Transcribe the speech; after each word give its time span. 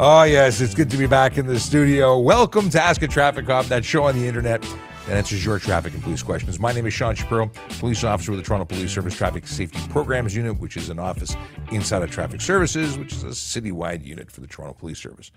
Oh, 0.00 0.24
yes, 0.24 0.60
it's 0.60 0.74
good 0.74 0.90
to 0.90 0.96
be 0.96 1.06
back 1.06 1.38
in 1.38 1.46
the 1.46 1.60
studio. 1.60 2.18
Welcome 2.18 2.68
to 2.70 2.82
Ask 2.82 3.02
a 3.02 3.06
Traffic 3.06 3.46
Cop, 3.46 3.66
that 3.66 3.84
show 3.84 4.02
on 4.02 4.18
the 4.18 4.26
internet 4.26 4.60
that 5.06 5.16
answers 5.16 5.44
your 5.44 5.60
traffic 5.60 5.94
and 5.94 6.02
police 6.02 6.20
questions. 6.20 6.58
My 6.58 6.72
name 6.72 6.84
is 6.86 6.92
Sean 6.92 7.14
Shapiro, 7.14 7.48
police 7.78 8.02
officer 8.02 8.32
with 8.32 8.40
the 8.40 8.44
Toronto 8.44 8.64
Police 8.64 8.92
Service 8.92 9.14
Traffic 9.14 9.46
Safety 9.46 9.78
Programs 9.90 10.34
Unit, 10.34 10.58
which 10.58 10.76
is 10.76 10.88
an 10.90 10.98
office 10.98 11.36
inside 11.70 12.02
of 12.02 12.10
Traffic 12.10 12.40
Services, 12.40 12.98
which 12.98 13.12
is 13.12 13.22
a 13.22 13.28
citywide 13.28 14.04
unit 14.04 14.32
for 14.32 14.40
the 14.40 14.48
Toronto 14.48 14.74
Police 14.76 14.98
Service. 14.98 15.30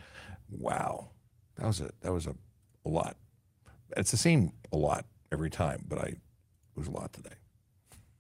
Wow, 0.49 1.11
that 1.57 1.67
was 1.67 1.79
a 1.79 1.91
that 2.01 2.11
was 2.11 2.25
a, 2.25 2.33
a 2.83 2.89
lot. 2.89 3.15
It's 3.95 4.09
the 4.09 4.17
same 4.17 4.53
a 4.71 4.77
lot 4.77 5.05
every 5.31 5.51
time, 5.51 5.85
but 5.87 5.99
I 5.99 6.15
was 6.75 6.87
a 6.87 6.91
lot 6.91 7.13
today. 7.13 7.35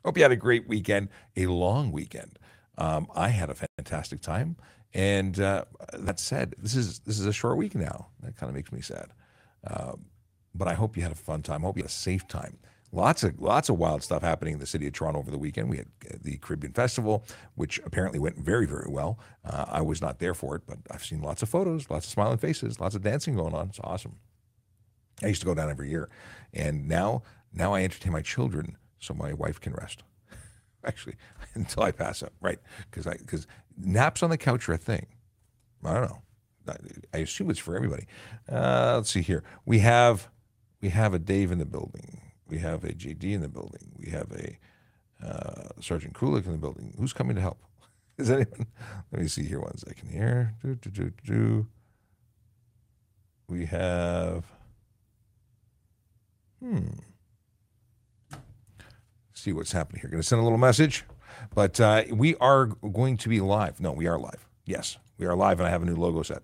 Hope 0.05 0.17
you 0.17 0.23
had 0.23 0.31
a 0.31 0.35
great 0.35 0.67
weekend, 0.67 1.09
a 1.35 1.47
long 1.47 1.91
weekend. 1.91 2.37
Um, 2.77 3.07
I 3.15 3.29
had 3.29 3.49
a 3.49 3.55
fantastic 3.55 4.21
time. 4.21 4.55
And 4.93 5.39
uh, 5.39 5.65
that 5.93 6.19
said, 6.19 6.55
this 6.57 6.75
is 6.75 6.99
this 6.99 7.19
is 7.19 7.25
a 7.25 7.33
short 7.33 7.57
week 7.57 7.75
now. 7.75 8.07
That 8.21 8.35
kind 8.35 8.49
of 8.49 8.55
makes 8.55 8.71
me 8.71 8.81
sad. 8.81 9.09
Uh, 9.65 9.93
but 10.55 10.67
I 10.67 10.73
hope 10.73 10.97
you 10.97 11.03
had 11.03 11.11
a 11.11 11.15
fun 11.15 11.41
time. 11.43 11.63
I 11.63 11.67
hope 11.67 11.77
you 11.77 11.83
had 11.83 11.89
a 11.89 11.93
safe 11.93 12.27
time. 12.27 12.57
Lots 12.93 13.23
of 13.23 13.39
lots 13.39 13.69
of 13.69 13.77
wild 13.77 14.01
stuff 14.01 14.21
happening 14.21 14.53
in 14.53 14.59
the 14.59 14.65
city 14.65 14.87
of 14.87 14.93
Toronto 14.93 15.19
over 15.19 15.29
the 15.29 15.37
weekend. 15.37 15.69
We 15.69 15.77
had 15.77 15.87
uh, 16.09 16.17
the 16.21 16.37
Caribbean 16.37 16.73
Festival, 16.73 17.25
which 17.55 17.79
apparently 17.85 18.17
went 18.17 18.37
very 18.37 18.65
very 18.65 18.87
well. 18.89 19.19
Uh, 19.43 19.65
I 19.67 19.81
was 19.81 20.01
not 20.01 20.19
there 20.19 20.33
for 20.33 20.55
it, 20.55 20.61
but 20.65 20.77
I've 20.89 21.03
seen 21.03 21.21
lots 21.21 21.43
of 21.43 21.49
photos, 21.49 21.89
lots 21.89 22.05
of 22.05 22.11
smiling 22.11 22.37
faces, 22.37 22.79
lots 22.79 22.95
of 22.95 23.03
dancing 23.03 23.35
going 23.35 23.53
on. 23.53 23.67
It's 23.67 23.79
awesome. 23.83 24.15
I 25.21 25.27
used 25.27 25.41
to 25.41 25.45
go 25.45 25.53
down 25.53 25.69
every 25.69 25.89
year, 25.89 26.09
and 26.53 26.87
now 26.87 27.23
now 27.53 27.73
I 27.73 27.83
entertain 27.83 28.13
my 28.13 28.21
children 28.21 28.77
so 28.99 29.13
my 29.13 29.33
wife 29.33 29.59
can 29.59 29.73
rest. 29.73 30.03
Actually, 30.85 31.15
until 31.55 31.83
I 31.83 31.91
pass 31.91 32.23
out, 32.23 32.33
right? 32.39 32.59
Because 32.89 33.05
I 33.05 33.17
because 33.17 33.47
naps 33.77 34.23
on 34.23 34.29
the 34.29 34.37
couch 34.37 34.67
are 34.67 34.73
a 34.73 34.77
thing. 34.77 35.07
I 35.83 35.93
don't 35.93 36.03
know. 36.03 36.21
I 37.13 37.19
assume 37.19 37.49
it's 37.49 37.59
for 37.59 37.75
everybody. 37.75 38.07
Uh, 38.51 38.95
let's 38.95 39.09
see 39.11 39.21
here. 39.21 39.43
We 39.65 39.79
have 39.79 40.29
we 40.81 40.89
have 40.89 41.13
a 41.13 41.19
Dave 41.19 41.51
in 41.51 41.59
the 41.59 41.65
building. 41.65 42.21
We 42.47 42.59
have 42.59 42.83
a 42.83 42.89
JD 42.89 43.23
in 43.23 43.41
the 43.41 43.47
building. 43.47 43.93
We 43.97 44.11
have 44.11 44.31
a 44.31 44.57
uh, 45.25 45.69
Sergeant 45.81 46.13
Kulik 46.13 46.45
in 46.45 46.51
the 46.51 46.57
building. 46.57 46.93
Who's 46.97 47.13
coming 47.13 47.35
to 47.35 47.41
help? 47.41 47.59
Is 48.17 48.29
anyone? 48.29 48.67
Let 49.11 49.21
me 49.21 49.27
see 49.27 49.43
here 49.43 49.59
one 49.59 49.77
second 49.77 50.09
here. 50.09 50.55
Do, 50.61 50.75
do, 50.75 50.89
do, 50.89 51.11
do. 51.25 51.67
We 53.47 53.65
have. 53.65 54.45
Hmm. 56.61 56.87
See 59.33 59.53
what's 59.53 59.71
happening 59.71 60.01
here. 60.01 60.09
Going 60.09 60.21
to 60.21 60.27
send 60.27 60.41
a 60.41 60.43
little 60.43 60.57
message. 60.57 61.05
But 61.53 61.79
uh, 61.79 62.03
we 62.11 62.35
are 62.37 62.65
going 62.65 63.17
to 63.17 63.29
be 63.29 63.41
live. 63.41 63.79
No, 63.79 63.91
we 63.91 64.07
are 64.07 64.19
live. 64.19 64.47
Yes, 64.65 64.97
we 65.17 65.25
are 65.25 65.35
live, 65.35 65.59
and 65.59 65.67
I 65.67 65.71
have 65.71 65.81
a 65.81 65.85
new 65.85 65.95
logo 65.95 66.23
set. 66.23 66.43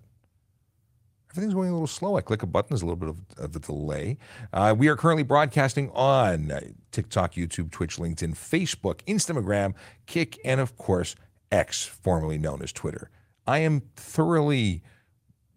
Everything's 1.32 1.56
going 1.56 1.70
a 1.70 1.74
little 1.74 1.88
slow. 1.88 2.16
I 2.16 2.22
click 2.22 2.44
a 2.44 2.46
button, 2.46 2.70
there's 2.70 2.84
a 2.84 2.86
little 2.86 2.96
bit 2.96 3.10
of, 3.10 3.18
of 3.40 3.56
a 3.56 3.60
delay. 3.60 4.20
Uh, 4.54 4.76
we 4.78 4.88
are 4.88 4.96
currently 4.96 5.24
broadcasting 5.24 5.90
on 5.90 6.52
TikTok, 6.92 7.34
YouTube, 7.34 7.72
Twitch, 7.72 7.98
LinkedIn, 7.98 8.36
Facebook, 8.36 9.00
Instagram, 9.08 9.74
Kick, 10.06 10.38
and 10.46 10.62
of 10.62 10.78
course, 10.78 11.16
X, 11.52 11.86
formerly 11.86 12.38
known 12.38 12.62
as 12.62 12.72
Twitter. 12.72 13.10
I 13.48 13.60
am 13.60 13.82
thoroughly 13.96 14.84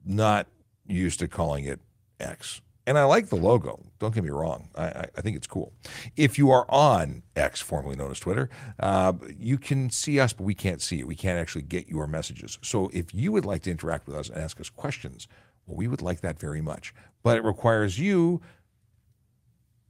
not 0.02 0.46
used 0.86 1.20
to 1.20 1.28
calling 1.28 1.66
it 1.66 1.80
X. 2.18 2.62
And 2.86 2.96
I 2.96 3.04
like 3.04 3.28
the 3.28 3.36
logo. 3.36 3.84
Don't 3.98 4.14
get 4.14 4.22
me 4.22 4.30
wrong. 4.30 4.68
I, 4.76 5.06
I 5.16 5.20
think 5.20 5.36
it's 5.36 5.46
cool. 5.48 5.72
If 6.16 6.38
you 6.38 6.50
are 6.52 6.66
on 6.68 7.22
X, 7.34 7.60
formerly 7.60 7.96
known 7.96 8.12
as 8.12 8.20
Twitter, 8.20 8.48
uh, 8.78 9.14
you 9.36 9.58
can 9.58 9.90
see 9.90 10.20
us, 10.20 10.32
but 10.32 10.44
we 10.44 10.54
can't 10.54 10.80
see 10.80 10.96
you. 10.96 11.06
We 11.06 11.16
can't 11.16 11.38
actually 11.38 11.62
get 11.62 11.88
your 11.88 12.06
messages. 12.06 12.58
So 12.62 12.88
if 12.92 13.12
you 13.12 13.32
would 13.32 13.44
like 13.44 13.62
to 13.62 13.72
interact 13.72 14.06
with 14.06 14.14
us 14.14 14.28
and 14.28 14.38
ask 14.40 14.60
us 14.60 14.70
questions, 14.70 15.26
well, 15.66 15.76
we 15.76 15.88
would 15.88 16.00
like 16.00 16.20
that 16.20 16.38
very 16.38 16.60
much. 16.60 16.94
But 17.24 17.36
it 17.36 17.44
requires 17.44 17.98
you 17.98 18.40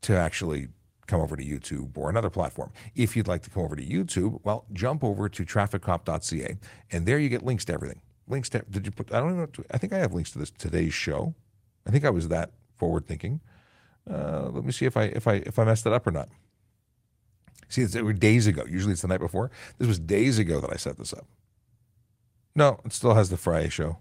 to 0.03 0.17
actually 0.17 0.69
come 1.07 1.21
over 1.21 1.37
to 1.37 1.45
YouTube 1.45 1.97
or 1.97 2.09
another 2.09 2.31
platform. 2.31 2.73
If 2.95 3.15
you'd 3.15 3.29
like 3.29 3.43
to 3.43 3.51
come 3.51 3.63
over 3.63 3.77
to 3.77 3.85
YouTube, 3.85 4.41
well, 4.43 4.65
jump 4.73 5.05
over 5.05 5.29
to 5.29 5.45
trafficcop.ca, 5.45 6.57
and 6.91 7.07
there 7.07 7.19
you 7.19 7.29
get 7.29 7.45
links 7.45 7.65
to 7.67 7.75
everything. 7.75 8.01
Links 8.27 8.49
to 8.51 8.65
did 8.71 8.87
you 8.87 8.93
put? 8.93 9.13
I 9.13 9.21
don't 9.21 9.37
know. 9.37 9.47
I 9.71 9.79
think 9.79 9.93
I 9.93 9.99
have 9.99 10.13
links 10.13 10.31
to 10.33 10.39
this 10.39 10.51
today's 10.51 10.95
show. 10.95 11.35
I 11.87 11.91
think 11.91 12.05
I 12.05 12.11
was 12.11 12.29
that 12.29 12.51
forward 12.77 13.07
thinking. 13.07 13.41
Uh, 14.09 14.49
let 14.53 14.65
me 14.65 14.73
see 14.73 14.87
if 14.87 14.97
I 14.97 15.05
if 15.05 15.27
I 15.27 15.35
if 15.35 15.59
I 15.59 15.65
messed 15.65 15.87
it 15.87 15.93
up 15.93 16.07
or 16.07 16.11
not. 16.11 16.29
See, 17.69 17.83
it 17.83 18.05
was 18.05 18.19
days 18.19 18.47
ago. 18.47 18.65
Usually 18.69 18.93
it's 18.93 19.03
the 19.03 19.09
night 19.09 19.21
before. 19.21 19.51
This 19.79 19.89
was 19.89 19.99
days 19.99 20.39
ago 20.39 20.61
that 20.61 20.73
I 20.73 20.77
set 20.77 20.99
this 20.99 21.13
up. 21.13 21.27
No, 22.55 22.81
it 22.85 22.93
still 22.93 23.15
has 23.15 23.29
the 23.29 23.37
Friday 23.37 23.69
show. 23.69 23.99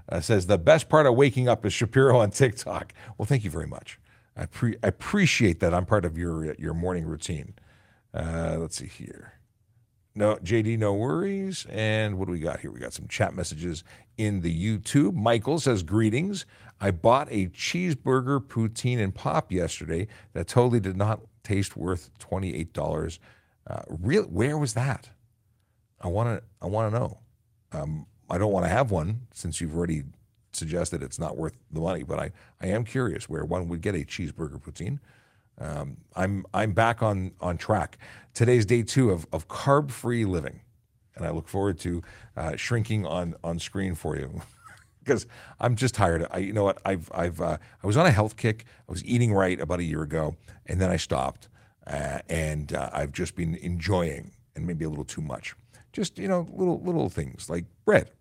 uh, 0.07 0.21
says 0.21 0.47
the 0.47 0.57
best 0.57 0.87
part 0.87 1.05
of 1.05 1.15
waking 1.15 1.49
up 1.49 1.65
is 1.65 1.73
Shapiro 1.73 2.19
on 2.19 2.31
TikTok. 2.31 2.93
Well, 3.17 3.25
thank 3.25 3.43
you 3.43 3.51
very 3.51 3.67
much. 3.67 3.99
I, 4.39 4.45
pre- 4.45 4.77
I 4.81 4.87
appreciate 4.87 5.59
that 5.59 5.73
I'm 5.73 5.85
part 5.85 6.05
of 6.05 6.17
your 6.17 6.53
your 6.55 6.73
morning 6.73 7.05
routine. 7.05 7.55
Uh, 8.13 8.55
let's 8.57 8.77
see 8.77 8.87
here. 8.87 9.33
No, 10.15 10.35
JD, 10.37 10.79
no 10.79 10.93
worries. 10.93 11.65
And 11.69 12.17
what 12.17 12.25
do 12.25 12.31
we 12.31 12.39
got 12.39 12.59
here? 12.59 12.71
We 12.71 12.79
got 12.79 12.93
some 12.93 13.07
chat 13.07 13.33
messages 13.35 13.83
in 14.17 14.41
the 14.41 14.53
YouTube. 14.53 15.13
Michael 15.13 15.59
says, 15.59 15.83
Greetings. 15.83 16.45
I 16.81 16.91
bought 16.91 17.27
a 17.29 17.47
cheeseburger, 17.47 18.39
poutine, 18.41 18.99
and 18.99 19.13
pop 19.13 19.51
yesterday 19.51 20.07
that 20.33 20.47
totally 20.47 20.79
did 20.79 20.95
not 20.97 21.19
taste 21.43 21.75
worth 21.75 22.09
$28. 22.19 23.19
Uh, 23.67 23.81
real, 23.89 24.23
where 24.23 24.57
was 24.57 24.73
that? 24.73 25.09
I 26.01 26.07
want 26.07 26.39
to 26.39 26.43
I 26.61 26.67
want 26.67 26.93
to 26.93 26.99
know. 26.99 27.19
Um, 27.73 28.05
I 28.29 28.37
don't 28.37 28.51
want 28.51 28.65
to 28.65 28.69
have 28.69 28.89
one 28.91 29.27
since 29.33 29.59
you've 29.59 29.75
already 29.75 30.03
suggested 30.51 31.03
it's 31.03 31.19
not 31.19 31.37
worth 31.37 31.53
the 31.71 31.79
money, 31.79 32.03
but 32.03 32.19
I, 32.19 32.31
I 32.61 32.67
am 32.67 32.83
curious 32.83 33.29
where 33.29 33.45
one 33.45 33.67
would 33.69 33.81
get 33.81 33.95
a 33.95 33.99
cheeseburger 33.99 34.61
poutine. 34.61 34.99
Um, 35.59 35.97
I'm 36.15 36.45
I'm 36.53 36.71
back 36.71 37.03
on 37.03 37.31
on 37.41 37.57
track. 37.57 37.97
Today's 38.33 38.65
day 38.65 38.83
two 38.83 39.11
of 39.11 39.27
of 39.33 39.47
carb 39.47 39.91
free 39.91 40.25
living, 40.25 40.61
and 41.15 41.25
I 41.25 41.31
look 41.31 41.47
forward 41.49 41.79
to 41.79 42.01
uh, 42.37 42.55
shrinking 42.55 43.05
on 43.05 43.35
on 43.43 43.59
screen 43.59 43.95
for 43.95 44.15
you. 44.15 44.41
because 45.03 45.25
I'm 45.59 45.75
just 45.75 45.95
tired. 45.95 46.27
I, 46.31 46.37
you 46.37 46.53
know 46.53 46.63
what? 46.63 46.79
I've, 46.85 47.09
I've, 47.15 47.41
uh, 47.41 47.57
I 47.83 47.87
was 47.87 47.97
on 47.97 48.05
a 48.05 48.11
health 48.11 48.37
kick. 48.37 48.65
I 48.87 48.91
was 48.91 49.03
eating 49.03 49.33
right 49.33 49.59
about 49.59 49.79
a 49.79 49.83
year 49.83 50.03
ago, 50.03 50.35
and 50.67 50.79
then 50.79 50.91
I 50.91 50.97
stopped, 50.97 51.49
uh, 51.87 52.19
and 52.29 52.71
uh, 52.73 52.91
I've 52.93 53.11
just 53.11 53.35
been 53.35 53.55
enjoying, 53.55 54.31
and 54.55 54.67
maybe 54.67 54.85
a 54.85 54.89
little 54.89 55.05
too 55.05 55.21
much. 55.21 55.55
Just 55.91 56.19
you 56.19 56.27
know, 56.27 56.47
little 56.53 56.79
little 56.81 57.09
things 57.09 57.49
like 57.49 57.65
bread 57.85 58.11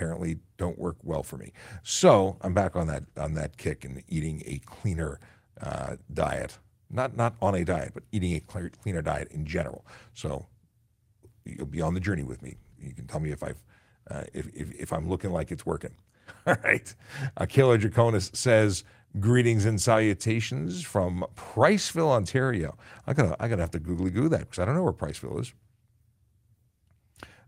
apparently 0.00 0.38
don't 0.56 0.78
work 0.78 0.96
well 1.02 1.22
for 1.22 1.36
me. 1.36 1.52
So 1.82 2.38
I'm 2.40 2.54
back 2.54 2.74
on 2.74 2.86
that 2.86 3.04
on 3.18 3.34
that 3.34 3.58
kick 3.58 3.84
and 3.84 4.02
eating 4.08 4.42
a 4.46 4.58
cleaner 4.64 5.20
uh, 5.60 5.96
diet. 6.14 6.58
Not 6.88 7.16
not 7.16 7.34
on 7.42 7.54
a 7.54 7.64
diet, 7.64 7.92
but 7.92 8.04
eating 8.10 8.34
a 8.34 8.40
cleaner 8.40 9.02
diet 9.02 9.28
in 9.30 9.44
general. 9.44 9.84
So 10.14 10.46
you'll 11.44 11.66
be 11.66 11.82
on 11.82 11.92
the 11.92 12.00
journey 12.00 12.22
with 12.22 12.42
me. 12.42 12.56
You 12.80 12.94
can 12.94 13.06
tell 13.06 13.20
me 13.20 13.30
if 13.30 13.42
I've 13.42 13.62
uh, 14.10 14.24
if, 14.32 14.48
if, 14.54 14.72
if 14.72 14.92
I'm 14.92 15.06
looking 15.06 15.32
like 15.32 15.50
it's 15.50 15.66
working. 15.66 15.94
All 16.46 16.56
right. 16.64 16.94
Kayla 17.38 17.78
Draconis 17.78 18.34
says, 18.34 18.84
Greetings 19.18 19.64
and 19.66 19.80
salutations 19.80 20.82
from 20.82 21.26
Priceville, 21.36 22.10
Ontario. 22.10 22.78
I 23.06 23.12
gotta, 23.12 23.36
I 23.40 23.48
gotta 23.48 23.62
have 23.62 23.72
to 23.72 23.80
googly 23.80 24.10
goo 24.10 24.28
that 24.28 24.40
because 24.40 24.60
I 24.60 24.64
don't 24.64 24.76
know 24.76 24.84
where 24.84 24.92
Priceville 24.92 25.40
is. 25.40 25.52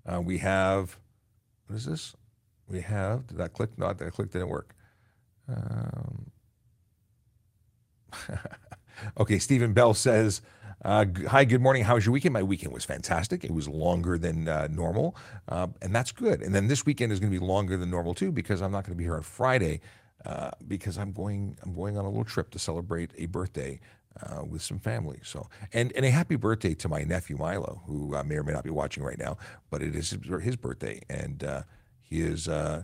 Uh, 0.04 0.20
we 0.20 0.38
have, 0.38 0.98
what 1.66 1.76
is 1.76 1.86
this? 1.86 2.14
We 2.72 2.82
have. 2.82 3.28
Did 3.28 3.38
that 3.38 3.54
click? 3.54 3.70
No, 3.78 3.92
that 3.92 4.12
click 4.14 4.32
didn't 4.32 4.50
work. 4.50 4.76
Um, 5.48 6.32
okay, 9.20 9.38
Stephen 9.38 9.72
Bell 9.74 9.94
says, 9.94 10.42
uh, 10.84 11.06
"Hi, 11.28 11.44
good 11.44 11.62
morning. 11.62 11.84
How 11.84 11.96
was 11.96 12.06
your 12.06 12.14
weekend? 12.14 12.34
My 12.34 12.42
weekend 12.44 12.72
was 12.74 12.84
fantastic. 12.84 13.44
It 13.44 13.52
was 13.52 13.68
longer 13.68 14.18
than 14.18 14.48
uh, 14.48 14.68
normal, 14.70 15.16
uh, 15.48 15.68
and 15.82 15.94
that's 15.94 16.12
good. 16.12 16.42
And 16.42 16.54
then 16.54 16.68
this 16.68 16.86
weekend 16.86 17.12
is 17.12 17.20
going 17.20 17.32
to 17.32 17.40
be 17.40 17.44
longer 17.44 17.76
than 17.78 17.90
normal 17.90 18.14
too 18.14 18.32
because 18.32 18.62
I'm 18.62 18.72
not 18.72 18.84
going 18.84 18.94
to 18.94 18.98
be 18.98 19.04
here 19.04 19.16
on 19.16 19.22
Friday. 19.22 19.80
uh, 20.26 20.52
because 20.68 20.98
I'm 20.98 21.12
going 21.12 21.58
I'm 21.64 21.74
going 21.74 21.98
on 21.98 22.06
a 22.06 22.08
little 22.08 22.24
trip 22.24 22.50
to 22.52 22.60
celebrate 22.60 23.12
a 23.18 23.26
birthday 23.26 23.80
uh, 24.22 24.44
with 24.44 24.62
some 24.62 24.80
family. 24.80 25.20
So 25.24 25.48
and 25.72 25.92
and 25.94 26.06
a 26.06 26.10
happy 26.12 26.36
birthday 26.36 26.74
to 26.76 26.88
my 26.88 27.04
nephew 27.04 27.38
Milo, 27.38 27.82
who 27.86 28.16
uh, 28.16 28.24
may 28.24 28.36
or 28.36 28.44
may 28.44 28.52
not 28.54 28.64
be 28.64 28.70
watching 28.70 29.04
right 29.04 29.18
now, 29.18 29.38
but 29.70 29.82
it 29.82 29.96
is 29.96 30.10
his, 30.10 30.56
birthday, 30.56 31.02
and 31.10 31.44
he 32.12 32.20
is 32.20 32.46
uh, 32.46 32.82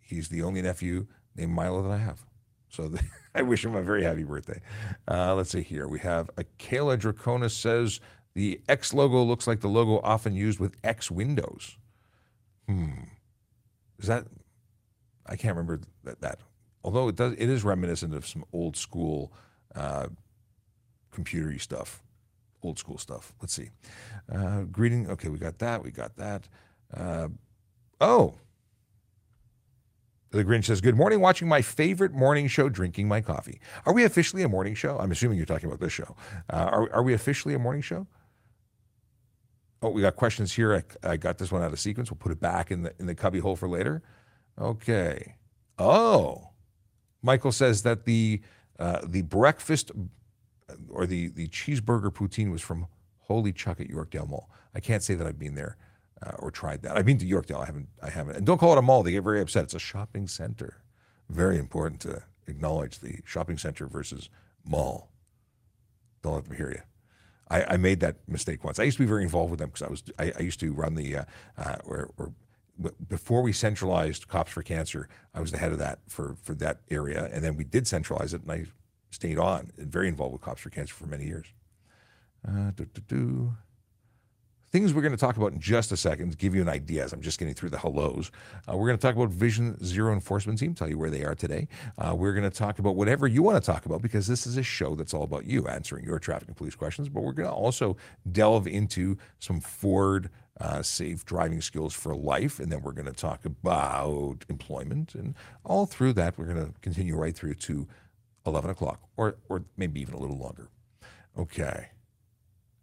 he's 0.00 0.28
the 0.28 0.42
only 0.42 0.60
nephew 0.60 1.06
named 1.34 1.52
Milo 1.52 1.82
that 1.82 1.90
I 1.90 1.96
have. 1.96 2.26
So 2.68 2.88
the, 2.88 3.02
I 3.34 3.40
wish 3.40 3.64
him 3.64 3.74
a 3.74 3.82
very 3.82 4.02
happy 4.02 4.22
birthday. 4.22 4.60
Uh, 5.08 5.34
let's 5.34 5.50
see 5.50 5.62
here. 5.62 5.88
We 5.88 5.98
have 6.00 6.30
Akela 6.36 6.98
Draconis 6.98 7.52
says 7.52 8.00
the 8.34 8.60
X 8.68 8.92
logo 8.92 9.22
looks 9.22 9.46
like 9.46 9.60
the 9.60 9.68
logo 9.68 10.00
often 10.04 10.34
used 10.34 10.60
with 10.60 10.76
X 10.84 11.10
Windows. 11.10 11.78
Hmm. 12.68 13.04
Is 13.98 14.08
that? 14.08 14.26
I 15.24 15.36
can't 15.36 15.56
remember 15.56 15.80
that. 16.04 16.20
that. 16.20 16.40
Although 16.84 17.08
it 17.08 17.16
does, 17.16 17.32
it 17.32 17.48
is 17.48 17.64
reminiscent 17.64 18.14
of 18.14 18.26
some 18.26 18.44
old 18.52 18.76
school 18.76 19.32
uh, 19.74 20.08
computery 21.14 21.60
stuff, 21.60 22.02
old 22.62 22.78
school 22.78 22.98
stuff. 22.98 23.32
Let's 23.40 23.54
see. 23.54 23.70
Uh, 24.30 24.64
greeting. 24.64 25.08
Okay, 25.08 25.30
we 25.30 25.38
got 25.38 25.58
that. 25.60 25.82
We 25.82 25.90
got 25.90 26.14
that. 26.16 26.46
Uh, 26.94 27.28
oh, 28.02 28.34
the 30.36 30.44
Grinch 30.44 30.64
says, 30.64 30.80
Good 30.80 30.96
morning, 30.96 31.20
watching 31.20 31.48
my 31.48 31.62
favorite 31.62 32.12
morning 32.12 32.48
show, 32.48 32.68
drinking 32.68 33.08
my 33.08 33.20
coffee. 33.20 33.60
Are 33.84 33.92
we 33.92 34.04
officially 34.04 34.42
a 34.42 34.48
morning 34.48 34.74
show? 34.74 34.98
I'm 34.98 35.10
assuming 35.10 35.36
you're 35.36 35.46
talking 35.46 35.68
about 35.68 35.80
this 35.80 35.92
show. 35.92 36.16
Uh, 36.50 36.56
are, 36.56 36.92
are 36.94 37.02
we 37.02 37.14
officially 37.14 37.54
a 37.54 37.58
morning 37.58 37.82
show? 37.82 38.06
Oh, 39.82 39.90
we 39.90 40.02
got 40.02 40.16
questions 40.16 40.52
here. 40.52 40.74
I, 40.74 41.08
I, 41.10 41.16
got 41.16 41.38
this 41.38 41.52
one 41.52 41.62
out 41.62 41.72
of 41.72 41.78
sequence. 41.78 42.10
We'll 42.10 42.18
put 42.18 42.32
it 42.32 42.40
back 42.40 42.70
in 42.70 42.82
the 42.82 42.94
in 42.98 43.06
the 43.06 43.14
cubby 43.14 43.38
hole 43.38 43.56
for 43.56 43.68
later. 43.68 44.02
Okay. 44.58 45.36
Oh, 45.78 46.50
Michael 47.22 47.52
says 47.52 47.82
that 47.82 48.04
the 48.04 48.40
uh, 48.78 49.00
the 49.04 49.22
breakfast 49.22 49.90
or 50.88 51.06
the 51.06 51.28
the 51.28 51.48
cheeseburger 51.48 52.10
poutine 52.10 52.50
was 52.50 52.62
from 52.62 52.86
Holy 53.18 53.52
Chuck 53.52 53.80
at 53.80 53.88
Yorkdale 53.88 54.28
Mall. 54.28 54.50
I 54.74 54.80
can't 54.80 55.02
say 55.02 55.14
that 55.14 55.26
I've 55.26 55.38
been 55.38 55.54
there 55.54 55.76
uh, 56.24 56.32
or 56.38 56.50
tried 56.50 56.82
that. 56.82 56.96
I've 56.96 57.06
been 57.06 57.18
to 57.18 57.26
Yorkdale. 57.26 57.62
I 57.62 57.66
haven't. 57.66 57.88
I 58.02 58.10
haven't. 58.10 58.36
And 58.36 58.46
don't 58.46 58.58
call 58.58 58.72
it 58.72 58.78
a 58.78 58.82
mall. 58.82 59.02
They 59.02 59.12
get 59.12 59.24
very 59.24 59.40
upset. 59.40 59.64
It's 59.64 59.74
a 59.74 59.78
shopping 59.78 60.28
center. 60.28 60.78
Very 61.28 61.58
important 61.58 62.00
to 62.02 62.22
acknowledge 62.46 63.00
the 63.00 63.20
shopping 63.24 63.58
center 63.58 63.86
versus 63.86 64.28
mall. 64.64 65.10
Don't 66.22 66.34
let 66.34 66.44
them 66.44 66.56
hear 66.56 66.70
you. 66.70 66.82
I, 67.48 67.74
I 67.74 67.76
made 67.76 68.00
that 68.00 68.16
mistake 68.28 68.64
once. 68.64 68.78
I 68.78 68.84
used 68.84 68.96
to 68.96 69.02
be 69.02 69.08
very 69.08 69.22
involved 69.22 69.50
with 69.50 69.60
them 69.60 69.68
because 69.68 69.82
I 69.82 69.90
was. 69.90 70.02
I, 70.18 70.32
I, 70.38 70.42
used 70.42 70.60
to 70.60 70.72
run 70.72 70.94
the 70.94 71.18
uh, 71.18 71.24
uh, 71.58 71.76
or, 71.84 72.10
or 72.16 72.32
before 73.08 73.42
we 73.42 73.52
centralized 73.52 74.28
Cops 74.28 74.50
for 74.50 74.62
Cancer. 74.62 75.08
I 75.34 75.40
was 75.40 75.52
the 75.52 75.58
head 75.58 75.72
of 75.72 75.78
that 75.78 76.00
for 76.08 76.36
for 76.42 76.54
that 76.54 76.80
area, 76.90 77.28
and 77.32 77.44
then 77.44 77.56
we 77.56 77.64
did 77.64 77.86
centralize 77.86 78.34
it, 78.34 78.42
and 78.42 78.50
I 78.50 78.66
stayed 79.10 79.38
on 79.38 79.70
and 79.78 79.90
very 79.90 80.08
involved 80.08 80.32
with 80.32 80.42
Cops 80.42 80.60
for 80.60 80.70
Cancer 80.70 80.94
for 80.94 81.06
many 81.06 81.26
years. 81.26 81.46
Uh, 82.46 82.70
things 84.76 84.92
we're 84.92 85.00
going 85.00 85.10
to 85.10 85.16
talk 85.16 85.38
about 85.38 85.54
in 85.54 85.58
just 85.58 85.90
a 85.90 85.96
second 85.96 86.30
to 86.30 86.36
give 86.36 86.54
you 86.54 86.60
an 86.60 86.68
idea 86.68 87.02
as 87.02 87.14
I'm 87.14 87.22
just 87.22 87.38
getting 87.38 87.54
through 87.54 87.70
the 87.70 87.78
hellos. 87.78 88.30
Uh, 88.70 88.76
we're 88.76 88.86
going 88.86 88.98
to 88.98 89.00
talk 89.00 89.16
about 89.16 89.30
Vision 89.30 89.82
Zero 89.82 90.12
Enforcement 90.12 90.58
Team, 90.58 90.74
tell 90.74 90.86
you 90.86 90.98
where 90.98 91.08
they 91.08 91.24
are 91.24 91.34
today. 91.34 91.66
Uh, 91.96 92.14
we're 92.14 92.34
going 92.34 92.44
to 92.44 92.54
talk 92.54 92.78
about 92.78 92.94
whatever 92.94 93.26
you 93.26 93.42
want 93.42 93.56
to 93.56 93.72
talk 93.72 93.86
about 93.86 94.02
because 94.02 94.26
this 94.26 94.46
is 94.46 94.58
a 94.58 94.62
show 94.62 94.94
that's 94.94 95.14
all 95.14 95.22
about 95.22 95.46
you 95.46 95.66
answering 95.66 96.04
your 96.04 96.18
traffic 96.18 96.48
and 96.48 96.58
police 96.58 96.74
questions. 96.74 97.08
But 97.08 97.22
we're 97.22 97.32
going 97.32 97.48
to 97.48 97.54
also 97.54 97.96
delve 98.30 98.66
into 98.66 99.16
some 99.38 99.60
Ford 99.60 100.28
uh, 100.60 100.82
safe 100.82 101.24
driving 101.24 101.62
skills 101.62 101.94
for 101.94 102.14
life. 102.14 102.60
And 102.60 102.70
then 102.70 102.82
we're 102.82 102.92
going 102.92 103.06
to 103.06 103.14
talk 103.14 103.46
about 103.46 104.44
employment. 104.50 105.14
And 105.14 105.36
all 105.64 105.86
through 105.86 106.12
that, 106.14 106.36
we're 106.36 106.52
going 106.52 106.66
to 106.66 106.74
continue 106.82 107.16
right 107.16 107.34
through 107.34 107.54
to 107.54 107.88
11 108.46 108.68
o'clock 108.68 109.00
or, 109.16 109.36
or 109.48 109.64
maybe 109.78 110.02
even 110.02 110.12
a 110.12 110.18
little 110.18 110.36
longer. 110.36 110.68
Okay. 111.38 111.88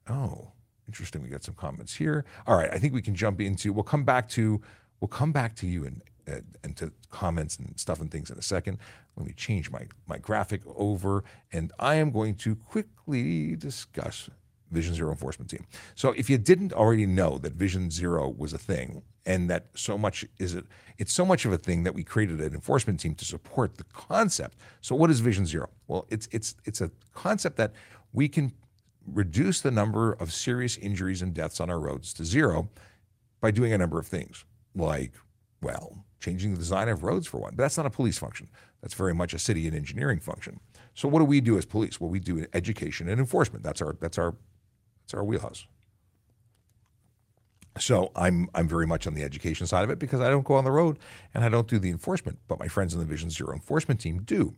Oh, 0.10 0.54
Interesting. 0.88 1.24
We 1.24 1.30
got 1.30 1.44
some 1.44 1.56
comments 1.56 1.96
here. 1.96 2.26
All 2.46 2.58
right. 2.58 2.70
I 2.72 2.78
think 2.78 2.94
we 2.94 3.02
can 3.02 3.16
jump 3.16 3.40
into. 3.40 3.72
We'll 3.74 3.84
come 3.84 4.04
back 4.04 4.28
to. 4.30 4.62
We'll 5.00 5.08
come 5.08 5.32
back 5.32 5.56
to 5.58 5.68
you 5.68 5.86
and 5.86 6.02
and, 6.28 6.58
and 6.64 6.78
to 6.78 6.92
comments 7.10 7.58
and 7.58 7.78
stuff 7.80 8.00
and 8.00 8.12
things 8.12 8.30
in 8.30 8.38
a 8.38 8.42
second. 8.42 8.78
Let 9.16 9.28
me 9.28 9.34
change 9.34 9.70
my 9.72 9.88
my 10.08 10.18
graphic 10.18 10.62
over, 10.76 11.24
and 11.52 11.72
I 11.80 11.96
am 11.96 12.12
going 12.12 12.36
to 12.36 12.56
quickly 12.56 13.56
discuss 13.56 14.30
Vision 14.72 14.96
Zero 14.96 15.12
enforcement 15.12 15.52
team. 15.52 15.66
So 15.96 16.12
if 16.12 16.30
you 16.30 16.38
didn't 16.38 16.74
already 16.74 17.06
know 17.06 17.38
that 17.40 17.54
Vision 17.54 17.92
Zero 17.92 18.28
was 18.30 18.54
a 18.54 18.58
thing, 18.58 19.04
and 19.26 19.50
that 19.50 19.68
so 19.76 19.98
much 19.98 20.26
is 20.40 20.56
it, 20.56 20.66
it's 20.98 21.14
so 21.14 21.26
much 21.26 21.46
of 21.46 21.54
a 21.54 21.58
thing 21.58 21.84
that 21.84 21.94
we 21.94 22.04
created 22.04 22.42
an 22.42 22.54
enforcement 22.54 23.00
team 23.00 23.16
to 23.16 23.26
support 23.26 23.78
the 23.78 23.86
concept. 23.94 24.58
So 24.82 24.96
what 24.96 25.10
is 25.10 25.20
Vision 25.20 25.46
Zero? 25.46 25.70
Well, 25.88 26.06
it's 26.10 26.28
it's 26.32 26.56
it's 26.66 26.82
a 26.82 26.92
concept 27.14 27.58
that 27.58 27.74
we 28.14 28.28
can 28.28 28.52
reduce 29.06 29.62
the 29.62 29.72
number 29.72 30.14
of 30.14 30.34
serious 30.34 30.78
injuries 30.78 31.22
and 31.22 31.34
deaths 31.34 31.60
on 31.60 31.70
our 31.70 31.80
roads 31.80 32.14
to 32.14 32.26
zero 32.26 32.70
by 33.42 33.52
doing 33.52 33.74
a 33.74 33.78
number 33.78 34.00
of 34.00 34.08
things, 34.08 34.46
like, 34.76 35.14
well, 35.62 36.06
changing 36.20 36.52
the 36.52 36.58
design 36.58 36.90
of 36.90 37.04
roads 37.04 37.28
for 37.28 37.40
one. 37.40 37.56
But 37.56 37.64
that's 37.64 37.78
not 37.78 37.86
a 37.86 37.90
police 37.90 38.18
function. 38.18 38.48
That's 38.82 38.94
very 38.94 39.14
much 39.14 39.34
a 39.34 39.40
city 39.40 39.68
and 39.68 39.76
engineering 39.76 40.20
function. 40.20 40.60
So 40.94 41.08
what 41.08 41.20
do 41.20 41.26
we 41.26 41.42
do 41.42 41.58
as 41.58 41.66
police? 41.66 42.00
Well, 42.00 42.10
we 42.10 42.20
do 42.20 42.46
education 42.54 43.10
and 43.10 43.20
enforcement. 43.20 43.64
That's 43.64 43.82
our 43.82 43.96
that's 44.00 44.18
our 44.18 44.36
that's 45.04 45.14
our 45.14 45.24
wheelhouse. 45.24 45.66
So 47.80 48.12
I'm 48.16 48.50
I'm 48.54 48.68
very 48.68 48.86
much 48.86 49.08
on 49.08 49.14
the 49.14 49.24
education 49.24 49.66
side 49.68 49.84
of 49.84 49.90
it 49.90 50.00
because 50.00 50.22
I 50.22 50.30
don't 50.30 50.46
go 50.46 50.54
on 50.54 50.64
the 50.64 50.72
road 50.72 51.00
and 51.34 51.44
I 51.44 51.50
don't 51.50 51.68
do 51.68 51.80
the 51.80 51.90
enforcement, 51.90 52.40
but 52.48 52.60
my 52.60 52.68
friends 52.68 52.94
in 52.94 53.00
the 53.00 53.06
Vision 53.06 53.30
Zero 53.30 53.54
enforcement 53.54 54.00
team 54.00 54.22
do. 54.24 54.56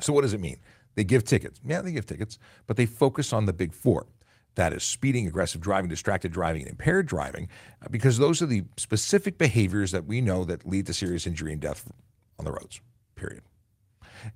So 0.00 0.12
what 0.12 0.22
does 0.22 0.32
it 0.32 0.40
mean? 0.40 0.58
They 0.94 1.04
give 1.04 1.24
tickets. 1.24 1.60
Yeah, 1.64 1.80
they 1.80 1.92
give 1.92 2.06
tickets, 2.06 2.38
but 2.66 2.76
they 2.76 2.86
focus 2.86 3.32
on 3.32 3.46
the 3.46 3.52
big 3.52 3.72
four. 3.72 4.06
That 4.54 4.72
is 4.72 4.84
speeding, 4.84 5.26
aggressive 5.26 5.60
driving, 5.60 5.90
distracted 5.90 6.32
driving, 6.32 6.62
and 6.62 6.70
impaired 6.70 7.06
driving, 7.06 7.48
uh, 7.82 7.88
because 7.90 8.18
those 8.18 8.40
are 8.40 8.46
the 8.46 8.64
specific 8.76 9.36
behaviors 9.36 9.90
that 9.90 10.06
we 10.06 10.20
know 10.20 10.44
that 10.44 10.66
lead 10.66 10.86
to 10.86 10.94
serious 10.94 11.26
injury 11.26 11.52
and 11.52 11.60
death 11.60 11.90
on 12.38 12.44
the 12.44 12.52
roads, 12.52 12.80
period. 13.16 13.42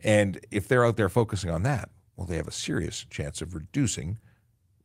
And 0.03 0.41
if 0.51 0.67
they're 0.67 0.85
out 0.85 0.97
there 0.97 1.09
focusing 1.09 1.51
on 1.51 1.63
that, 1.63 1.89
well, 2.17 2.27
they 2.27 2.37
have 2.37 2.49
a 2.49 2.53
serious 2.53 3.07
chance 3.09 3.41
of 3.41 3.55
reducing 3.55 4.19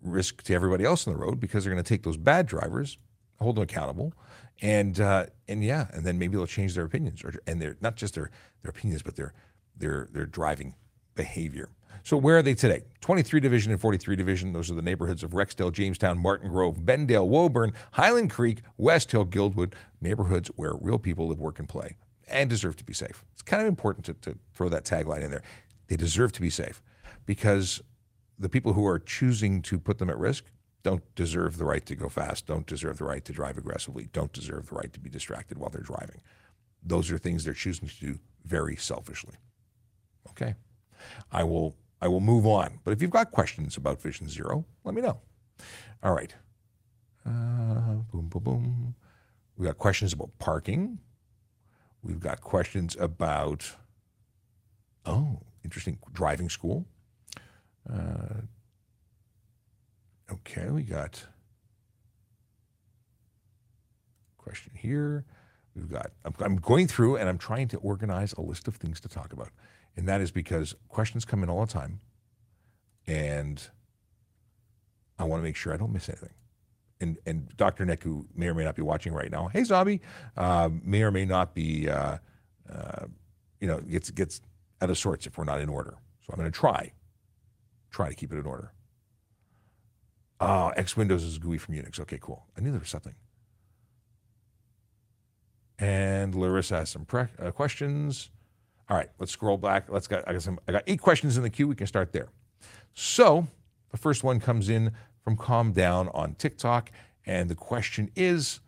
risk 0.01 0.43
to 0.43 0.53
everybody 0.53 0.85
else 0.85 1.07
on 1.07 1.13
the 1.13 1.19
road 1.19 1.39
because 1.39 1.63
they're 1.63 1.73
going 1.73 1.83
to 1.83 1.87
take 1.87 2.03
those 2.03 2.17
bad 2.17 2.45
drivers, 2.45 2.97
hold 3.39 3.55
them 3.55 3.63
accountable, 3.63 4.13
and 4.61 4.99
uh, 4.99 5.25
and 5.47 5.63
yeah, 5.63 5.87
and 5.93 6.05
then 6.05 6.19
maybe 6.19 6.37
they'll 6.37 6.45
change 6.45 6.75
their 6.75 6.85
opinions 6.85 7.23
or 7.23 7.33
and 7.47 7.59
they're 7.59 7.77
not 7.81 7.95
just 7.95 8.13
their 8.13 8.29
their 8.61 8.69
opinions, 8.69 9.01
but 9.01 9.15
their 9.15 9.33
their 9.75 10.07
their 10.11 10.27
driving 10.27 10.75
behavior. 11.15 11.69
So 12.03 12.17
where 12.17 12.37
are 12.37 12.41
they 12.41 12.53
today? 12.53 12.83
23 12.99 13.39
Division 13.39 13.71
and 13.71 13.79
43 13.79 14.15
Division. 14.15 14.51
Those 14.51 14.69
are 14.69 14.73
the 14.75 14.81
neighborhoods 14.81 15.23
of 15.23 15.31
Rexdale, 15.31 15.71
Jamestown, 15.71 16.19
Martin 16.19 16.49
Grove, 16.49 16.79
Bendale, 16.79 17.27
Woburn, 17.27 17.73
Highland 17.91 18.29
Creek, 18.29 18.59
West 18.77 19.11
Hill, 19.11 19.23
Guildwood, 19.23 19.75
neighborhoods 20.01 20.49
where 20.55 20.73
real 20.81 20.99
people 20.99 21.29
live, 21.29 21.39
work, 21.39 21.59
and 21.59 21.69
play 21.69 21.95
and 22.27 22.49
deserve 22.49 22.75
to 22.77 22.83
be 22.83 22.93
safe. 22.93 23.23
It's 23.33 23.41
kind 23.41 23.61
of 23.61 23.67
important 23.67 24.05
to, 24.05 24.13
to 24.15 24.37
throw 24.53 24.69
that 24.69 24.85
tagline 24.85 25.23
in 25.23 25.31
there. 25.31 25.43
They 25.87 25.95
deserve 25.95 26.31
to 26.33 26.41
be 26.41 26.49
safe 26.49 26.81
because 27.25 27.81
the 28.39 28.49
people 28.49 28.73
who 28.73 28.85
are 28.85 28.99
choosing 28.99 29.61
to 29.63 29.79
put 29.79 29.97
them 29.97 30.09
at 30.09 30.17
risk 30.17 30.45
don't 30.81 31.03
deserve 31.15 31.57
the 31.57 31.65
right 31.65 31.85
to 31.85 31.95
go 31.95 32.09
fast, 32.09 32.45
don't 32.45 32.65
deserve 32.67 32.97
the 32.97 33.05
right 33.05 33.23
to 33.23 33.31
drive 33.31 33.57
aggressively, 33.57 34.09
don't 34.11 34.33
deserve 34.33 34.67
the 34.67 34.75
right 34.75 34.91
to 34.91 34.99
be 34.99 35.09
distracted 35.09 35.57
while 35.57 35.69
they're 35.69 35.81
driving. 35.81 36.19
Those 36.83 37.09
are 37.11 37.17
things 37.17 37.45
they're 37.45 37.53
choosing 37.53 37.87
to 37.87 37.99
do 37.99 38.19
very 38.43 38.75
selfishly. 38.75 39.35
Okay. 40.29 40.55
I 41.31 41.43
will 41.43 41.75
I 42.01 42.07
will 42.07 42.19
move 42.21 42.45
on. 42.45 42.79
But 42.83 42.91
if 42.91 43.01
you've 43.01 43.11
got 43.11 43.31
questions 43.31 43.77
about 43.77 44.01
Vision 44.01 44.27
Zero, 44.27 44.65
let 44.83 44.93
me 44.93 45.01
know. 45.01 45.19
All 46.03 46.13
right. 46.13 46.35
Uh, 47.25 48.01
boom, 48.11 48.27
boom, 48.27 48.43
boom. 48.43 48.95
We've 49.55 49.67
got 49.67 49.77
questions 49.77 50.11
about 50.11 50.31
parking. 50.39 50.99
We've 52.01 52.19
got 52.19 52.41
questions 52.41 52.97
about, 52.99 53.77
oh, 55.05 55.39
interesting, 55.63 55.97
driving 56.11 56.49
school. 56.49 56.85
Uh, 57.89 58.41
okay, 60.31 60.69
we 60.69 60.83
got 60.83 61.25
question 64.37 64.73
here. 64.75 65.25
We've 65.75 65.89
got, 65.89 66.11
I'm, 66.25 66.33
I'm 66.39 66.55
going 66.57 66.87
through 66.87 67.15
and 67.15 67.29
I'm 67.29 67.37
trying 67.37 67.69
to 67.69 67.77
organize 67.77 68.33
a 68.33 68.41
list 68.41 68.67
of 68.67 68.75
things 68.75 68.99
to 69.01 69.07
talk 69.07 69.31
about. 69.33 69.49
And 69.95 70.07
that 70.07 70.21
is 70.21 70.31
because 70.31 70.75
questions 70.89 71.25
come 71.25 71.43
in 71.43 71.49
all 71.49 71.65
the 71.65 71.71
time. 71.71 71.99
And 73.05 73.61
I 75.19 75.25
want 75.25 75.41
to 75.41 75.43
make 75.43 75.55
sure 75.55 75.73
I 75.73 75.77
don't 75.77 75.93
miss 75.93 76.09
anything. 76.09 76.33
And, 77.01 77.17
and 77.25 77.55
Dr. 77.57 77.85
Nick, 77.85 78.03
who 78.03 78.27
may 78.33 78.47
or 78.47 78.53
may 78.53 78.63
not 78.63 78.75
be 78.75 78.81
watching 78.81 79.13
right 79.13 79.29
now, 79.29 79.49
hey, 79.49 79.63
Zombie, 79.63 80.01
uh, 80.37 80.69
may 80.83 81.03
or 81.03 81.11
may 81.11 81.25
not 81.25 81.53
be, 81.53 81.89
uh, 81.89 82.17
uh, 82.71 83.05
you 83.59 83.67
know, 83.67 83.79
gets, 83.81 84.09
gets 84.11 84.41
out 84.81 84.89
of 84.89 84.97
sorts 84.97 85.27
if 85.27 85.37
we're 85.37 85.43
not 85.43 85.59
in 85.59 85.69
order. 85.69 85.95
So 86.21 86.31
I'm 86.31 86.39
going 86.39 86.51
to 86.51 86.57
try, 86.57 86.93
try 87.91 88.09
to 88.09 88.15
keep 88.15 88.31
it 88.31 88.37
in 88.37 88.45
order. 88.45 88.71
Oh, 90.39 90.69
X 90.75 90.97
Windows 90.97 91.23
is 91.23 91.37
GUI 91.37 91.57
from 91.57 91.75
Unix. 91.75 91.99
Okay, 91.99 92.17
cool. 92.21 92.45
I 92.57 92.61
knew 92.61 92.71
there 92.71 92.79
was 92.79 92.89
something. 92.89 93.15
And 95.79 96.35
Larissa 96.35 96.79
has 96.79 96.89
some 96.89 97.05
pre- 97.05 97.27
uh, 97.39 97.51
questions. 97.51 98.29
All 98.93 98.99
right, 98.99 99.09
let's 99.17 99.31
scroll 99.31 99.57
back. 99.57 99.89
Let's 99.89 100.05
got 100.05 100.23
I 100.27 100.33
got 100.33 100.43
some 100.43 100.59
I 100.67 100.71
got 100.71 100.83
eight 100.85 101.01
questions 101.01 101.35
in 101.35 101.41
the 101.41 101.49
queue. 101.49 101.67
We 101.67 101.73
can 101.73 101.87
start 101.87 102.11
there. 102.13 102.27
So 102.93 103.47
the 103.89 103.97
first 103.97 104.23
one 104.23 104.39
comes 104.39 104.69
in 104.69 104.91
from 105.23 105.35
Calm 105.35 105.71
Down 105.73 106.09
on 106.09 106.35
TikTok, 106.35 106.91
and 107.25 107.49
the 107.49 107.55
question 107.55 108.11
is. 108.15 108.59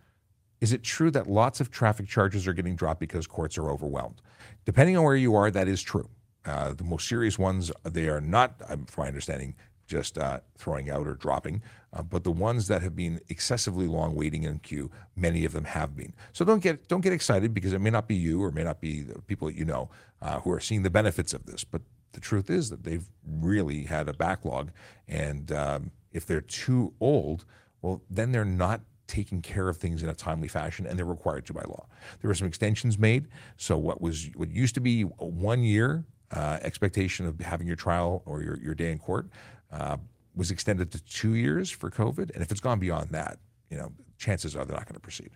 Is 0.62 0.74
it 0.74 0.82
true 0.82 1.12
that 1.12 1.27
lots 1.27 1.60
of 1.60 1.70
traffic 1.70 2.08
charges 2.08 2.48
are 2.48 2.53
getting 2.53 2.75
dropped 2.75 3.00
because 3.00 3.27
courts 3.27 3.55
are 3.58 3.70
overwhelmed? 3.70 4.22
Depending 4.63 4.98
on 4.98 5.03
where 5.03 5.15
you 5.15 5.36
are, 5.36 5.51
that 5.51 5.67
is 5.67 5.84
true. 5.84 6.10
Uh, 6.44 6.74
the 6.74 6.84
most 6.84 7.08
serious 7.08 7.38
ones, 7.38 7.72
they 7.84 8.08
are 8.08 8.22
not, 8.22 8.55
um, 8.70 8.86
from 8.86 9.03
my 9.03 9.08
understanding, 9.10 9.53
just 9.86 10.18
uh, 10.18 10.39
throwing 10.58 10.89
out 10.89 11.08
or 11.08 11.13
dropping. 11.13 11.62
Uh, 11.94 12.01
but 12.01 12.24
the 12.24 12.32
ones 12.32 12.68
that 12.68 12.82
have 12.82 12.96
been 12.96 13.22
excessively 13.30 13.88
long 13.88 14.15
waiting 14.15 14.44
in 14.44 14.60
queue, 14.60 14.92
many 15.15 15.46
of 15.46 15.54
them 15.54 15.63
have 15.63 15.96
been. 15.96 16.13
So 16.34 16.44
don't 16.44 16.62
get 16.62 16.88
don't 16.88 17.01
get 17.01 17.13
excited 17.13 17.54
because 17.54 17.74
it 17.74 17.80
may 17.80 17.89
not 17.89 18.08
be 18.08 18.15
you 18.15 18.44
or 18.44 18.51
may 18.51 18.63
not 18.63 18.82
be 18.82 19.01
the 19.01 19.22
people 19.22 19.48
that 19.48 19.56
you 19.56 19.65
know 19.65 19.89
uh, 20.22 20.39
who 20.42 20.51
are 20.51 20.60
seeing 20.60 20.84
the 20.84 20.89
benefits 20.89 21.34
of 21.34 21.46
this. 21.46 21.63
But 21.63 21.82
the 22.12 22.20
truth 22.20 22.50
is 22.50 22.70
that 22.70 22.84
they've 22.84 23.08
really 23.25 23.84
had 23.84 24.10
a 24.10 24.13
backlog, 24.13 24.72
and 25.08 25.51
um, 25.51 25.92
if 26.12 26.25
they're 26.25 26.42
too 26.42 26.94
old, 27.00 27.46
well, 27.82 28.01
then 28.10 28.32
they're 28.32 28.46
not 28.46 28.82
taking 29.08 29.42
care 29.42 29.70
of 29.70 29.77
things 29.77 30.01
in 30.01 30.10
a 30.10 30.15
timely 30.15 30.48
fashion, 30.48 30.86
and 30.86 30.98
they're 30.98 31.06
required 31.06 31.46
to 31.46 31.54
by 31.54 31.62
law. 31.62 31.86
There 32.22 32.27
were 32.27 32.36
some 32.36 32.48
extensions 32.48 32.98
made, 32.98 33.27
so 33.58 33.77
what 33.77 34.01
was 34.01 34.30
what 34.36 34.50
used 34.50 34.75
to 34.75 34.82
be 34.82 35.04
one 35.04 35.63
year 35.63 36.06
uh, 36.32 36.60
expectation 36.62 37.25
of 37.25 37.39
having 37.39 37.68
your 37.68 37.75
trial 37.75 38.24
or 38.25 38.42
your, 38.42 38.60
your 38.62 38.75
day 38.75 38.92
in 38.92 39.00
court 39.00 39.27
uh, 39.75 39.98
was 40.36 40.51
extended 40.51 40.91
to 40.91 41.03
two 41.03 41.36
years 41.36 41.70
for 41.70 41.89
COVID, 41.89 42.32
and 42.34 42.41
if 42.41 42.51
it's 42.51 42.62
gone 42.62 42.79
beyond 42.79 43.10
that, 43.12 43.38
you 43.70 43.77
know, 43.77 43.91
chances 44.17 44.55
are 44.55 44.65
they're 44.65 44.75
not 44.75 44.86
going 44.86 44.96
to 44.96 45.01
proceed. 45.01 45.32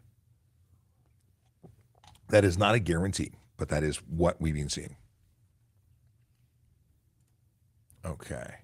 That 2.30 2.46
is 2.46 2.58
not 2.58 2.76
a 2.76 2.80
guarantee, 2.80 3.32
but 3.58 3.70
that 3.70 3.84
is 3.84 3.98
what 4.08 4.40
we've 4.40 4.54
been 4.54 4.70
seeing. 4.70 4.96
Okay. 8.06 8.56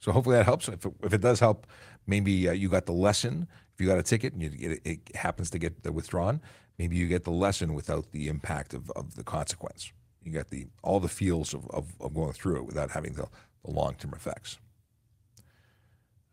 So 0.00 0.12
hopefully 0.12 0.36
that 0.36 0.46
helps. 0.46 0.68
If 0.68 0.84
it, 0.84 0.92
if 1.02 1.12
it 1.12 1.20
does 1.20 1.40
help, 1.40 1.66
maybe 2.06 2.48
uh, 2.48 2.52
you 2.52 2.68
got 2.68 2.86
the 2.86 2.92
lesson. 2.92 3.46
If 3.74 3.80
you 3.80 3.86
got 3.86 3.98
a 3.98 4.02
ticket 4.02 4.32
and 4.32 4.42
you 4.42 4.50
it, 4.58 4.80
it 4.84 5.16
happens 5.16 5.50
to 5.50 5.58
get 5.58 5.74
withdrawn, 5.92 6.40
maybe 6.78 6.96
you 6.96 7.08
get 7.08 7.24
the 7.24 7.30
lesson 7.30 7.74
without 7.74 8.12
the 8.12 8.28
impact 8.28 8.74
of, 8.74 8.90
of 8.92 9.16
the 9.16 9.24
consequence. 9.24 9.92
You 10.22 10.32
get 10.32 10.50
the 10.50 10.66
all 10.82 11.00
the 11.00 11.08
feels 11.08 11.54
of, 11.54 11.68
of, 11.70 11.94
of 12.00 12.14
going 12.14 12.32
through 12.32 12.56
it 12.56 12.66
without 12.66 12.90
having 12.90 13.14
the, 13.14 13.26
the 13.64 13.70
long 13.70 13.94
term 13.94 14.12
effects. 14.14 14.58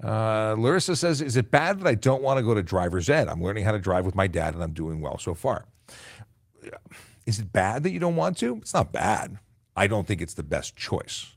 Uh, 0.03 0.55
Larissa 0.57 0.95
says, 0.95 1.21
Is 1.21 1.37
it 1.37 1.51
bad 1.51 1.79
that 1.79 1.87
I 1.87 1.95
don't 1.95 2.23
want 2.23 2.37
to 2.37 2.43
go 2.43 2.53
to 2.53 2.63
driver's 2.63 3.09
ed? 3.09 3.27
I'm 3.27 3.41
learning 3.41 3.65
how 3.65 3.71
to 3.71 3.79
drive 3.79 4.05
with 4.05 4.15
my 4.15 4.27
dad 4.27 4.53
and 4.53 4.63
I'm 4.63 4.73
doing 4.73 5.01
well 5.01 5.17
so 5.17 5.33
far. 5.33 5.65
Is 7.25 7.39
it 7.39 7.53
bad 7.53 7.83
that 7.83 7.91
you 7.91 7.99
don't 7.99 8.15
want 8.15 8.37
to? 8.39 8.57
It's 8.57 8.73
not 8.73 8.91
bad. 8.91 9.37
I 9.75 9.87
don't 9.87 10.07
think 10.07 10.21
it's 10.21 10.33
the 10.33 10.43
best 10.43 10.75
choice. 10.75 11.35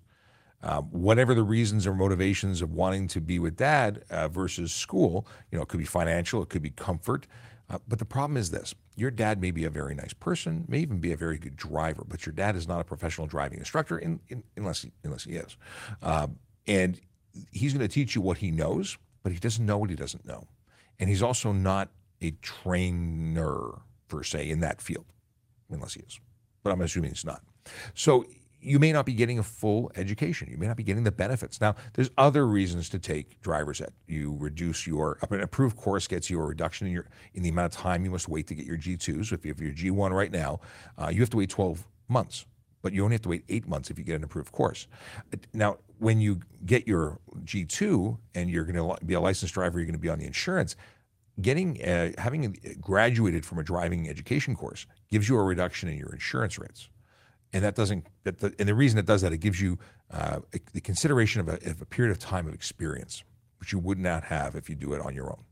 Um, 0.62 0.84
whatever 0.84 1.34
the 1.34 1.42
reasons 1.42 1.86
or 1.86 1.94
motivations 1.94 2.62
of 2.62 2.72
wanting 2.72 3.06
to 3.08 3.20
be 3.20 3.38
with 3.38 3.56
dad 3.56 4.02
uh, 4.08 4.28
versus 4.28 4.72
school, 4.72 5.26
you 5.50 5.58
know, 5.58 5.62
it 5.62 5.68
could 5.68 5.78
be 5.78 5.84
financial, 5.84 6.42
it 6.42 6.48
could 6.48 6.62
be 6.62 6.70
comfort. 6.70 7.26
Uh, 7.68 7.78
but 7.86 7.98
the 7.98 8.04
problem 8.04 8.36
is 8.36 8.50
this 8.50 8.74
your 8.96 9.10
dad 9.10 9.40
may 9.40 9.50
be 9.50 9.64
a 9.64 9.70
very 9.70 9.94
nice 9.94 10.14
person, 10.14 10.64
may 10.68 10.78
even 10.78 11.00
be 11.00 11.12
a 11.12 11.16
very 11.16 11.36
good 11.36 11.56
driver, 11.56 12.04
but 12.06 12.24
your 12.24 12.32
dad 12.32 12.56
is 12.56 12.66
not 12.66 12.80
a 12.80 12.84
professional 12.84 13.26
driving 13.26 13.58
instructor 13.58 13.98
in, 13.98 14.20
in, 14.28 14.42
unless, 14.56 14.82
he, 14.82 14.92
unless 15.02 15.24
he 15.24 15.32
is. 15.32 15.56
Um, 16.00 16.38
and 16.66 17.00
he's 17.52 17.72
going 17.72 17.86
to 17.86 17.92
teach 17.92 18.14
you 18.14 18.20
what 18.20 18.38
he 18.38 18.50
knows, 18.50 18.98
but 19.22 19.32
he 19.32 19.38
doesn't 19.38 19.64
know 19.64 19.78
what 19.78 19.90
he 19.90 19.96
doesn't 19.96 20.26
know. 20.26 20.46
And 20.98 21.08
he's 21.08 21.22
also 21.22 21.52
not 21.52 21.90
a 22.22 22.32
trainer 22.42 23.82
per 24.08 24.22
se 24.22 24.50
in 24.50 24.60
that 24.60 24.80
field, 24.80 25.06
unless 25.70 25.94
he 25.94 26.00
is. 26.00 26.20
But 26.62 26.72
I'm 26.72 26.80
assuming 26.80 27.10
he's 27.10 27.24
not. 27.24 27.42
So 27.94 28.24
you 28.64 28.78
may 28.78 28.92
not 28.92 29.04
be 29.04 29.12
getting 29.12 29.38
a 29.38 29.42
full 29.42 29.92
education. 29.94 30.48
You 30.50 30.56
may 30.56 30.66
not 30.66 30.76
be 30.76 30.82
getting 30.82 31.04
the 31.04 31.12
benefits. 31.12 31.60
Now, 31.60 31.74
there's 31.92 32.10
other 32.16 32.46
reasons 32.46 32.88
to 32.90 32.98
take 32.98 33.40
driver's 33.42 33.80
ed. 33.80 33.92
You 34.06 34.36
reduce 34.38 34.86
your 34.86 35.18
an 35.30 35.42
approved 35.42 35.76
course 35.76 36.06
gets 36.06 36.30
you 36.30 36.40
a 36.40 36.44
reduction 36.44 36.86
in 36.86 36.92
your 36.92 37.06
in 37.34 37.42
the 37.42 37.50
amount 37.50 37.74
of 37.74 37.80
time 37.80 38.04
you 38.04 38.10
must 38.10 38.28
wait 38.28 38.46
to 38.46 38.54
get 38.54 38.64
your 38.64 38.78
G2. 38.78 39.26
So 39.26 39.34
if 39.34 39.44
you 39.44 39.52
have 39.52 39.60
your 39.60 39.72
G1 39.72 40.10
right 40.12 40.32
now, 40.32 40.60
uh, 40.96 41.10
you 41.12 41.20
have 41.20 41.30
to 41.30 41.36
wait 41.36 41.50
12 41.50 41.86
months, 42.08 42.46
but 42.84 42.92
you 42.92 43.02
only 43.02 43.14
have 43.14 43.22
to 43.22 43.30
wait 43.30 43.42
eight 43.48 43.66
months 43.66 43.90
if 43.90 43.98
you 43.98 44.04
get 44.04 44.16
an 44.16 44.24
approved 44.24 44.52
course. 44.52 44.86
Now, 45.54 45.78
when 45.98 46.20
you 46.20 46.40
get 46.66 46.86
your 46.86 47.18
G2 47.42 48.18
and 48.34 48.50
you're 48.50 48.66
going 48.66 48.76
to 48.76 49.04
be 49.06 49.14
a 49.14 49.20
licensed 49.20 49.54
driver, 49.54 49.78
you're 49.78 49.86
going 49.86 49.94
to 49.94 49.98
be 49.98 50.10
on 50.10 50.18
the 50.18 50.26
insurance. 50.26 50.76
Getting 51.40 51.82
uh, 51.82 52.12
having 52.18 52.56
graduated 52.82 53.46
from 53.46 53.58
a 53.58 53.64
driving 53.64 54.06
education 54.08 54.54
course 54.54 54.86
gives 55.10 55.30
you 55.30 55.36
a 55.36 55.42
reduction 55.42 55.88
in 55.88 55.96
your 55.96 56.12
insurance 56.12 56.58
rates 56.58 56.90
and 57.54 57.64
that 57.64 57.74
doesn't 57.74 58.06
that 58.24 58.38
the, 58.38 58.54
and 58.58 58.68
the 58.68 58.74
reason 58.74 58.98
it 58.98 59.06
does 59.06 59.22
that 59.22 59.32
it 59.32 59.38
gives 59.38 59.60
you 59.60 59.76
uh, 60.12 60.38
the 60.72 60.80
consideration 60.80 61.40
of 61.40 61.48
a, 61.48 61.54
of 61.70 61.80
a, 61.80 61.86
period 61.86 62.12
of 62.12 62.20
time 62.20 62.46
of 62.46 62.54
experience 62.54 63.24
which 63.58 63.72
you 63.72 63.80
would 63.80 63.98
not 63.98 64.22
have 64.22 64.54
if 64.54 64.68
you 64.68 64.76
do 64.76 64.92
it 64.92 65.00
on 65.00 65.12
your 65.12 65.28
own 65.28 65.42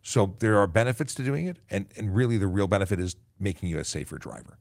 so 0.00 0.36
there 0.38 0.58
are 0.58 0.68
benefits 0.68 1.12
to 1.12 1.24
doing 1.24 1.46
it 1.46 1.56
and 1.70 1.86
and 1.96 2.14
really 2.14 2.38
the 2.38 2.46
real 2.46 2.68
benefit 2.68 3.00
is 3.00 3.16
making 3.40 3.68
you 3.68 3.80
a 3.80 3.84
safer 3.84 4.16
driver 4.16 4.58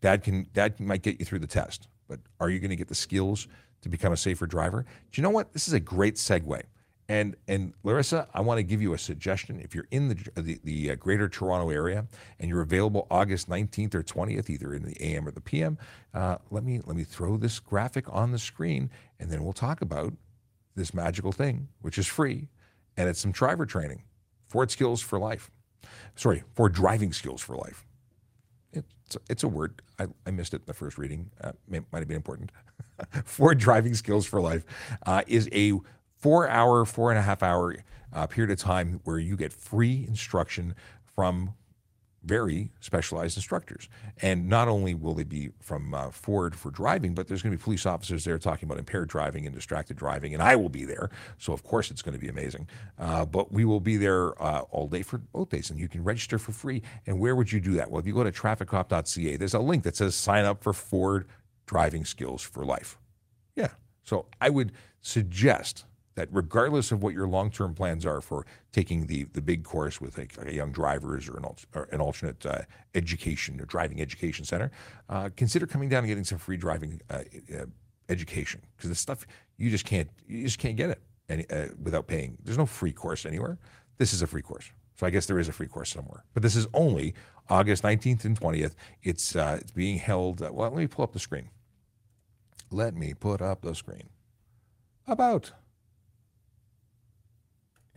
dad 0.00 0.22
can 0.22 0.46
dad 0.52 0.78
might 0.80 1.02
get 1.02 1.18
you 1.18 1.24
through 1.24 1.38
the 1.38 1.46
test 1.46 1.88
but 2.08 2.18
are 2.40 2.50
you 2.50 2.58
going 2.58 2.70
to 2.70 2.76
get 2.76 2.88
the 2.88 2.94
skills 2.94 3.48
to 3.82 3.88
become 3.88 4.12
a 4.12 4.16
safer 4.16 4.46
driver 4.46 4.84
do 5.12 5.20
you 5.20 5.22
know 5.22 5.30
what 5.30 5.52
this 5.52 5.68
is 5.68 5.74
a 5.74 5.80
great 5.80 6.14
segue 6.14 6.62
and 7.08 7.36
and 7.46 7.72
Larissa, 7.84 8.28
I 8.34 8.42
want 8.42 8.58
to 8.58 8.62
give 8.62 8.82
you 8.82 8.92
a 8.92 8.98
suggestion. 8.98 9.60
If 9.60 9.74
you're 9.74 9.88
in 9.90 10.08
the 10.08 10.42
the, 10.42 10.60
the 10.62 10.90
uh, 10.90 10.94
Greater 10.96 11.28
Toronto 11.28 11.70
area 11.70 12.06
and 12.38 12.50
you're 12.50 12.60
available 12.60 13.06
August 13.10 13.48
19th 13.48 13.94
or 13.94 14.02
20th, 14.02 14.50
either 14.50 14.74
in 14.74 14.82
the 14.82 14.94
AM 15.02 15.26
or 15.26 15.30
the 15.30 15.40
PM, 15.40 15.78
uh, 16.12 16.36
let 16.50 16.64
me 16.64 16.80
let 16.84 16.96
me 16.96 17.04
throw 17.04 17.38
this 17.38 17.60
graphic 17.60 18.04
on 18.10 18.32
the 18.32 18.38
screen, 18.38 18.90
and 19.18 19.30
then 19.30 19.42
we'll 19.42 19.54
talk 19.54 19.80
about 19.80 20.12
this 20.74 20.92
magical 20.92 21.32
thing, 21.32 21.68
which 21.80 21.96
is 21.96 22.06
free, 22.06 22.48
and 22.96 23.08
it's 23.08 23.20
some 23.20 23.32
driver 23.32 23.64
training, 23.64 24.02
Ford 24.46 24.70
skills 24.70 25.00
for 25.00 25.18
life. 25.18 25.50
Sorry, 26.14 26.42
Ford 26.52 26.74
driving 26.74 27.12
skills 27.14 27.40
for 27.40 27.56
life. 27.56 27.86
It's 29.08 29.16
it's 29.30 29.42
a 29.42 29.48
word. 29.48 29.80
I, 29.98 30.06
I 30.26 30.30
missed 30.30 30.52
it 30.52 30.58
in 30.58 30.66
the 30.66 30.74
first 30.74 30.98
reading. 30.98 31.30
Uh, 31.42 31.52
might 31.68 31.84
have 31.94 32.08
been 32.08 32.16
important. 32.16 32.52
Ford 33.24 33.58
driving 33.58 33.94
skills 33.94 34.26
for 34.26 34.40
life 34.40 34.64
uh, 35.06 35.22
is 35.26 35.48
a 35.52 35.72
four 36.18 36.46
hour, 36.48 36.84
four 36.84 37.10
and 37.10 37.18
a 37.18 37.22
half 37.22 37.42
hour 37.42 37.76
uh, 38.12 38.26
period 38.26 38.50
of 38.50 38.58
time 38.58 39.00
where 39.04 39.18
you 39.18 39.36
get 39.36 39.52
free 39.52 40.04
instruction 40.06 40.74
from 41.14 41.54
very 42.28 42.70
specialized 42.80 43.36
instructors. 43.36 43.88
And 44.20 44.48
not 44.48 44.68
only 44.68 44.94
will 44.94 45.14
they 45.14 45.24
be 45.24 45.50
from 45.60 45.94
uh, 45.94 46.10
Ford 46.10 46.54
for 46.54 46.70
driving, 46.70 47.14
but 47.14 47.26
there's 47.26 47.42
going 47.42 47.52
to 47.52 47.58
be 47.58 47.62
police 47.62 47.86
officers 47.86 48.24
there 48.24 48.38
talking 48.38 48.68
about 48.68 48.78
impaired 48.78 49.08
driving 49.08 49.46
and 49.46 49.54
distracted 49.54 49.96
driving, 49.96 50.34
and 50.34 50.42
I 50.42 50.54
will 50.54 50.68
be 50.68 50.84
there. 50.84 51.10
So, 51.38 51.52
of 51.52 51.64
course, 51.64 51.90
it's 51.90 52.02
going 52.02 52.12
to 52.12 52.20
be 52.20 52.28
amazing. 52.28 52.68
Uh, 52.98 53.24
but 53.24 53.50
we 53.50 53.64
will 53.64 53.80
be 53.80 53.96
there 53.96 54.40
uh, 54.42 54.60
all 54.70 54.86
day 54.86 55.02
for 55.02 55.18
both 55.18 55.48
days, 55.48 55.70
and 55.70 55.80
you 55.80 55.88
can 55.88 56.04
register 56.04 56.38
for 56.38 56.52
free. 56.52 56.82
And 57.06 57.18
where 57.18 57.34
would 57.34 57.50
you 57.50 57.60
do 57.60 57.72
that? 57.72 57.90
Well, 57.90 57.98
if 58.00 58.06
you 58.06 58.14
go 58.14 58.24
to 58.24 58.30
trafficcop.ca, 58.32 59.36
there's 59.36 59.54
a 59.54 59.58
link 59.58 59.84
that 59.84 59.96
says 59.96 60.14
sign 60.14 60.44
up 60.44 60.62
for 60.62 60.72
Ford 60.72 61.26
driving 61.66 62.04
skills 62.04 62.42
for 62.42 62.64
life. 62.64 62.98
Yeah. 63.56 63.68
So, 64.04 64.26
I 64.40 64.50
would 64.50 64.72
suggest 65.00 65.84
that 66.18 66.28
regardless 66.32 66.90
of 66.90 67.00
what 67.00 67.14
your 67.14 67.28
long-term 67.28 67.74
plans 67.74 68.04
are 68.04 68.20
for 68.20 68.44
taking 68.72 69.06
the, 69.06 69.22
the 69.34 69.40
big 69.40 69.62
course 69.62 70.00
with 70.00 70.18
a, 70.18 70.26
a 70.48 70.52
young 70.52 70.72
drivers 70.72 71.28
or 71.28 71.36
an, 71.36 71.44
or 71.76 71.88
an 71.92 72.00
alternate 72.00 72.44
uh, 72.44 72.58
education 72.96 73.60
or 73.60 73.64
driving 73.66 74.00
education 74.00 74.44
center, 74.44 74.72
uh, 75.08 75.30
consider 75.36 75.64
coming 75.64 75.88
down 75.88 76.00
and 76.00 76.08
getting 76.08 76.24
some 76.24 76.38
free 76.38 76.56
driving 76.56 77.00
uh, 77.08 77.22
uh 77.56 77.64
education 78.08 78.60
because 78.74 78.88
the 78.88 78.96
stuff 78.96 79.26
you 79.58 79.70
just 79.70 79.84
can't 79.84 80.08
you 80.26 80.42
just 80.42 80.58
can't 80.58 80.76
get 80.76 80.90
it 80.90 81.00
any, 81.28 81.48
uh, 81.50 81.68
without 81.82 82.08
paying. 82.08 82.36
There's 82.42 82.58
no 82.58 82.66
free 82.66 82.92
course 82.92 83.24
anywhere. 83.24 83.58
This 83.98 84.12
is 84.12 84.20
a 84.22 84.26
free 84.26 84.42
course, 84.42 84.72
so 84.96 85.06
I 85.06 85.10
guess 85.10 85.26
there 85.26 85.38
is 85.38 85.48
a 85.48 85.52
free 85.52 85.68
course 85.68 85.90
somewhere. 85.90 86.24
But 86.34 86.42
this 86.42 86.56
is 86.56 86.66
only 86.74 87.14
August 87.48 87.84
19th 87.84 88.24
and 88.24 88.40
20th. 88.40 88.74
It's 89.04 89.36
uh, 89.36 89.58
it's 89.60 89.70
being 89.70 89.98
held. 89.98 90.40
well, 90.40 90.70
let 90.70 90.74
me 90.74 90.88
pull 90.88 91.04
up 91.04 91.12
the 91.12 91.20
screen. 91.20 91.50
Let 92.72 92.96
me 92.96 93.14
put 93.14 93.40
up 93.40 93.62
the 93.62 93.74
screen. 93.74 94.08
About 95.06 95.52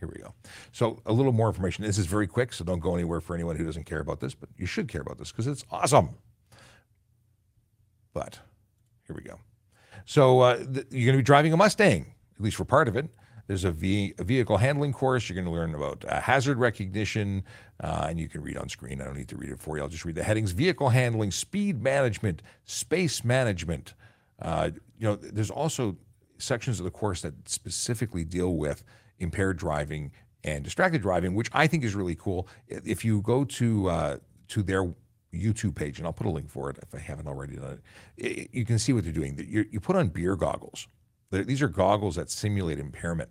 here 0.02 0.10
we 0.12 0.20
go. 0.20 0.34
So 0.72 1.00
a 1.06 1.12
little 1.12 1.30
more 1.30 1.46
information. 1.46 1.84
This 1.84 1.96
is 1.96 2.06
very 2.06 2.26
quick, 2.26 2.52
so 2.52 2.64
don't 2.64 2.80
go 2.80 2.96
anywhere 2.96 3.20
for 3.20 3.36
anyone 3.36 3.54
who 3.54 3.64
doesn't 3.64 3.84
care 3.84 4.00
about 4.00 4.18
this, 4.18 4.34
but 4.34 4.48
you 4.56 4.66
should 4.66 4.88
care 4.88 5.00
about 5.00 5.16
this 5.16 5.30
because 5.30 5.46
it's 5.46 5.64
awesome. 5.70 6.16
But 8.12 8.40
here 9.06 9.14
we 9.14 9.22
go. 9.22 9.38
So 10.04 10.40
uh, 10.40 10.56
th- 10.56 10.86
you're 10.90 11.06
going 11.06 11.16
to 11.16 11.18
be 11.18 11.22
driving 11.22 11.52
a 11.52 11.56
Mustang, 11.56 12.14
at 12.36 12.42
least 12.42 12.56
for 12.56 12.64
part 12.64 12.88
of 12.88 12.96
it. 12.96 13.08
There's 13.46 13.62
a, 13.62 13.70
v- 13.70 14.12
a 14.18 14.24
vehicle 14.24 14.56
handling 14.56 14.92
course. 14.92 15.28
You're 15.28 15.36
going 15.36 15.44
to 15.44 15.52
learn 15.52 15.72
about 15.72 16.04
uh, 16.08 16.20
hazard 16.20 16.58
recognition, 16.58 17.44
uh, 17.80 18.06
and 18.08 18.18
you 18.18 18.28
can 18.28 18.42
read 18.42 18.56
on 18.56 18.68
screen. 18.68 19.00
I 19.00 19.04
don't 19.04 19.16
need 19.16 19.28
to 19.28 19.36
read 19.36 19.50
it 19.50 19.60
for 19.60 19.76
you. 19.76 19.84
I'll 19.84 19.88
just 19.88 20.04
read 20.04 20.16
the 20.16 20.24
headings: 20.24 20.50
vehicle 20.50 20.88
handling, 20.88 21.30
speed 21.30 21.80
management, 21.80 22.42
space 22.64 23.22
management. 23.22 23.94
Uh, 24.40 24.70
you 24.98 25.06
know, 25.06 25.14
there's 25.14 25.50
also 25.50 25.96
sections 26.38 26.80
of 26.80 26.84
the 26.84 26.90
course 26.90 27.22
that 27.22 27.48
specifically 27.48 28.24
deal 28.24 28.56
with 28.56 28.82
impaired 29.22 29.56
driving 29.56 30.12
and 30.44 30.64
distracted 30.64 31.02
driving, 31.02 31.34
which 31.34 31.48
I 31.52 31.66
think 31.66 31.84
is 31.84 31.94
really 31.94 32.16
cool. 32.16 32.48
If 32.68 33.04
you 33.04 33.22
go 33.22 33.44
to 33.44 33.88
uh, 33.88 34.16
to 34.48 34.62
their 34.62 34.92
YouTube 35.32 35.74
page, 35.74 35.98
and 35.98 36.06
I'll 36.06 36.12
put 36.12 36.26
a 36.26 36.30
link 36.30 36.50
for 36.50 36.70
it 36.70 36.78
if 36.82 36.94
I 36.94 36.98
haven't 36.98 37.26
already 37.26 37.56
done 37.56 37.80
it. 38.16 38.50
you 38.52 38.64
can 38.64 38.78
see 38.78 38.92
what 38.92 39.04
they're 39.04 39.12
doing. 39.12 39.42
You, 39.48 39.64
you 39.70 39.80
put 39.80 39.96
on 39.96 40.08
beer 40.08 40.36
goggles. 40.36 40.88
These 41.30 41.62
are 41.62 41.68
goggles 41.68 42.16
that 42.16 42.30
simulate 42.30 42.78
impairment, 42.78 43.30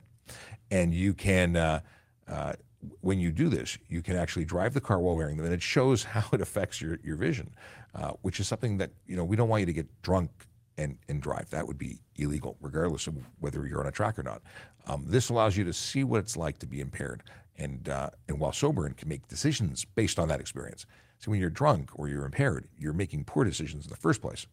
and 0.71 0.93
you 0.93 1.13
can. 1.13 1.55
Uh, 1.55 1.81
uh, 2.27 2.53
when 3.01 3.19
you 3.19 3.31
do 3.31 3.47
this, 3.47 3.77
you 3.89 4.01
can 4.01 4.15
actually 4.15 4.43
drive 4.43 4.73
the 4.73 4.81
car 4.81 4.99
while 4.99 5.15
wearing 5.15 5.37
them, 5.37 5.45
and 5.45 5.53
it 5.53 5.61
shows 5.61 6.03
how 6.15 6.23
it 6.33 6.41
affects 6.41 6.81
your, 6.81 6.97
your 7.03 7.15
vision, 7.15 7.53
uh, 7.93 8.13
which 8.23 8.39
is 8.39 8.47
something 8.47 8.77
that 8.77 8.91
you 9.05 9.15
know 9.15 9.23
we 9.23 9.35
don't 9.35 9.49
want 9.49 9.59
you 9.59 9.67
to 9.67 9.73
get 9.73 10.01
drunk 10.01 10.31
and, 10.77 10.97
and 11.07 11.21
drive. 11.21 11.49
That 11.49 11.67
would 11.67 11.77
be 11.77 11.99
illegal, 12.17 12.57
regardless 12.61 13.07
of 13.07 13.15
whether 13.39 13.65
you're 13.67 13.81
on 13.81 13.87
a 13.87 13.91
track 13.91 14.17
or 14.17 14.23
not. 14.23 14.41
Um, 14.87 15.05
this 15.07 15.29
allows 15.29 15.57
you 15.57 15.63
to 15.65 15.73
see 15.73 16.03
what 16.03 16.19
it's 16.19 16.35
like 16.35 16.57
to 16.59 16.65
be 16.65 16.81
impaired, 16.81 17.23
and 17.57 17.87
uh, 17.87 18.09
and 18.27 18.39
while 18.39 18.51
sober, 18.51 18.85
and 18.85 18.97
can 18.97 19.09
make 19.09 19.27
decisions 19.27 19.85
based 19.85 20.17
on 20.17 20.27
that 20.29 20.39
experience. 20.39 20.85
So 21.19 21.29
when 21.29 21.39
you're 21.39 21.51
drunk 21.51 21.91
or 21.93 22.07
you're 22.07 22.25
impaired, 22.25 22.67
you're 22.77 22.93
making 22.93 23.25
poor 23.25 23.43
decisions 23.43 23.85
in 23.85 23.91
the 23.91 23.97
first 23.97 24.21
place. 24.21 24.47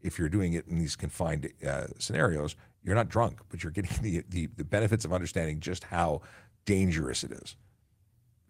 If 0.00 0.18
you're 0.18 0.30
doing 0.30 0.54
it 0.54 0.66
in 0.66 0.78
these 0.78 0.96
confined 0.96 1.52
uh, 1.66 1.88
scenarios, 1.98 2.56
you're 2.82 2.94
not 2.94 3.10
drunk, 3.10 3.40
but 3.50 3.62
you're 3.62 3.72
getting 3.72 3.90
the, 4.02 4.24
the, 4.28 4.48
the 4.56 4.64
benefits 4.64 5.04
of 5.04 5.12
understanding 5.12 5.60
just 5.60 5.84
how 5.84 6.22
dangerous 6.64 7.24
it 7.24 7.32
is 7.32 7.56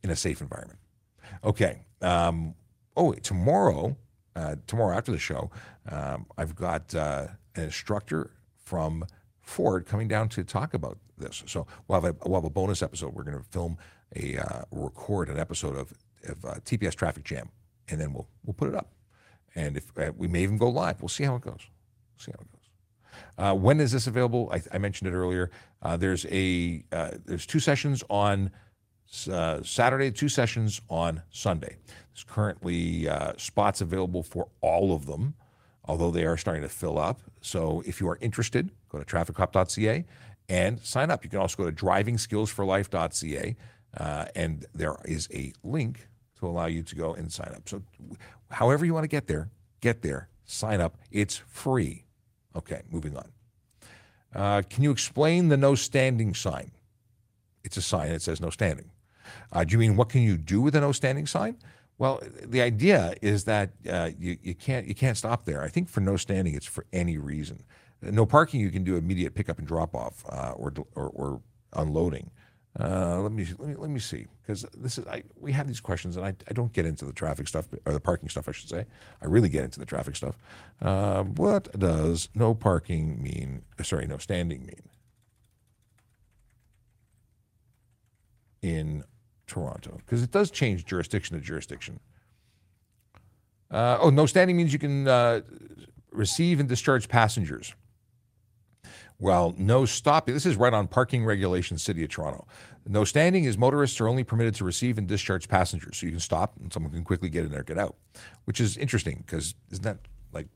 in 0.05 0.11
a 0.11 0.17
safe 0.17 0.41
environment. 0.41 0.79
Okay. 1.43 1.83
Um, 2.01 2.55
oh, 2.97 3.13
tomorrow, 3.15 3.97
uh, 4.37 4.57
tomorrow 4.67 4.97
after 4.97 5.13
the 5.13 5.19
show, 5.19 5.51
um, 5.91 6.27
I've 6.37 6.55
got 6.55 6.95
uh, 6.95 7.29
an 7.57 7.65
instructor 7.65 8.31
from 8.57 9.05
Ford 9.41 9.87
coming 9.87 10.09
down 10.09 10.29
to 10.31 10.45
talk 10.45 10.75
about 10.75 10.99
this. 11.17 11.43
So 11.47 11.67
we'll 11.87 12.01
have 12.01 12.15
a, 12.15 12.29
we'll 12.29 12.41
have 12.41 12.45
a 12.45 12.51
bonus 12.51 12.83
episode. 12.83 13.15
We're 13.15 13.25
going 13.25 13.39
to 13.39 13.45
film 13.45 13.79
a 14.17 14.37
uh, 14.39 14.63
record 14.71 15.29
an 15.29 15.39
episode 15.39 15.77
of 15.77 15.93
of 16.27 16.45
uh, 16.45 16.55
TPS 16.65 16.95
Traffic 16.95 17.25
Jam, 17.25 17.51
and 17.89 18.01
then 18.01 18.13
we'll 18.13 18.29
we'll 18.45 18.55
put 18.55 18.69
it 18.69 18.75
up. 18.75 18.93
And 19.55 19.77
if 19.77 19.91
uh, 19.99 20.13
we 20.17 20.29
may 20.29 20.43
even 20.43 20.59
go 20.59 20.69
live, 20.69 21.01
we'll 21.01 21.09
see 21.09 21.25
how 21.25 21.37
it 21.37 21.43
goes. 21.43 21.61
We'll 21.61 22.25
see 22.25 22.33
how 22.33 22.41
it 22.41 22.53
goes. 22.53 22.59
Uh, 23.37 23.55
when 23.55 23.81
is 23.81 23.93
this 23.93 24.07
available? 24.07 24.51
I, 24.53 24.63
I 24.73 24.79
mentioned 24.79 25.13
it 25.13 25.17
earlier. 25.17 25.51
Uh, 25.83 25.97
there's 25.97 26.27
a 26.27 26.85
uh, 26.93 27.13
there's 27.25 27.47
two 27.47 27.61
sessions 27.61 28.03
on 28.11 28.51
uh, 29.31 29.63
Saturday, 29.63 30.11
two 30.11 30.29
sessions 30.29 30.81
on 30.89 31.23
Sunday. 31.31 31.77
There's 32.13 32.25
currently 32.25 33.09
spots 33.37 33.81
available 33.81 34.23
for 34.23 34.49
all 34.61 34.95
of 34.95 35.07
them, 35.07 35.35
although 35.85 36.11
they 36.11 36.25
are 36.25 36.37
starting 36.37 36.63
to 36.63 36.69
fill 36.69 36.99
up. 36.99 37.21
So 37.41 37.83
if 37.87 38.01
you 38.01 38.09
are 38.09 38.19
interested, 38.21 38.71
go 38.89 38.99
to 38.99 39.05
trafficcop.ca 39.05 40.05
and 40.49 40.81
sign 40.81 41.11
up. 41.11 41.25
You 41.25 41.31
can 41.31 41.41
also 41.41 41.57
go 41.57 41.71
to 41.71 41.77
drivingskillsforlife.ca. 41.77 43.57
Uh, 43.97 44.27
and 44.35 44.67
there 44.75 44.97
is 45.05 45.29
a 45.33 45.53
link 45.63 46.09
to 46.39 46.47
allow 46.47 46.67
you 46.67 46.83
to 46.83 46.95
go 46.95 47.15
and 47.15 47.33
sign 47.33 47.53
up. 47.55 47.69
So, 47.69 47.83
however 48.51 48.85
you 48.85 48.95
want 48.95 49.05
to 49.05 49.09
get 49.09 49.27
there, 49.27 49.51
get 49.81 50.03
there, 50.03 50.29
sign 50.45 50.81
up. 50.81 50.97
It's 51.11 51.37
free. 51.37 52.05
Okay, 52.57 52.83
moving 52.91 53.17
on. 53.17 53.33
Uh, 54.35 54.63
can 54.69 54.85
you 54.85 54.91
explain 54.91 55.49
the 55.49 55.57
no 55.57 55.75
standing 55.75 56.35
sign? 56.35 56.73
It's 57.65 57.77
a 57.77 57.83
sign 57.83 58.11
that 58.11 58.23
says 58.23 58.41
no 58.41 58.51
standing. 58.51 58.91
Uh, 59.53 59.65
do 59.65 59.73
you 59.73 59.79
mean 59.79 59.97
what 59.97 60.09
can 60.09 60.23
you 60.23 60.37
do 60.37 60.61
with 60.61 60.75
a 60.75 60.81
no 60.81 60.93
standing 60.93 61.27
sign? 61.27 61.57
Well, 61.99 62.23
the 62.45 62.63
idea 62.63 63.15
is 63.23 63.45
that 63.45 63.71
uh, 63.91 64.11
you, 64.19 64.39
you 64.43 64.55
can't 64.55 64.87
you 64.87 64.95
can't 64.95 65.17
stop 65.17 65.45
there. 65.45 65.63
I 65.63 65.69
think 65.69 65.89
for 65.89 66.01
no 66.01 66.17
standing, 66.17 66.55
it's 66.55 66.67
for 66.67 66.87
any 66.93 67.19
reason. 67.19 67.65
No 68.01 68.25
parking, 68.25 68.61
you 68.61 68.71
can 68.71 68.85
do 68.85 68.97
immediate 68.97 69.35
pickup 69.35 69.59
and 69.59 69.67
drop 69.67 69.95
off 69.95 70.25
uh, 70.29 70.53
or, 70.53 70.73
or, 70.95 71.09
or 71.09 71.41
unloading. 71.73 72.31
Uh, 72.79 73.19
let 73.21 73.33
me 73.33 73.45
let 73.59 73.69
me 73.69 73.75
let 73.75 73.91
me 73.91 73.99
see 73.99 74.27
because 74.41 74.65
this 74.77 74.99
is 74.99 75.07
I 75.09 75.25
we 75.35 75.51
have 75.51 75.67
these 75.67 75.81
questions 75.81 76.17
and 76.17 76.25
I, 76.25 76.35
I 76.49 76.53
don't 76.53 76.73
get 76.73 76.87
into 76.87 77.05
the 77.05 77.13
traffic 77.13 77.49
stuff 77.49 77.67
or 77.85 77.93
the 77.93 77.99
parking 77.99 78.29
stuff 78.29 78.49
I 78.49 78.53
should 78.53 78.69
say 78.69 78.85
I 79.21 79.27
really 79.27 79.49
get 79.49 79.65
into 79.65 79.81
the 79.81 79.87
traffic 79.87 80.15
stuff. 80.15 80.37
Uh, 80.81 81.25
what 81.25 81.77
does 81.77 82.29
no 82.35 82.55
parking 82.55 83.21
mean? 83.21 83.63
Uh, 83.81 83.83
sorry, 83.83 84.07
no 84.07 84.19
standing 84.19 84.61
mean 84.61 84.83
in 88.63 89.05
Toronto 89.49 89.99
because 90.05 90.23
it 90.23 90.31
does 90.31 90.51
change 90.51 90.85
jurisdiction 90.85 91.37
to 91.37 91.43
jurisdiction. 91.43 91.99
Uh, 93.71 93.99
oh, 94.01 94.11
no 94.11 94.27
standing 94.27 94.57
means 94.57 94.73
you 94.73 94.79
can 94.79 95.09
uh, 95.09 95.41
receive 96.13 96.61
and 96.61 96.69
discharge 96.69 97.09
passengers. 97.09 97.75
Well, 99.21 99.53
no 99.59 99.85
stopping. 99.85 100.35
This 100.35 100.47
is 100.47 100.57
right 100.57 100.73
on 100.73 100.87
parking 100.87 101.25
regulations, 101.25 101.83
City 101.83 102.05
of 102.05 102.11
Toronto. 102.11 102.47
No 102.87 103.05
standing 103.05 103.45
is 103.45 103.59
motorists 103.59 104.01
are 104.01 104.09
only 104.09 104.23
permitted 104.23 104.55
to 104.57 104.65
receive 104.65 104.97
and 104.97 105.09
discharge 105.09 105.49
passengers. 105.49 105.99
So 105.99 106.07
you 106.07 106.13
can 106.13 106.21
stop 106.21 106.55
and 106.61 106.73
someone 106.73 106.93
can 106.93 107.03
quickly 107.03 107.29
get 107.29 107.45
in 107.45 107.51
there, 107.51 107.65
get 107.65 107.79
out, 107.79 107.97
which 108.45 108.61
is 108.61 108.77
interesting 108.77 109.25
because 109.27 109.55
isn't 109.71 109.83
that 109.83 109.99
like 110.33 110.47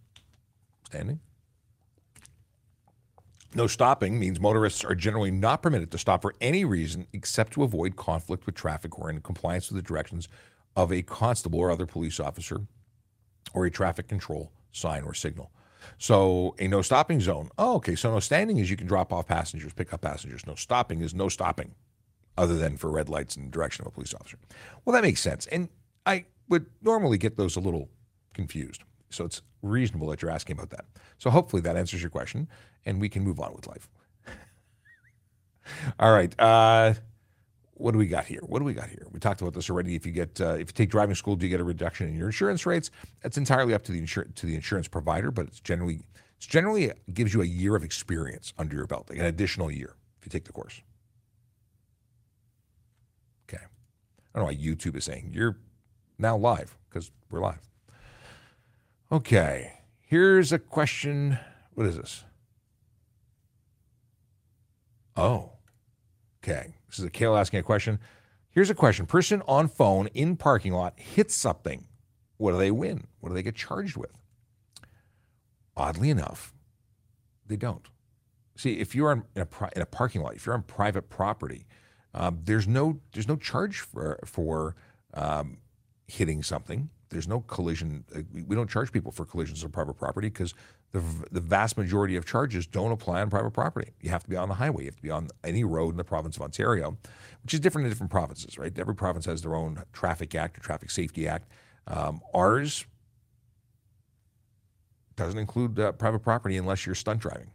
standing? 0.86 1.20
No 3.54 3.66
stopping 3.66 4.18
means 4.18 4.40
motorists 4.40 4.82
are 4.82 4.94
generally 4.94 5.30
not 5.30 5.62
permitted 5.62 5.90
to 5.90 5.98
stop 5.98 6.22
for 6.22 6.34
any 6.40 6.64
reason 6.64 7.06
except 7.12 7.52
to 7.52 7.62
avoid 7.62 7.96
conflict 7.96 8.46
with 8.46 8.54
traffic 8.54 8.98
or 8.98 9.10
in 9.10 9.20
compliance 9.20 9.68
with 9.68 9.76
the 9.76 9.86
directions 9.86 10.28
of 10.74 10.90
a 10.90 11.02
constable 11.02 11.58
or 11.58 11.70
other 11.70 11.84
police 11.84 12.18
officer 12.18 12.62
or 13.52 13.66
a 13.66 13.70
traffic 13.70 14.08
control 14.08 14.50
sign 14.72 15.02
or 15.02 15.12
signal. 15.12 15.50
So 15.98 16.54
a 16.58 16.68
no 16.68 16.80
stopping 16.80 17.20
zone. 17.20 17.50
Oh, 17.58 17.76
okay. 17.76 17.94
So 17.94 18.10
no 18.10 18.20
standing 18.20 18.58
is 18.58 18.70
you 18.70 18.76
can 18.76 18.86
drop 18.86 19.12
off 19.12 19.26
passengers, 19.26 19.74
pick 19.74 19.92
up 19.92 20.00
passengers. 20.00 20.46
No 20.46 20.54
stopping 20.54 21.02
is 21.02 21.12
no 21.12 21.28
stopping, 21.28 21.74
other 22.38 22.56
than 22.56 22.78
for 22.78 22.90
red 22.90 23.08
lights 23.08 23.36
in 23.36 23.44
the 23.44 23.50
direction 23.50 23.82
of 23.82 23.88
a 23.88 23.90
police 23.90 24.14
officer. 24.14 24.38
Well, 24.84 24.94
that 24.94 25.02
makes 25.02 25.20
sense. 25.20 25.46
And 25.46 25.68
I 26.06 26.24
would 26.48 26.66
normally 26.80 27.18
get 27.18 27.36
those 27.36 27.56
a 27.56 27.60
little 27.60 27.90
confused. 28.32 28.82
So 29.12 29.24
it's 29.24 29.42
reasonable 29.62 30.08
that 30.08 30.22
you're 30.22 30.30
asking 30.30 30.56
about 30.56 30.70
that. 30.70 30.84
So 31.18 31.30
hopefully 31.30 31.62
that 31.62 31.76
answers 31.76 32.00
your 32.02 32.10
question, 32.10 32.48
and 32.84 33.00
we 33.00 33.08
can 33.08 33.22
move 33.22 33.40
on 33.40 33.54
with 33.54 33.66
life. 33.66 33.88
All 35.98 36.12
right. 36.12 36.34
Uh, 36.40 36.94
what 37.74 37.92
do 37.92 37.98
we 37.98 38.06
got 38.06 38.26
here? 38.26 38.40
What 38.42 38.60
do 38.60 38.64
we 38.64 38.74
got 38.74 38.88
here? 38.88 39.06
We 39.10 39.18
talked 39.18 39.40
about 39.40 39.54
this 39.54 39.68
already. 39.68 39.94
If 39.94 40.06
you 40.06 40.12
get 40.12 40.40
uh, 40.40 40.54
if 40.54 40.60
you 40.68 40.72
take 40.72 40.90
driving 40.90 41.14
school, 41.14 41.36
do 41.36 41.46
you 41.46 41.50
get 41.50 41.60
a 41.60 41.64
reduction 41.64 42.08
in 42.08 42.14
your 42.14 42.26
insurance 42.26 42.64
rates? 42.64 42.90
That's 43.22 43.36
entirely 43.36 43.74
up 43.74 43.82
to 43.84 43.92
the 43.92 44.00
insur- 44.00 44.32
to 44.34 44.46
the 44.46 44.54
insurance 44.54 44.88
provider, 44.88 45.30
but 45.30 45.46
it's 45.46 45.60
generally 45.60 46.00
it's 46.36 46.46
generally 46.46 46.84
it 46.84 47.14
gives 47.14 47.34
you 47.34 47.42
a 47.42 47.46
year 47.46 47.74
of 47.74 47.82
experience 47.82 48.52
under 48.58 48.76
your 48.76 48.86
belt, 48.86 49.08
like 49.10 49.18
an 49.18 49.24
additional 49.24 49.70
year 49.70 49.96
if 50.20 50.26
you 50.26 50.30
take 50.30 50.44
the 50.44 50.52
course. 50.52 50.80
Okay, 53.48 53.62
I 53.62 54.38
don't 54.38 54.42
know 54.42 54.52
why 54.52 54.54
YouTube 54.54 54.96
is 54.96 55.04
saying 55.04 55.30
you're 55.34 55.58
now 56.18 56.36
live 56.36 56.76
because 56.88 57.10
we're 57.30 57.40
live. 57.40 57.71
Okay, 59.12 59.74
here's 60.00 60.52
a 60.52 60.58
question. 60.58 61.38
What 61.74 61.86
is 61.86 61.98
this? 61.98 62.24
Oh, 65.14 65.52
okay. 66.42 66.68
This 66.88 66.98
is 66.98 67.04
a 67.04 67.10
Kale 67.10 67.36
asking 67.36 67.60
a 67.60 67.62
question. 67.62 67.98
Here's 68.48 68.70
a 68.70 68.74
question. 68.74 69.04
Person 69.04 69.42
on 69.46 69.68
phone 69.68 70.06
in 70.14 70.38
parking 70.38 70.72
lot 70.72 70.98
hits 70.98 71.34
something. 71.34 71.84
What 72.38 72.52
do 72.52 72.58
they 72.58 72.70
win? 72.70 73.06
What 73.20 73.28
do 73.28 73.34
they 73.34 73.42
get 73.42 73.54
charged 73.54 73.98
with? 73.98 74.16
Oddly 75.76 76.08
enough, 76.08 76.54
they 77.46 77.56
don't. 77.56 77.88
See, 78.56 78.78
if 78.78 78.94
you're 78.94 79.12
in 79.12 79.24
a, 79.36 79.46
in 79.76 79.82
a 79.82 79.86
parking 79.86 80.22
lot, 80.22 80.36
if 80.36 80.46
you're 80.46 80.54
on 80.54 80.62
private 80.62 81.10
property, 81.10 81.66
um, 82.14 82.40
there's 82.44 82.66
no 82.66 82.98
there's 83.12 83.28
no 83.28 83.36
charge 83.36 83.80
for 83.80 84.18
for 84.24 84.74
um, 85.12 85.58
hitting 86.12 86.42
something. 86.42 86.90
There's 87.08 87.28
no 87.28 87.40
collision. 87.40 88.04
Uh, 88.14 88.20
we 88.46 88.54
don't 88.54 88.68
charge 88.70 88.92
people 88.92 89.12
for 89.12 89.24
collisions 89.24 89.64
on 89.64 89.70
private 89.70 89.94
property 89.94 90.28
because 90.28 90.54
the, 90.92 91.02
the 91.30 91.40
vast 91.40 91.76
majority 91.76 92.16
of 92.16 92.26
charges 92.26 92.66
don't 92.66 92.92
apply 92.92 93.22
on 93.22 93.30
private 93.30 93.52
property. 93.52 93.92
You 94.00 94.10
have 94.10 94.22
to 94.24 94.30
be 94.30 94.36
on 94.36 94.48
the 94.48 94.54
highway. 94.54 94.82
You 94.82 94.88
have 94.88 94.96
to 94.96 95.02
be 95.02 95.10
on 95.10 95.28
any 95.44 95.64
road 95.64 95.90
in 95.90 95.96
the 95.96 96.04
province 96.04 96.36
of 96.36 96.42
Ontario, 96.42 96.98
which 97.42 97.54
is 97.54 97.60
different 97.60 97.86
in 97.86 97.90
different 97.90 98.10
provinces, 98.10 98.58
right? 98.58 98.76
Every 98.78 98.94
province 98.94 99.24
has 99.26 99.42
their 99.42 99.54
own 99.54 99.82
traffic 99.92 100.34
act 100.34 100.58
or 100.58 100.60
traffic 100.60 100.90
safety 100.90 101.26
act. 101.26 101.48
Um, 101.86 102.20
ours 102.34 102.86
doesn't 105.16 105.38
include 105.38 105.78
uh, 105.78 105.92
private 105.92 106.20
property 106.20 106.56
unless 106.56 106.86
you're 106.86 106.94
stunt 106.94 107.20
driving. 107.20 107.50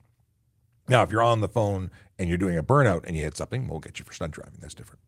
Now, 0.88 1.04
if 1.04 1.12
you're 1.12 1.24
on 1.24 1.42
the 1.42 1.50
phone 1.50 1.92
and 2.18 2.30
you're 2.30 2.38
doing 2.38 2.58
a 2.58 2.64
burnout 2.64 3.06
and 3.06 3.16
you 3.16 3.24
hit 3.24 3.36
something, 3.36 3.68
we'll 3.68 3.80
get 3.80 4.00
you 4.00 4.06
for 4.06 4.14
stunt 4.14 4.34
driving. 4.34 4.60
That's 4.62 4.74
different. 4.74 5.02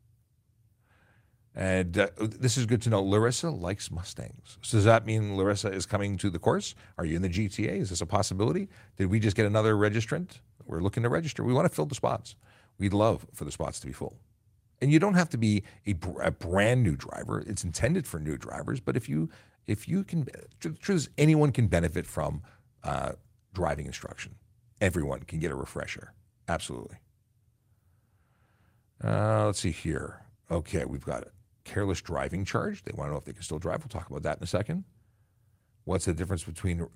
And 1.59 1.97
uh, 1.97 2.07
this 2.17 2.57
is 2.57 2.65
good 2.65 2.81
to 2.83 2.89
know. 2.89 3.03
Larissa 3.03 3.49
likes 3.49 3.91
Mustangs. 3.91 4.57
So 4.61 4.77
does 4.77 4.85
that 4.85 5.05
mean 5.05 5.35
Larissa 5.35 5.69
is 5.69 5.85
coming 5.85 6.17
to 6.19 6.29
the 6.29 6.39
course? 6.39 6.73
Are 6.97 7.03
you 7.03 7.17
in 7.17 7.21
the 7.21 7.27
GTA? 7.27 7.81
Is 7.81 7.89
this 7.89 7.99
a 7.99 8.05
possibility? 8.05 8.69
Did 8.95 9.07
we 9.07 9.19
just 9.19 9.35
get 9.35 9.45
another 9.45 9.75
registrant? 9.75 10.39
We're 10.65 10.79
looking 10.79 11.03
to 11.03 11.09
register. 11.09 11.43
We 11.43 11.51
want 11.51 11.67
to 11.67 11.75
fill 11.75 11.85
the 11.85 11.95
spots. 11.95 12.37
We'd 12.77 12.93
love 12.93 13.27
for 13.33 13.43
the 13.43 13.51
spots 13.51 13.81
to 13.81 13.87
be 13.87 13.91
full. 13.91 14.15
And 14.79 14.89
you 14.89 14.99
don't 14.99 15.15
have 15.15 15.27
to 15.31 15.37
be 15.37 15.63
a, 15.85 15.95
a 16.21 16.31
brand 16.31 16.81
new 16.81 16.95
driver. 16.95 17.43
It's 17.45 17.65
intended 17.65 18.07
for 18.07 18.21
new 18.21 18.37
drivers. 18.37 18.79
But 18.79 18.95
if 18.95 19.09
you 19.09 19.29
if 19.67 19.85
you 19.85 20.05
can, 20.05 20.29
the 20.61 20.69
truth 20.69 20.95
is, 20.95 21.09
anyone 21.17 21.51
can 21.51 21.67
benefit 21.67 22.07
from 22.07 22.41
uh, 22.85 23.11
driving 23.53 23.85
instruction. 23.85 24.35
Everyone 24.79 25.23
can 25.23 25.39
get 25.39 25.51
a 25.51 25.55
refresher. 25.55 26.13
Absolutely. 26.47 26.99
Uh, 29.03 29.47
let's 29.47 29.59
see 29.59 29.71
here. 29.71 30.21
Okay, 30.49 30.85
we've 30.85 31.03
got 31.03 31.23
it 31.23 31.33
careless 31.63 32.01
driving 32.01 32.45
charge. 32.45 32.83
They 32.83 32.91
want 32.95 33.09
to 33.09 33.11
know 33.13 33.17
if 33.19 33.25
they 33.25 33.33
can 33.33 33.43
still 33.43 33.59
drive. 33.59 33.79
We'll 33.79 33.89
talk 33.89 34.09
about 34.09 34.23
that 34.23 34.37
in 34.37 34.43
a 34.43 34.47
second. 34.47 34.83
What's 35.85 36.05
the 36.05 36.13
difference 36.13 36.43
between 36.43 36.87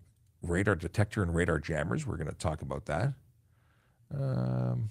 radar 0.41 0.75
detector 0.75 1.23
and 1.23 1.33
radar 1.33 1.59
jammers? 1.59 2.05
We're 2.05 2.17
going 2.17 2.29
to 2.29 2.35
talk 2.35 2.61
about 2.61 2.85
that. 2.85 3.13
Um, 4.13 4.89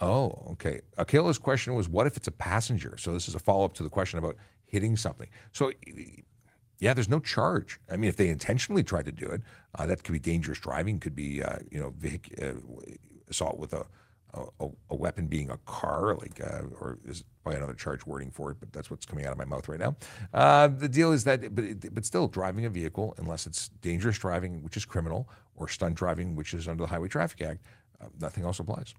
oh, 0.00 0.48
okay. 0.52 0.80
Akila's 0.98 1.38
question 1.38 1.74
was, 1.74 1.88
what 1.88 2.06
if 2.06 2.16
it's 2.16 2.28
a 2.28 2.32
passenger? 2.32 2.96
So 2.98 3.12
this 3.12 3.28
is 3.28 3.34
a 3.34 3.40
follow 3.40 3.64
up 3.64 3.74
to 3.74 3.82
the 3.82 3.90
question 3.90 4.18
about 4.18 4.36
hitting 4.66 4.96
something. 4.96 5.28
So, 5.52 5.72
yeah, 6.78 6.94
there's 6.94 7.08
no 7.08 7.20
charge. 7.20 7.80
I 7.90 7.96
mean, 7.96 8.08
if 8.08 8.16
they 8.16 8.28
intentionally 8.28 8.82
tried 8.82 9.06
to 9.06 9.12
do 9.12 9.26
it, 9.26 9.42
uh, 9.76 9.86
that 9.86 10.04
could 10.04 10.12
be 10.12 10.18
dangerous 10.18 10.58
driving. 10.58 11.00
Could 11.00 11.16
be, 11.16 11.42
uh, 11.42 11.58
you 11.70 11.80
know, 11.80 11.90
vehic- 11.92 12.42
uh, 12.42 12.60
assault 13.28 13.58
with 13.58 13.72
a, 13.72 13.86
a, 14.60 14.68
a 14.90 14.94
weapon 14.94 15.26
being 15.26 15.50
a 15.50 15.58
car, 15.58 16.14
like, 16.16 16.40
uh, 16.40 16.62
or 16.80 16.98
is 17.06 17.24
probably 17.42 17.58
another 17.58 17.74
charge 17.74 18.04
wording 18.06 18.30
for 18.30 18.50
it, 18.50 18.56
but 18.60 18.72
that's 18.72 18.90
what's 18.90 19.06
coming 19.06 19.26
out 19.26 19.32
of 19.32 19.38
my 19.38 19.44
mouth 19.44 19.68
right 19.68 19.80
now. 19.80 19.96
Uh, 20.32 20.68
the 20.68 20.88
deal 20.88 21.12
is 21.12 21.24
that, 21.24 21.54
but, 21.54 21.94
but 21.94 22.04
still, 22.04 22.26
driving 22.26 22.64
a 22.64 22.70
vehicle, 22.70 23.14
unless 23.18 23.46
it's 23.46 23.68
dangerous 23.80 24.18
driving, 24.18 24.62
which 24.62 24.76
is 24.76 24.84
criminal, 24.84 25.28
or 25.56 25.68
stunt 25.68 25.94
driving, 25.94 26.34
which 26.34 26.54
is 26.54 26.68
under 26.68 26.82
the 26.82 26.88
Highway 26.88 27.08
Traffic 27.08 27.42
Act, 27.42 27.64
uh, 28.00 28.06
nothing 28.20 28.44
else 28.44 28.58
applies. 28.58 28.94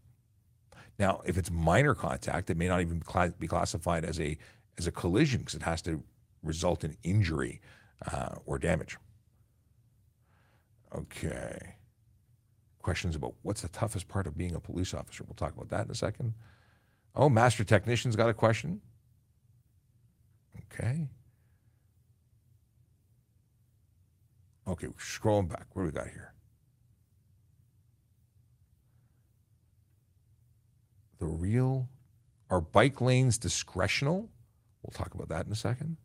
Now, 0.98 1.22
if 1.26 1.38
it's 1.38 1.52
minor 1.52 1.94
contact, 1.94 2.50
it 2.50 2.58
may 2.58 2.68
not 2.68 2.82
even 2.82 3.02
be 3.40 3.48
classified 3.48 4.06
as 4.06 4.20
a 4.20 4.38
as 4.78 4.88
a 4.88 4.92
collision 4.92 5.40
because 5.40 5.56
it 5.56 5.62
has 5.62 5.82
to 5.84 6.04
result 6.44 6.84
in 6.84 6.96
injury 7.04 7.62
uh, 8.12 8.36
or 8.46 8.60
damage. 8.60 8.98
Okay. 10.94 11.75
Questions 12.86 13.16
about 13.16 13.34
what's 13.42 13.64
the 13.64 13.68
toughest 13.70 14.08
part 14.08 14.28
of 14.28 14.38
being 14.38 14.54
a 14.54 14.60
police 14.60 14.94
officer? 14.94 15.24
We'll 15.24 15.34
talk 15.34 15.56
about 15.56 15.70
that 15.70 15.86
in 15.86 15.92
a 15.92 15.96
second. 15.96 16.36
Oh, 17.16 17.30
master 17.30 17.64
technician's 17.64 18.16
got 18.16 18.30
a 18.30 18.34
question. 18.36 18.80
Okay. 20.72 21.08
Okay, 24.68 24.86
scrolling 25.00 25.50
back. 25.50 25.66
What 25.74 25.82
do 25.82 25.86
we 25.88 25.92
got 25.94 26.10
here? 26.10 26.36
The 31.18 31.26
real 31.26 31.90
are 32.52 32.62
bike 32.62 33.02
lanes 33.02 33.40
discretional? 33.40 34.28
We'll 34.84 34.94
talk 34.94 35.16
about 35.16 35.30
that 35.30 35.48
in 35.48 35.52
a 35.52 35.56
second. 35.56 35.98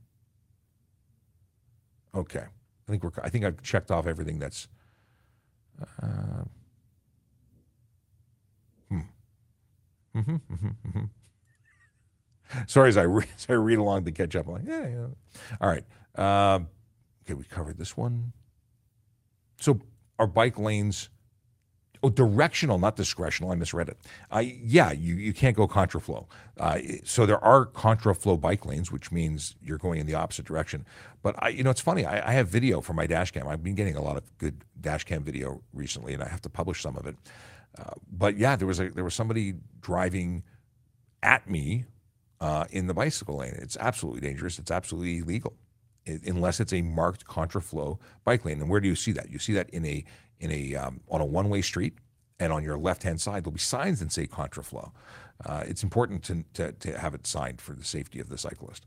Okay. 2.14 2.46
I 2.88 2.90
think 2.90 3.04
we're 3.04 3.10
I 3.22 3.28
think 3.28 3.44
I've 3.44 3.62
checked 3.62 3.90
off 3.90 4.06
everything 4.06 4.38
that's 4.38 4.66
uh, 6.02 6.44
hmm. 8.88 9.00
Mm-hmm, 10.16 10.35
mm-hmm, 10.35 10.68
mm-hmm. 10.88 11.05
Sorry, 12.66 12.88
as 12.88 12.96
I, 12.96 13.03
re- 13.03 13.27
as 13.37 13.46
I 13.49 13.53
read 13.55 13.79
along 13.79 14.05
to 14.07 14.12
catch 14.12 14.35
up, 14.37 14.46
I'm 14.46 14.55
like, 14.55 14.66
yeah, 14.66 14.88
yeah. 14.88 15.07
All 15.61 15.68
right. 15.68 15.85
Um, 16.16 16.68
okay, 17.25 17.35
we 17.35 17.44
covered 17.44 17.79
this 17.79 17.96
one. 17.96 18.33
So, 19.61 19.81
are 20.18 20.27
bike 20.27 20.59
lanes 20.59 21.11
Oh, 22.03 22.09
directional, 22.09 22.79
not 22.79 22.96
discretional. 22.96 23.53
I 23.53 23.57
misread 23.57 23.90
it. 23.90 23.99
Uh, 24.31 24.38
yeah, 24.38 24.90
you, 24.90 25.16
you 25.16 25.35
can't 25.35 25.55
go 25.55 25.68
contraflow. 25.68 26.27
Uh, 26.59 26.79
so 27.05 27.27
there 27.27 27.42
are 27.44 27.66
contraflow 27.66 28.40
bike 28.40 28.64
lanes, 28.64 28.90
which 28.90 29.12
means 29.12 29.55
you're 29.62 29.77
going 29.77 30.01
in 30.01 30.07
the 30.07 30.14
opposite 30.14 30.46
direction. 30.46 30.87
But 31.23 31.35
I, 31.38 31.49
you 31.51 31.62
know, 31.62 31.68
it's 31.68 31.81
funny. 31.81 32.07
I, 32.07 32.31
I 32.31 32.33
have 32.33 32.49
video 32.49 32.81
from 32.81 32.96
my 32.96 33.07
dash 33.07 33.33
cam. 33.33 33.46
I've 33.46 33.62
been 33.62 33.75
getting 33.75 33.96
a 33.96 34.03
lot 34.03 34.16
of 34.16 34.23
good 34.38 34.64
dash 34.81 35.05
cam 35.05 35.23
video 35.23 35.61
recently, 35.75 36.14
and 36.14 36.23
I 36.23 36.29
have 36.29 36.40
to 36.42 36.49
publish 36.49 36.81
some 36.81 36.96
of 36.96 37.07
it. 37.07 37.16
But 38.11 38.37
yeah, 38.37 38.56
there 38.56 38.66
was 38.66 38.80
a 38.80 38.90
there 38.90 39.04
was 39.04 39.14
somebody 39.14 39.54
driving 39.80 40.42
at 41.22 41.48
me 41.48 41.85
uh, 42.40 42.64
in 42.70 42.87
the 42.87 42.94
bicycle 42.94 43.37
lane. 43.38 43.54
It's 43.59 43.76
absolutely 43.78 44.20
dangerous. 44.20 44.59
It's 44.59 44.70
absolutely 44.70 45.18
illegal 45.18 45.54
unless 46.06 46.61
it's 46.61 46.72
a 46.72 46.83
marked 46.83 47.26
contraflow 47.26 47.98
bike 48.24 48.44
lane. 48.44 48.61
And 48.61 48.68
where 48.70 48.80
do 48.80 48.88
you 48.88 48.94
see 48.94 49.12
that? 49.12 49.30
You 49.30 49.38
see 49.38 49.52
that 49.54 49.70
in 49.70 49.85
a 49.85 50.04
in 50.38 50.50
a 50.50 50.74
um, 50.74 51.00
on 51.09 51.20
a 51.20 51.24
one-way 51.24 51.62
street, 51.62 51.94
and 52.38 52.52
on 52.52 52.64
your 52.64 52.78
left-hand 52.78 53.20
side 53.20 53.44
there'll 53.44 53.52
be 53.52 53.59
signs 53.59 54.00
that 54.00 54.12
say 54.12 54.26
contraflow. 54.26 54.90
Uh, 55.44 55.64
it's 55.66 55.83
important 55.83 56.22
to, 56.22 56.44
to, 56.52 56.72
to, 56.72 56.98
have 56.98 57.14
it 57.14 57.26
signed 57.26 57.62
for 57.62 57.72
the 57.72 57.85
safety 57.85 58.20
of 58.20 58.28
the 58.28 58.37
cyclist. 58.37 58.85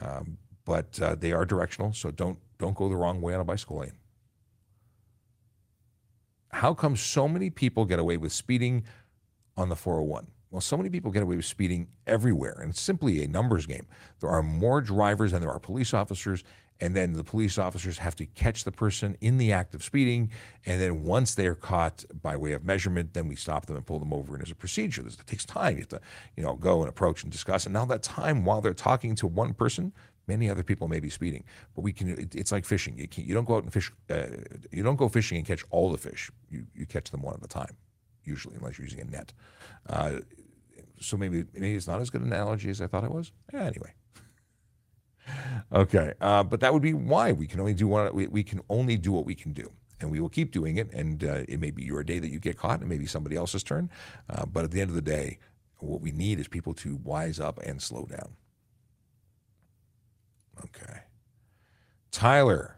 Um, 0.00 0.38
but 0.64 1.00
uh, 1.00 1.14
they 1.14 1.32
are 1.32 1.44
directional, 1.44 1.92
so 1.92 2.10
don't 2.10 2.38
don't 2.58 2.76
go 2.76 2.88
the 2.88 2.96
wrong 2.96 3.20
way 3.20 3.34
on 3.34 3.40
a 3.40 3.44
bicycle 3.44 3.78
lane. 3.78 3.92
How 6.52 6.74
come 6.74 6.96
so 6.96 7.26
many 7.26 7.50
people 7.50 7.84
get 7.84 7.98
away 7.98 8.16
with 8.18 8.32
speeding 8.32 8.84
on 9.56 9.68
the 9.68 9.76
401? 9.76 10.26
Well, 10.50 10.60
so 10.60 10.76
many 10.76 10.90
people 10.90 11.10
get 11.10 11.22
away 11.22 11.36
with 11.36 11.46
speeding 11.46 11.88
everywhere, 12.06 12.58
and 12.60 12.70
it's 12.70 12.80
simply 12.80 13.24
a 13.24 13.26
numbers 13.26 13.64
game. 13.64 13.86
There 14.20 14.28
are 14.28 14.42
more 14.42 14.82
drivers 14.82 15.32
than 15.32 15.40
there 15.40 15.50
are 15.50 15.58
police 15.58 15.94
officers, 15.94 16.44
and 16.78 16.94
then 16.94 17.14
the 17.14 17.24
police 17.24 17.58
officers 17.58 17.96
have 17.98 18.14
to 18.16 18.26
catch 18.26 18.64
the 18.64 18.72
person 18.72 19.16
in 19.20 19.38
the 19.38 19.52
act 19.52 19.74
of 19.74 19.82
speeding. 19.82 20.30
And 20.66 20.80
then 20.80 21.04
once 21.04 21.34
they're 21.34 21.54
caught 21.54 22.04
by 22.22 22.36
way 22.36 22.52
of 22.52 22.64
measurement, 22.64 23.14
then 23.14 23.28
we 23.28 23.36
stop 23.36 23.66
them 23.66 23.76
and 23.76 23.86
pull 23.86 23.98
them 23.98 24.12
over. 24.12 24.34
And 24.34 24.42
as 24.42 24.50
a 24.50 24.54
procedure, 24.54 25.02
this 25.02 25.16
takes 25.26 25.46
time. 25.46 25.76
You 25.76 25.82
have 25.82 25.88
to, 25.88 26.00
you 26.36 26.42
know, 26.42 26.54
go 26.54 26.80
and 26.80 26.88
approach 26.88 27.22
and 27.22 27.32
discuss. 27.32 27.64
And 27.64 27.72
now 27.72 27.86
that 27.86 28.02
time, 28.02 28.44
while 28.44 28.60
they're 28.60 28.74
talking 28.74 29.14
to 29.16 29.26
one 29.26 29.54
person, 29.54 29.92
many 30.26 30.48
other 30.50 30.62
people 30.62 30.88
may 30.88 31.00
be 31.00 31.10
speeding. 31.10 31.44
But 31.74 31.82
we 31.82 31.92
can. 31.92 32.10
It, 32.10 32.34
it's 32.34 32.52
like 32.52 32.64
fishing. 32.64 32.98
You 32.98 33.08
can, 33.08 33.24
you 33.24 33.34
don't 33.34 33.46
go 33.46 33.56
out 33.56 33.64
and 33.64 33.72
fish. 33.72 33.92
Uh, 34.10 34.26
you 34.70 34.82
don't 34.82 34.96
go 34.96 35.08
fishing 35.08 35.38
and 35.38 35.46
catch 35.46 35.64
all 35.70 35.90
the 35.90 35.98
fish. 35.98 36.30
You 36.50 36.66
you 36.74 36.86
catch 36.86 37.10
them 37.10 37.22
one 37.22 37.34
at 37.34 37.44
a 37.44 37.48
time, 37.48 37.76
usually, 38.24 38.56
unless 38.56 38.78
you're 38.78 38.86
using 38.86 39.00
a 39.00 39.04
net. 39.04 39.32
Uh, 39.88 40.20
so 41.00 41.16
maybe 41.16 41.44
maybe 41.54 41.74
it's 41.74 41.88
not 41.88 42.00
as 42.00 42.10
good 42.10 42.22
an 42.22 42.28
analogy 42.28 42.70
as 42.70 42.80
I 42.80 42.86
thought 42.86 43.04
it 43.04 43.10
was. 43.12 43.32
Yeah, 43.52 43.64
anyway 43.64 43.94
okay, 45.72 46.14
uh, 46.20 46.42
but 46.42 46.60
that 46.60 46.72
would 46.72 46.82
be 46.82 46.94
why 46.94 47.32
we 47.32 47.46
can 47.46 47.60
only 47.60 47.74
do 47.74 47.88
what 47.88 48.14
we, 48.14 48.26
we, 48.26 48.42
can 48.42 48.60
only 48.68 48.96
do 48.96 49.12
what 49.12 49.24
we 49.24 49.34
can 49.34 49.52
do, 49.52 49.70
and 50.00 50.10
we 50.10 50.20
will 50.20 50.28
keep 50.28 50.52
doing 50.52 50.76
it. 50.76 50.92
And 50.92 51.24
uh, 51.24 51.42
it 51.48 51.60
may 51.60 51.70
be 51.70 51.84
your 51.84 52.02
day 52.02 52.18
that 52.18 52.30
you 52.30 52.38
get 52.38 52.56
caught, 52.56 52.80
and 52.80 52.88
maybe 52.88 53.06
somebody 53.06 53.36
else's 53.36 53.62
turn. 53.62 53.90
Uh, 54.28 54.46
but 54.46 54.64
at 54.64 54.70
the 54.70 54.80
end 54.80 54.90
of 54.90 54.96
the 54.96 55.02
day, 55.02 55.38
what 55.78 56.00
we 56.00 56.12
need 56.12 56.38
is 56.38 56.48
people 56.48 56.74
to 56.74 56.96
wise 57.02 57.40
up 57.40 57.58
and 57.64 57.80
slow 57.80 58.04
down. 58.06 58.36
Okay, 60.58 61.00
Tyler. 62.10 62.76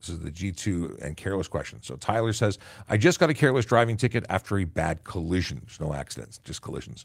This 0.00 0.10
is 0.10 0.20
the 0.20 0.30
G2 0.30 1.02
and 1.02 1.16
careless 1.16 1.48
question. 1.48 1.82
So 1.82 1.96
Tyler 1.96 2.32
says, 2.32 2.58
I 2.88 2.96
just 2.96 3.18
got 3.18 3.30
a 3.30 3.34
careless 3.34 3.66
driving 3.66 3.96
ticket 3.96 4.24
after 4.28 4.58
a 4.58 4.64
bad 4.64 5.02
collision. 5.02 5.60
There's 5.64 5.80
no 5.80 5.92
accidents, 5.92 6.38
just 6.38 6.62
collisions. 6.62 7.04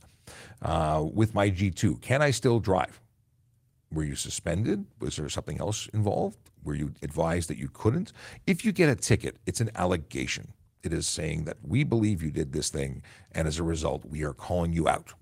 Uh, 0.61 1.03
with 1.11 1.33
my 1.33 1.49
G2, 1.49 2.01
can 2.01 2.21
I 2.21 2.29
still 2.29 2.59
drive? 2.59 3.01
Were 3.91 4.03
you 4.03 4.15
suspended? 4.15 4.85
Was 4.99 5.15
there 5.15 5.27
something 5.29 5.59
else 5.59 5.87
involved? 5.87 6.37
Were 6.63 6.75
you 6.75 6.93
advised 7.01 7.49
that 7.49 7.57
you 7.57 7.69
couldn't? 7.69 8.13
If 8.47 8.63
you 8.63 8.71
get 8.71 8.89
a 8.89 8.95
ticket, 8.95 9.37
it's 9.45 9.59
an 9.59 9.71
allegation. 9.75 10.53
It 10.83 10.93
is 10.93 11.07
saying 11.07 11.45
that 11.45 11.57
we 11.63 11.83
believe 11.83 12.21
you 12.21 12.31
did 12.31 12.51
this 12.51 12.69
thing, 12.69 13.03
and 13.31 13.47
as 13.47 13.59
a 13.59 13.63
result, 13.63 14.05
we 14.05 14.23
are 14.23 14.33
calling 14.33 14.73
you 14.73 14.87
out. 14.87 15.13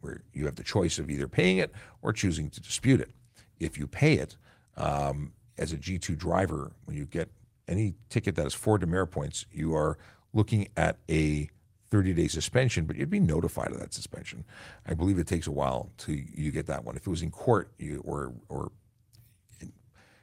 Where 0.00 0.22
you 0.32 0.44
have 0.44 0.54
the 0.54 0.62
choice 0.62 0.98
of 0.98 1.10
either 1.10 1.26
paying 1.26 1.58
it 1.58 1.72
or 2.02 2.12
choosing 2.12 2.50
to 2.50 2.60
dispute 2.60 3.00
it. 3.00 3.10
If 3.58 3.78
you 3.78 3.86
pay 3.86 4.14
it, 4.14 4.36
um, 4.76 5.32
as 5.56 5.72
a 5.72 5.76
G2 5.76 6.16
driver, 6.16 6.72
when 6.84 6.96
you 6.96 7.04
get 7.04 7.28
any 7.66 7.94
ticket 8.08 8.36
that 8.36 8.44
has 8.44 8.54
four 8.54 8.78
demerit 8.78 9.10
points, 9.10 9.44
you 9.52 9.74
are 9.74 9.98
looking 10.32 10.68
at 10.76 10.98
a 11.10 11.48
30 11.90 12.12
day 12.14 12.28
suspension, 12.28 12.84
but 12.84 12.96
you'd 12.96 13.10
be 13.10 13.20
notified 13.20 13.72
of 13.72 13.80
that 13.80 13.92
suspension. 13.92 14.44
I 14.86 14.94
believe 14.94 15.18
it 15.18 15.26
takes 15.26 15.46
a 15.46 15.50
while 15.50 15.90
to 15.98 16.12
you 16.12 16.50
get 16.50 16.66
that 16.66 16.84
one. 16.84 16.96
If 16.96 17.06
it 17.06 17.10
was 17.10 17.22
in 17.22 17.30
court, 17.30 17.70
you 17.78 18.02
or 18.04 18.32
or 18.48 18.70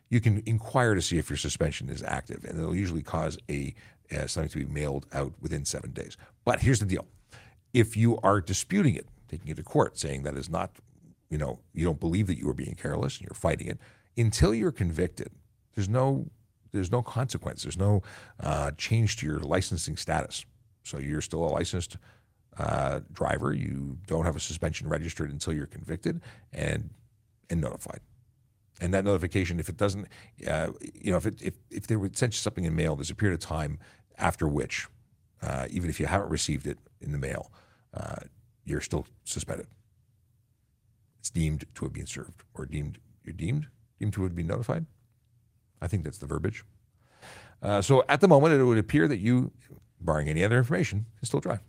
you 0.10 0.22
can 0.22 0.44
inquire 0.46 0.94
to 0.94 1.02
see 1.02 1.18
if 1.18 1.30
your 1.30 1.38
suspension 1.38 1.90
is 1.90 2.04
active, 2.04 2.46
and 2.46 2.60
it'll 2.60 2.76
usually 2.76 3.02
cause 3.02 3.38
a 3.50 3.74
uh, 4.16 4.28
something 4.28 4.52
to 4.52 4.60
be 4.60 4.72
mailed 4.72 5.08
out 5.14 5.34
within 5.42 5.66
seven 5.66 5.92
days. 5.92 6.16
But 6.44 6.60
here's 6.60 6.80
the 6.80 6.86
deal: 6.86 7.06
if 7.74 7.98
you 7.98 8.20
are 8.22 8.40
disputing 8.40 8.96
it, 8.96 9.08
taking 9.28 9.50
it 9.50 9.58
to 9.58 9.64
court, 9.64 9.98
saying 9.98 10.24
that 10.24 10.38
is 10.38 10.50
not, 10.50 10.72
you 11.30 11.38
know, 11.38 11.60
you 11.74 11.86
don't 11.86 12.00
believe 12.00 12.28
that 12.28 12.38
you 12.38 12.46
were 12.46 12.54
being 12.54 12.76
careless 12.76 13.18
and 13.18 13.28
you're 13.28 13.36
fighting 13.36 13.68
it, 13.68 13.80
until 14.18 14.54
you're 14.54 14.72
convicted, 14.72 15.30
there's 15.76 15.90
no 15.90 16.30
there's 16.72 16.92
no 16.92 17.02
consequence. 17.02 17.64
There's 17.64 17.78
no 17.78 18.04
uh, 18.42 18.72
change 18.78 19.16
to 19.18 19.26
your 19.26 19.40
licensing 19.40 19.96
status. 19.96 20.46
So 20.84 21.00
you're 21.00 21.22
still 21.22 21.46
a 21.46 21.48
licensed 21.48 21.98
uh, 22.58 23.00
driver. 23.14 23.54
You 23.54 23.98
don't 24.08 24.26
have 24.26 24.36
a 24.36 24.42
suspension 24.42 24.90
registered 24.90 25.32
until 25.32 25.54
you're 25.54 25.68
convicted 25.68 26.22
and 26.54 26.90
and 27.50 27.62
notified. 27.62 28.02
And 28.82 28.94
that 28.94 29.06
notification, 29.06 29.60
if 29.60 29.70
it 29.70 29.78
doesn't, 29.78 30.08
uh, 30.46 30.72
you 30.94 31.12
know, 31.12 31.18
if 31.18 31.26
it, 31.26 31.42
if 31.42 31.54
if 31.72 31.88
they 31.88 31.96
would 31.96 32.18
send 32.18 32.34
you 32.34 32.38
something 32.38 32.66
in 32.66 32.76
mail, 32.76 32.96
there's 32.96 33.10
a 33.10 33.16
period 33.16 33.36
of 33.36 33.40
time 33.40 33.80
after 34.18 34.48
which, 34.48 34.88
uh, 35.42 35.68
even 35.70 35.90
if 35.90 36.00
you 36.00 36.06
haven't 36.08 36.30
received 36.30 36.68
it 36.68 36.78
in 37.02 37.12
the 37.12 37.18
mail, 37.18 37.52
uh, 37.94 38.18
you're 38.66 38.82
still 38.82 39.06
suspended. 39.24 39.68
It's 41.26 41.32
deemed 41.32 41.66
to 41.74 41.86
have 41.86 41.94
been 41.94 42.06
served, 42.06 42.44
or 42.54 42.68
deemed 42.68 43.00
you're 43.24 43.34
deemed 43.34 43.66
deemed 44.00 44.14
to 44.14 44.22
have 44.22 44.36
been 44.36 44.46
notified. 44.46 44.86
I 45.82 45.88
think 45.88 46.04
that's 46.04 46.20
the 46.20 46.28
verbiage. 46.28 46.64
Uh, 47.64 47.82
so 47.82 48.04
at 48.08 48.22
the 48.22 48.28
moment, 48.28 48.54
it 48.54 48.64
would 48.64 48.78
appear 48.78 49.08
that 49.08 49.18
you 49.18 49.52
barring 50.00 50.30
any 50.30 50.44
other 50.44 50.56
information, 50.56 51.08
can 51.18 51.26
still 51.26 51.40
drive. 51.40 51.62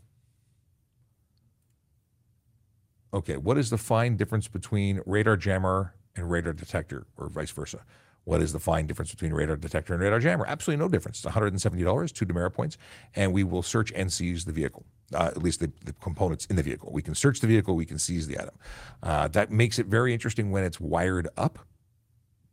Okay, 3.14 3.38
what 3.38 3.56
is 3.56 3.70
the 3.70 3.78
fine 3.78 4.18
difference 4.18 4.46
between 4.46 5.00
radar 5.06 5.38
jammer 5.38 5.94
and 6.14 6.30
radar 6.30 6.52
detector, 6.52 7.06
or 7.16 7.30
vice 7.30 7.50
versa? 7.50 7.80
What 8.24 8.42
is 8.42 8.52
the 8.52 8.60
fine 8.60 8.86
difference 8.86 9.10
between 9.10 9.32
radar 9.32 9.56
detector 9.56 9.94
and 9.94 10.02
radar 10.02 10.20
jammer? 10.20 10.44
Absolutely 10.46 10.84
no 10.84 10.90
difference. 10.90 11.24
It's 11.24 11.34
$170, 11.34 12.12
two 12.12 12.26
demerit 12.26 12.52
points, 12.52 12.76
and 13.14 13.32
we 13.32 13.42
will 13.42 13.62
search 13.62 13.90
and 13.96 14.12
seize 14.12 14.44
the 14.44 14.52
vehicle, 14.52 14.84
uh, 15.14 15.26
at 15.26 15.42
least 15.42 15.60
the, 15.60 15.70
the, 15.84 15.92
components 15.94 16.46
in 16.46 16.56
the 16.56 16.62
vehicle. 16.62 16.90
We 16.92 17.02
can 17.02 17.14
search 17.14 17.40
the 17.40 17.46
vehicle, 17.46 17.74
we 17.76 17.84
can 17.84 17.98
seize 17.98 18.26
the 18.26 18.38
item. 18.38 18.54
Uh, 19.02 19.28
that 19.28 19.50
makes 19.50 19.78
it 19.78 19.86
very 19.86 20.12
interesting 20.12 20.50
when 20.50 20.64
it's 20.64 20.80
wired 20.80 21.28
up. 21.36 21.58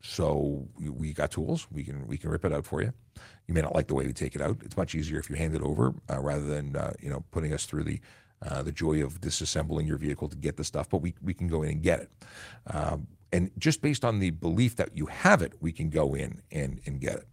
So 0.02 0.68
we 0.80 1.13
got 1.13 1.32
tools. 1.32 1.68
We 1.72 1.84
can 1.84 2.06
we 2.08 2.18
can 2.18 2.30
rip 2.30 2.44
it 2.44 2.52
out 2.52 2.66
for 2.66 2.82
you. 2.82 2.92
You 3.48 3.54
may 3.54 3.62
not 3.62 3.74
like 3.74 3.88
the 3.88 3.96
way 3.96 4.06
we 4.06 4.12
take 4.12 4.36
it 4.36 4.42
out. 4.42 4.58
It's 4.63 4.76
much 4.76 4.96
easier 4.96 5.18
if 5.18 5.30
you 5.30 5.38
hand 5.38 5.56
it 5.56 5.62
over 5.62 5.94
uh, 6.10 6.20
rather 6.20 6.46
than 6.46 6.76
uh, 6.76 6.94
you 7.00 7.10
know 7.10 7.24
putting 7.32 7.54
us 7.54 7.66
through 7.66 7.86
the 7.86 8.02
uh, 8.46 8.62
the 8.62 8.72
joy 8.74 9.02
of 9.02 9.22
disassembling 9.22 9.88
your 9.88 9.98
vehicle 9.98 10.28
to 10.28 10.36
get 10.36 10.58
the 10.58 10.63
stuff. 10.66 10.89
But 10.89 10.98
we 10.98 11.16
we 11.22 11.34
can 11.34 11.48
go 11.48 11.63
in 11.63 11.70
and 11.70 11.82
get 11.82 12.02
it. 12.02 12.12
Um, 12.68 13.08
and 13.34 13.50
just 13.58 13.82
based 13.82 14.06
on 14.06 14.20
the 14.20 14.30
belief 14.30 14.76
that 14.76 14.96
you 14.96 15.08
have 15.08 15.42
it, 15.42 15.54
we 15.60 15.72
can 15.72 15.89
go 15.89 16.13
in 16.13 16.44
and, 16.52 16.80
and 16.86 17.02
get 17.02 17.16
it. 17.16 17.28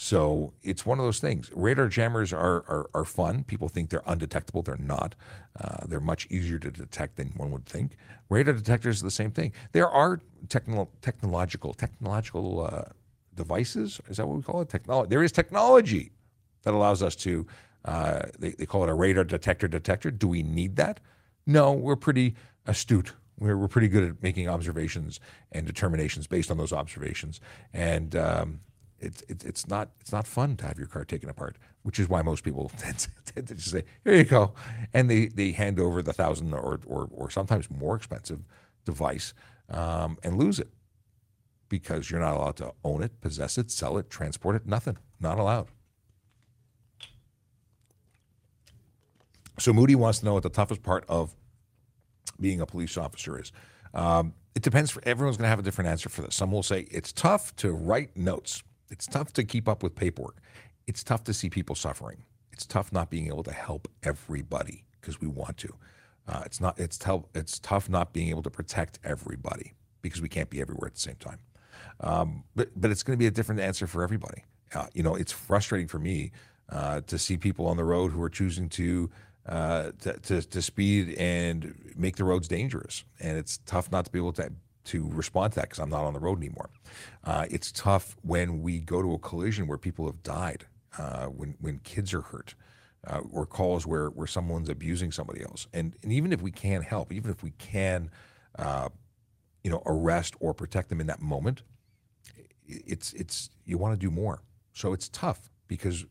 So 0.00 0.52
it's 0.62 0.86
one 0.86 1.00
of 1.00 1.04
those 1.04 1.18
things. 1.18 1.50
Radar 1.52 1.88
jammers 1.88 2.32
are, 2.32 2.62
are, 2.68 2.88
are 2.94 3.04
fun. 3.04 3.42
People 3.42 3.68
think 3.68 3.90
they're 3.90 4.04
undetectable. 4.06 4.62
They're 4.62 4.76
not. 4.76 5.16
Uh, 5.60 5.86
they're 5.88 5.98
much 5.98 6.28
easier 6.30 6.60
to 6.60 6.70
detect 6.70 7.16
than 7.16 7.32
one 7.36 7.50
would 7.50 7.66
think. 7.66 7.96
Radar 8.30 8.54
detectors 8.54 9.02
are 9.02 9.06
the 9.06 9.10
same 9.10 9.32
thing. 9.32 9.52
There 9.72 9.90
are 9.90 10.20
techno- 10.48 10.88
technological 11.02 11.74
technological 11.74 12.64
uh, 12.64 12.92
devices. 13.34 14.00
Is 14.08 14.18
that 14.18 14.28
what 14.28 14.36
we 14.36 14.42
call 14.44 14.60
it? 14.60 14.68
Technology. 14.68 15.08
There 15.08 15.24
is 15.24 15.32
technology 15.32 16.12
that 16.62 16.74
allows 16.74 17.02
us 17.02 17.16
to. 17.16 17.44
Uh, 17.84 18.22
they, 18.38 18.50
they 18.50 18.66
call 18.66 18.84
it 18.84 18.88
a 18.88 18.94
radar 18.94 19.24
detector 19.24 19.66
detector. 19.66 20.12
Do 20.12 20.28
we 20.28 20.44
need 20.44 20.76
that? 20.76 21.00
No, 21.44 21.72
we're 21.72 21.96
pretty 21.96 22.36
astute 22.66 23.14
we're, 23.38 23.56
we're 23.56 23.68
pretty 23.68 23.88
good 23.88 24.04
at 24.04 24.22
making 24.22 24.48
observations 24.48 25.20
and 25.52 25.66
determinations 25.66 26.26
based 26.26 26.50
on 26.50 26.56
those 26.56 26.72
observations. 26.72 27.40
And 27.72 28.14
um, 28.16 28.60
it's 29.00 29.22
it, 29.28 29.44
it's 29.44 29.68
not 29.68 29.90
it's 30.00 30.12
not 30.12 30.26
fun 30.26 30.56
to 30.56 30.66
have 30.66 30.78
your 30.78 30.86
car 30.88 31.04
taken 31.04 31.28
apart, 31.28 31.56
which 31.82 31.98
is 31.98 32.08
why 32.08 32.22
most 32.22 32.44
people 32.44 32.70
tend 32.78 33.06
to, 33.34 33.54
just 33.54 33.70
say, 33.70 33.84
"Here 34.04 34.14
you 34.14 34.24
go," 34.24 34.54
and 34.92 35.08
they 35.10 35.26
they 35.26 35.52
hand 35.52 35.78
over 35.78 36.02
the 36.02 36.12
thousand 36.12 36.52
or 36.54 36.80
or, 36.86 37.08
or 37.10 37.30
sometimes 37.30 37.70
more 37.70 37.96
expensive 37.96 38.40
device 38.84 39.34
um, 39.68 40.18
and 40.22 40.38
lose 40.38 40.58
it 40.58 40.68
because 41.68 42.10
you're 42.10 42.20
not 42.20 42.34
allowed 42.36 42.56
to 42.56 42.72
own 42.84 43.02
it, 43.02 43.20
possess 43.20 43.58
it, 43.58 43.70
sell 43.70 43.98
it, 43.98 44.10
transport 44.10 44.56
it. 44.56 44.66
Nothing, 44.66 44.96
not 45.20 45.38
allowed. 45.38 45.68
So 49.58 49.72
Moody 49.72 49.94
wants 49.94 50.20
to 50.20 50.24
know 50.24 50.34
what 50.34 50.44
the 50.44 50.50
toughest 50.50 50.82
part 50.82 51.04
of 51.08 51.34
being 52.40 52.60
a 52.60 52.66
police 52.66 52.96
officer 52.96 53.38
is. 53.38 53.52
Um, 53.92 54.34
it 54.54 54.62
depends. 54.62 54.90
For, 54.90 55.02
everyone's 55.04 55.36
going 55.36 55.44
to 55.46 55.50
have 55.50 55.58
a 55.58 55.62
different 55.62 55.90
answer 55.90 56.08
for 56.08 56.22
this. 56.22 56.36
Some 56.36 56.52
will 56.52 56.62
say 56.62 56.86
it's 56.90 57.12
tough 57.12 57.54
to 57.56 57.72
write 57.72 58.16
notes. 58.16 58.62
It's 58.90 59.06
tough 59.06 59.32
to 59.34 59.44
keep 59.44 59.68
up 59.68 59.82
with 59.82 59.94
paperwork. 59.94 60.36
It's 60.86 61.02
tough 61.02 61.24
to 61.24 61.34
see 61.34 61.50
people 61.50 61.74
suffering. 61.74 62.24
It's 62.52 62.66
tough 62.66 62.92
not 62.92 63.10
being 63.10 63.26
able 63.28 63.44
to 63.44 63.52
help 63.52 63.88
everybody 64.02 64.84
because 65.00 65.20
we 65.20 65.28
want 65.28 65.58
to. 65.58 65.74
Uh, 66.26 66.42
it's 66.44 66.60
not. 66.60 66.78
It's 66.78 66.98
tough. 66.98 67.22
It's 67.34 67.58
tough 67.58 67.88
not 67.88 68.12
being 68.12 68.28
able 68.28 68.42
to 68.42 68.50
protect 68.50 68.98
everybody 69.04 69.74
because 70.02 70.20
we 70.20 70.28
can't 70.28 70.50
be 70.50 70.60
everywhere 70.60 70.88
at 70.88 70.94
the 70.94 71.00
same 71.00 71.16
time. 71.16 71.38
Um, 72.00 72.44
but 72.54 72.68
but 72.76 72.90
it's 72.90 73.02
going 73.02 73.16
to 73.16 73.18
be 73.18 73.26
a 73.26 73.30
different 73.30 73.60
answer 73.60 73.86
for 73.86 74.02
everybody. 74.02 74.44
Uh, 74.74 74.86
you 74.92 75.02
know, 75.02 75.14
it's 75.14 75.32
frustrating 75.32 75.88
for 75.88 75.98
me 75.98 76.32
uh, 76.68 77.00
to 77.02 77.18
see 77.18 77.36
people 77.36 77.66
on 77.66 77.76
the 77.76 77.84
road 77.84 78.12
who 78.12 78.22
are 78.22 78.28
choosing 78.28 78.68
to 78.70 79.10
uh, 79.48 79.92
to, 80.00 80.12
to, 80.18 80.42
to, 80.42 80.60
speed 80.60 81.14
and 81.14 81.74
make 81.96 82.16
the 82.16 82.24
roads 82.24 82.48
dangerous. 82.48 83.04
And 83.18 83.38
it's 83.38 83.58
tough 83.64 83.90
not 83.90 84.04
to 84.04 84.10
be 84.10 84.18
able 84.18 84.34
to, 84.34 84.52
to 84.88 85.08
respond 85.12 85.52
to 85.52 85.56
that 85.56 85.68
because 85.68 85.78
I'm 85.78 85.90
not 85.90 86.04
on 86.04 86.12
the 86.12 86.20
road 86.20 86.38
anymore. 86.38 86.70
Uh, 87.24 87.46
it's 87.50 87.72
tough 87.72 88.16
when 88.22 88.62
we 88.62 88.80
go 88.80 89.02
to 89.02 89.14
a 89.14 89.18
collision 89.18 89.66
where 89.66 89.78
people 89.78 90.06
have 90.06 90.22
died, 90.22 90.66
uh, 90.98 91.26
when, 91.26 91.56
when 91.60 91.78
kids 91.80 92.12
are 92.12 92.22
hurt, 92.22 92.54
uh, 93.06 93.20
or 93.32 93.46
calls 93.46 93.86
where, 93.86 94.08
where 94.08 94.26
someone's 94.26 94.68
abusing 94.68 95.12
somebody 95.12 95.42
else. 95.42 95.66
And, 95.72 95.94
and 96.02 96.12
even 96.12 96.32
if 96.32 96.42
we 96.42 96.50
can 96.50 96.82
help, 96.82 97.12
even 97.12 97.30
if 97.30 97.42
we 97.42 97.50
can, 97.52 98.10
uh, 98.58 98.88
you 99.62 99.70
know, 99.70 99.82
arrest 99.86 100.34
or 100.40 100.54
protect 100.54 100.88
them 100.88 101.00
in 101.00 101.06
that 101.06 101.20
moment, 101.20 101.62
it's, 102.66 103.12
it's, 103.14 103.50
you 103.64 103.78
want 103.78 103.98
to 103.98 104.06
do 104.06 104.10
more. 104.10 104.42
So 104.72 104.92
it's 104.92 105.08
tough 105.08 105.50
because 105.66 106.04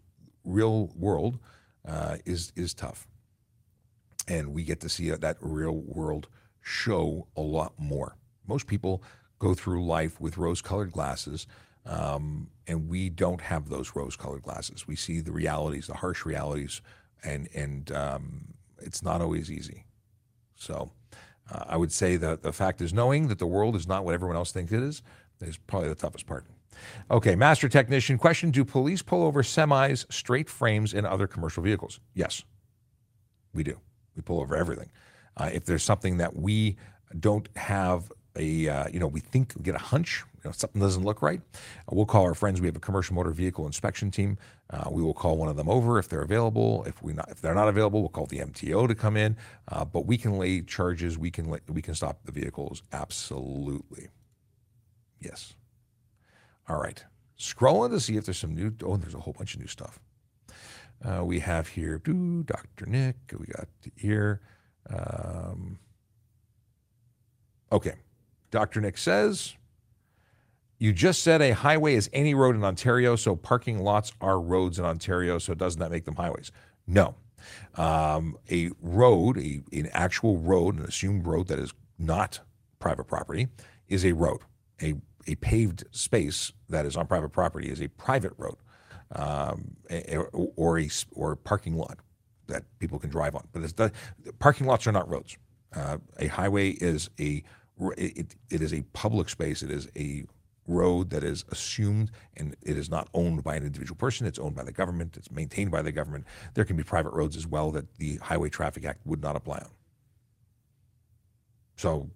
real 0.43 0.91
world 0.95 1.39
uh, 1.87 2.17
is, 2.25 2.51
is 2.55 2.73
tough 2.73 3.07
and 4.27 4.53
we 4.53 4.63
get 4.63 4.79
to 4.81 4.89
see 4.89 5.09
that 5.09 5.37
real 5.39 5.75
world 5.75 6.27
show 6.61 7.27
a 7.35 7.41
lot 7.41 7.73
more. 7.77 8.15
Most 8.47 8.67
people 8.67 9.03
go 9.39 9.53
through 9.53 9.85
life 9.85 10.19
with 10.19 10.37
rose 10.37 10.61
colored 10.61 10.91
glasses, 10.91 11.47
um, 11.85 12.49
and 12.67 12.89
we 12.89 13.09
don't 13.09 13.41
have 13.41 13.69
those 13.69 13.95
rose 13.95 14.15
colored 14.15 14.43
glasses. 14.43 14.87
We 14.87 14.95
see 14.95 15.19
the 15.19 15.31
realities, 15.31 15.87
the 15.87 15.95
harsh 15.95 16.25
realities, 16.25 16.81
and, 17.23 17.47
and 17.53 17.91
um, 17.91 18.53
it's 18.79 19.03
not 19.03 19.21
always 19.21 19.51
easy. 19.51 19.85
So 20.55 20.91
uh, 21.51 21.65
I 21.67 21.77
would 21.77 21.91
say 21.91 22.17
that 22.17 22.41
the 22.41 22.51
fact 22.51 22.81
is 22.81 22.93
knowing 22.93 23.27
that 23.27 23.39
the 23.39 23.47
world 23.47 23.75
is 23.75 23.87
not 23.87 24.03
what 24.03 24.13
everyone 24.13 24.35
else 24.35 24.51
thinks 24.51 24.71
it 24.71 24.81
is 24.81 25.01
is 25.41 25.57
probably 25.57 25.89
the 25.89 25.95
toughest 25.95 26.25
part. 26.25 26.45
Okay, 27.09 27.35
master 27.35 27.69
technician 27.69 28.17
question 28.17 28.51
Do 28.51 28.63
police 28.65 29.01
pull 29.01 29.23
over 29.23 29.43
semis, 29.43 30.11
straight 30.11 30.49
frames, 30.49 30.93
and 30.93 31.07
other 31.07 31.27
commercial 31.27 31.63
vehicles? 31.63 31.99
Yes, 32.13 32.43
we 33.53 33.63
do. 33.63 33.79
We 34.15 34.21
pull 34.21 34.41
over 34.41 34.55
everything. 34.55 34.91
Uh, 35.35 35.49
if 35.53 35.65
there's 35.65 35.83
something 35.83 36.17
that 36.17 36.35
we 36.35 36.77
don't 37.19 37.47
have 37.55 38.11
a, 38.37 38.69
uh, 38.69 38.87
you 38.89 38.99
know, 38.99 39.07
we 39.07 39.19
think 39.19 39.53
we 39.57 39.63
get 39.63 39.75
a 39.75 39.79
hunch, 39.79 40.23
you 40.35 40.41
know, 40.49 40.51
something 40.51 40.81
doesn't 40.81 41.03
look 41.03 41.21
right, 41.21 41.41
uh, 41.55 41.91
we'll 41.91 42.05
call 42.05 42.23
our 42.23 42.33
friends. 42.33 42.61
We 42.61 42.67
have 42.67 42.75
a 42.75 42.79
commercial 42.79 43.15
motor 43.15 43.31
vehicle 43.31 43.65
inspection 43.65 44.11
team. 44.11 44.37
Uh, 44.69 44.89
we 44.91 45.01
will 45.01 45.13
call 45.13 45.37
one 45.37 45.49
of 45.49 45.55
them 45.55 45.69
over 45.69 45.97
if 45.99 46.09
they're 46.09 46.21
available. 46.21 46.83
If 46.85 47.01
we 47.01 47.13
not, 47.13 47.29
if 47.29 47.41
they're 47.41 47.55
not 47.55 47.67
available, 47.67 48.01
we'll 48.01 48.09
call 48.09 48.25
the 48.25 48.39
MTO 48.39 48.87
to 48.87 48.95
come 48.95 49.17
in. 49.17 49.37
Uh, 49.69 49.85
but 49.85 50.05
we 50.05 50.17
can 50.17 50.37
lay 50.37 50.61
charges. 50.61 51.17
We 51.17 51.31
can 51.31 51.49
lay, 51.49 51.59
we 51.67 51.81
can 51.81 51.95
stop 51.95 52.19
the 52.25 52.31
vehicles. 52.31 52.83
Absolutely, 52.91 54.09
yes. 55.19 55.53
All 56.69 56.79
right. 56.79 57.03
Scrolling 57.39 57.91
to 57.91 57.99
see 57.99 58.17
if 58.17 58.25
there's 58.25 58.37
some 58.37 58.55
new. 58.55 58.73
Oh, 58.83 58.97
there's 58.97 59.13
a 59.13 59.19
whole 59.19 59.33
bunch 59.33 59.53
of 59.53 59.61
new 59.61 59.67
stuff. 59.67 59.99
Uh, 61.03 61.23
we 61.23 61.39
have 61.39 61.67
here 61.67 61.99
doo, 61.99 62.43
Dr. 62.43 62.87
Nick. 62.87 63.15
We 63.37 63.45
got 63.45 63.67
here. 63.95 64.41
Um, 64.89 65.77
okay. 67.71 67.93
Dr. 68.51 68.81
Nick 68.81 68.97
says, 68.97 69.55
You 70.79 70.93
just 70.93 71.21
said 71.23 71.41
a 71.41 71.51
highway 71.51 71.95
is 71.95 72.09
any 72.13 72.33
road 72.33 72.55
in 72.55 72.63
Ontario, 72.63 73.15
so 73.15 73.35
parking 73.35 73.79
lots 73.79 74.13
are 74.21 74.39
roads 74.39 74.79
in 74.79 74.85
Ontario, 74.85 75.37
so 75.39 75.53
doesn't 75.53 75.79
that 75.79 75.91
make 75.91 76.05
them 76.05 76.15
highways? 76.15 76.51
No. 76.85 77.15
Um, 77.75 78.37
a 78.51 78.71
road, 78.81 79.37
a, 79.37 79.61
an 79.71 79.89
actual 79.93 80.37
road, 80.37 80.79
an 80.79 80.85
assumed 80.85 81.27
road 81.27 81.47
that 81.47 81.59
is 81.59 81.73
not 81.99 82.39
private 82.79 83.05
property, 83.05 83.47
is 83.87 84.05
a 84.05 84.13
road. 84.13 84.41
A, 84.81 84.95
a 85.27 85.35
paved 85.35 85.83
space 85.91 86.51
that 86.69 86.85
is 86.85 86.95
on 86.95 87.07
private 87.07 87.29
property 87.29 87.69
is 87.69 87.81
a 87.81 87.87
private 87.89 88.33
road 88.37 88.57
um, 89.15 89.75
or 90.55 90.79
a 90.79 90.89
or 91.11 91.31
a 91.33 91.37
parking 91.37 91.75
lot 91.75 91.99
that 92.47 92.63
people 92.79 92.99
can 92.99 93.09
drive 93.09 93.35
on. 93.35 93.47
But 93.51 93.75
the, 93.75 93.91
parking 94.39 94.67
lots 94.67 94.87
are 94.87 94.91
not 94.91 95.09
roads. 95.09 95.37
Uh, 95.75 95.97
a 96.19 96.27
highway 96.27 96.69
is 96.69 97.09
a 97.19 97.43
it, 97.97 98.35
it 98.49 98.61
is 98.61 98.73
a 98.73 98.81
public 98.93 99.29
space. 99.29 99.63
It 99.63 99.71
is 99.71 99.87
a 99.95 100.25
road 100.67 101.09
that 101.09 101.23
is 101.23 101.45
assumed 101.49 102.11
and 102.35 102.55
it 102.61 102.77
is 102.77 102.89
not 102.89 103.07
owned 103.13 103.43
by 103.43 103.55
an 103.55 103.63
individual 103.63 103.95
person. 103.95 104.27
It's 104.27 104.39
owned 104.39 104.55
by 104.55 104.63
the 104.63 104.71
government. 104.71 105.15
It's 105.17 105.31
maintained 105.31 105.71
by 105.71 105.81
the 105.81 105.91
government. 105.91 106.25
There 106.53 106.65
can 106.65 106.75
be 106.75 106.83
private 106.83 107.13
roads 107.13 107.37
as 107.37 107.47
well 107.47 107.71
that 107.71 107.91
the 107.97 108.17
Highway 108.17 108.49
Traffic 108.49 108.85
Act 108.85 108.99
would 109.05 109.21
not 109.21 109.35
apply 109.35 109.59
on. 109.59 109.69
So 111.77 112.09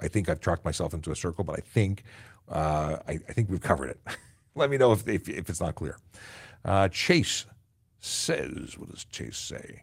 I 0.00 0.08
think 0.08 0.28
I've 0.28 0.40
talked 0.40 0.64
myself 0.64 0.92
into 0.92 1.10
a 1.10 1.16
circle, 1.16 1.44
but 1.44 1.56
I 1.56 1.62
think 1.62 2.04
uh, 2.48 2.98
I, 3.08 3.12
I 3.28 3.32
think 3.32 3.48
we've 3.48 3.60
covered 3.60 3.90
it. 3.90 4.00
Let 4.54 4.70
me 4.70 4.76
know 4.76 4.92
if, 4.92 5.08
if, 5.08 5.28
if 5.28 5.48
it's 5.48 5.60
not 5.60 5.74
clear. 5.74 5.96
Uh, 6.64 6.88
Chase 6.88 7.46
says, 7.98 8.76
what 8.76 8.90
does 8.90 9.04
Chase 9.06 9.38
say? 9.38 9.82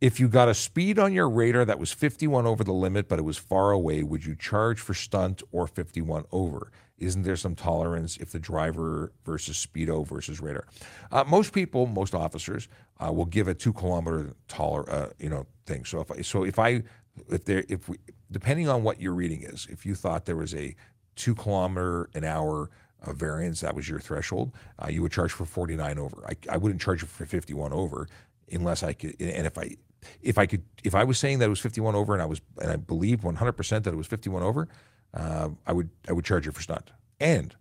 If 0.00 0.18
you 0.18 0.28
got 0.28 0.48
a 0.48 0.54
speed 0.54 0.98
on 0.98 1.12
your 1.12 1.28
radar 1.28 1.66
that 1.66 1.78
was 1.78 1.92
51 1.92 2.46
over 2.46 2.64
the 2.64 2.72
limit, 2.72 3.06
but 3.06 3.18
it 3.18 3.22
was 3.22 3.36
far 3.36 3.70
away, 3.70 4.02
would 4.02 4.24
you 4.24 4.34
charge 4.34 4.80
for 4.80 4.94
stunt 4.94 5.42
or 5.52 5.66
51 5.66 6.24
over? 6.32 6.72
Isn't 6.96 7.22
there 7.22 7.36
some 7.36 7.54
tolerance 7.54 8.16
if 8.16 8.30
the 8.30 8.38
driver 8.38 9.12
versus 9.26 9.66
speedo 9.66 10.06
versus 10.06 10.40
radar? 10.40 10.66
Uh, 11.12 11.24
most 11.24 11.52
people, 11.52 11.86
most 11.86 12.14
officers, 12.14 12.68
uh, 12.98 13.12
will 13.12 13.26
give 13.26 13.46
a 13.46 13.54
two 13.54 13.74
kilometer 13.74 14.34
taller, 14.48 14.88
uh, 14.90 15.08
you 15.18 15.28
know, 15.28 15.46
thing. 15.66 15.84
So 15.84 16.00
if 16.00 16.10
I, 16.10 16.22
so 16.22 16.44
if 16.44 16.58
I, 16.58 16.82
if 17.28 17.44
there, 17.44 17.64
if 17.68 17.86
we, 17.88 17.98
depending 18.30 18.70
on 18.70 18.82
what 18.82 19.02
your 19.02 19.12
reading 19.12 19.42
is, 19.42 19.66
if 19.70 19.84
you 19.84 19.94
thought 19.94 20.24
there 20.24 20.36
was 20.36 20.54
a 20.54 20.74
two 21.14 21.34
kilometer 21.34 22.08
an 22.14 22.24
hour 22.24 22.70
a 23.02 23.12
variance, 23.12 23.60
that 23.60 23.74
was 23.74 23.88
your 23.88 23.98
threshold, 23.98 24.52
uh, 24.82 24.88
you 24.88 25.02
would 25.02 25.12
charge 25.12 25.32
for 25.32 25.44
49 25.46 25.98
over. 25.98 26.24
I, 26.26 26.54
I 26.54 26.56
wouldn't 26.56 26.80
charge 26.80 27.02
for 27.02 27.26
51 27.26 27.72
over 27.72 28.06
unless 28.52 28.82
I 28.82 28.92
could, 28.92 29.16
and 29.20 29.46
if 29.46 29.56
I, 29.56 29.76
if 30.22 30.38
I 30.38 30.46
could, 30.46 30.62
if 30.84 30.94
I 30.94 31.04
was 31.04 31.18
saying 31.18 31.38
that 31.38 31.46
it 31.46 31.50
was 31.50 31.60
51 31.60 31.94
over 31.94 32.12
and 32.14 32.22
I 32.22 32.26
was, 32.26 32.40
and 32.60 32.70
I 32.70 32.76
believed 32.76 33.22
100% 33.22 33.82
that 33.84 33.92
it 33.92 33.96
was 33.96 34.06
51 34.06 34.42
over, 34.42 34.68
uh, 35.14 35.50
I 35.66 35.72
would, 35.72 35.90
I 36.08 36.12
would 36.12 36.24
charge 36.24 36.46
you 36.46 36.52
for 36.52 36.62
stunt. 36.62 36.90
And 37.18 37.54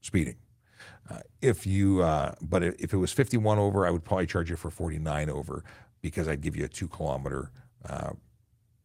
speeding. 0.00 0.36
Uh, 1.10 1.18
if 1.42 1.66
you, 1.66 2.02
uh, 2.02 2.34
but 2.40 2.62
if 2.62 2.92
it 2.92 2.96
was 2.96 3.12
51 3.12 3.58
over, 3.58 3.86
I 3.86 3.90
would 3.90 4.04
probably 4.04 4.26
charge 4.26 4.50
you 4.50 4.56
for 4.56 4.70
49 4.70 5.28
over 5.28 5.64
because 6.00 6.28
I'd 6.28 6.40
give 6.40 6.56
you 6.56 6.64
a 6.64 6.68
two 6.68 6.88
kilometer 6.88 7.50
uh, 7.88 8.10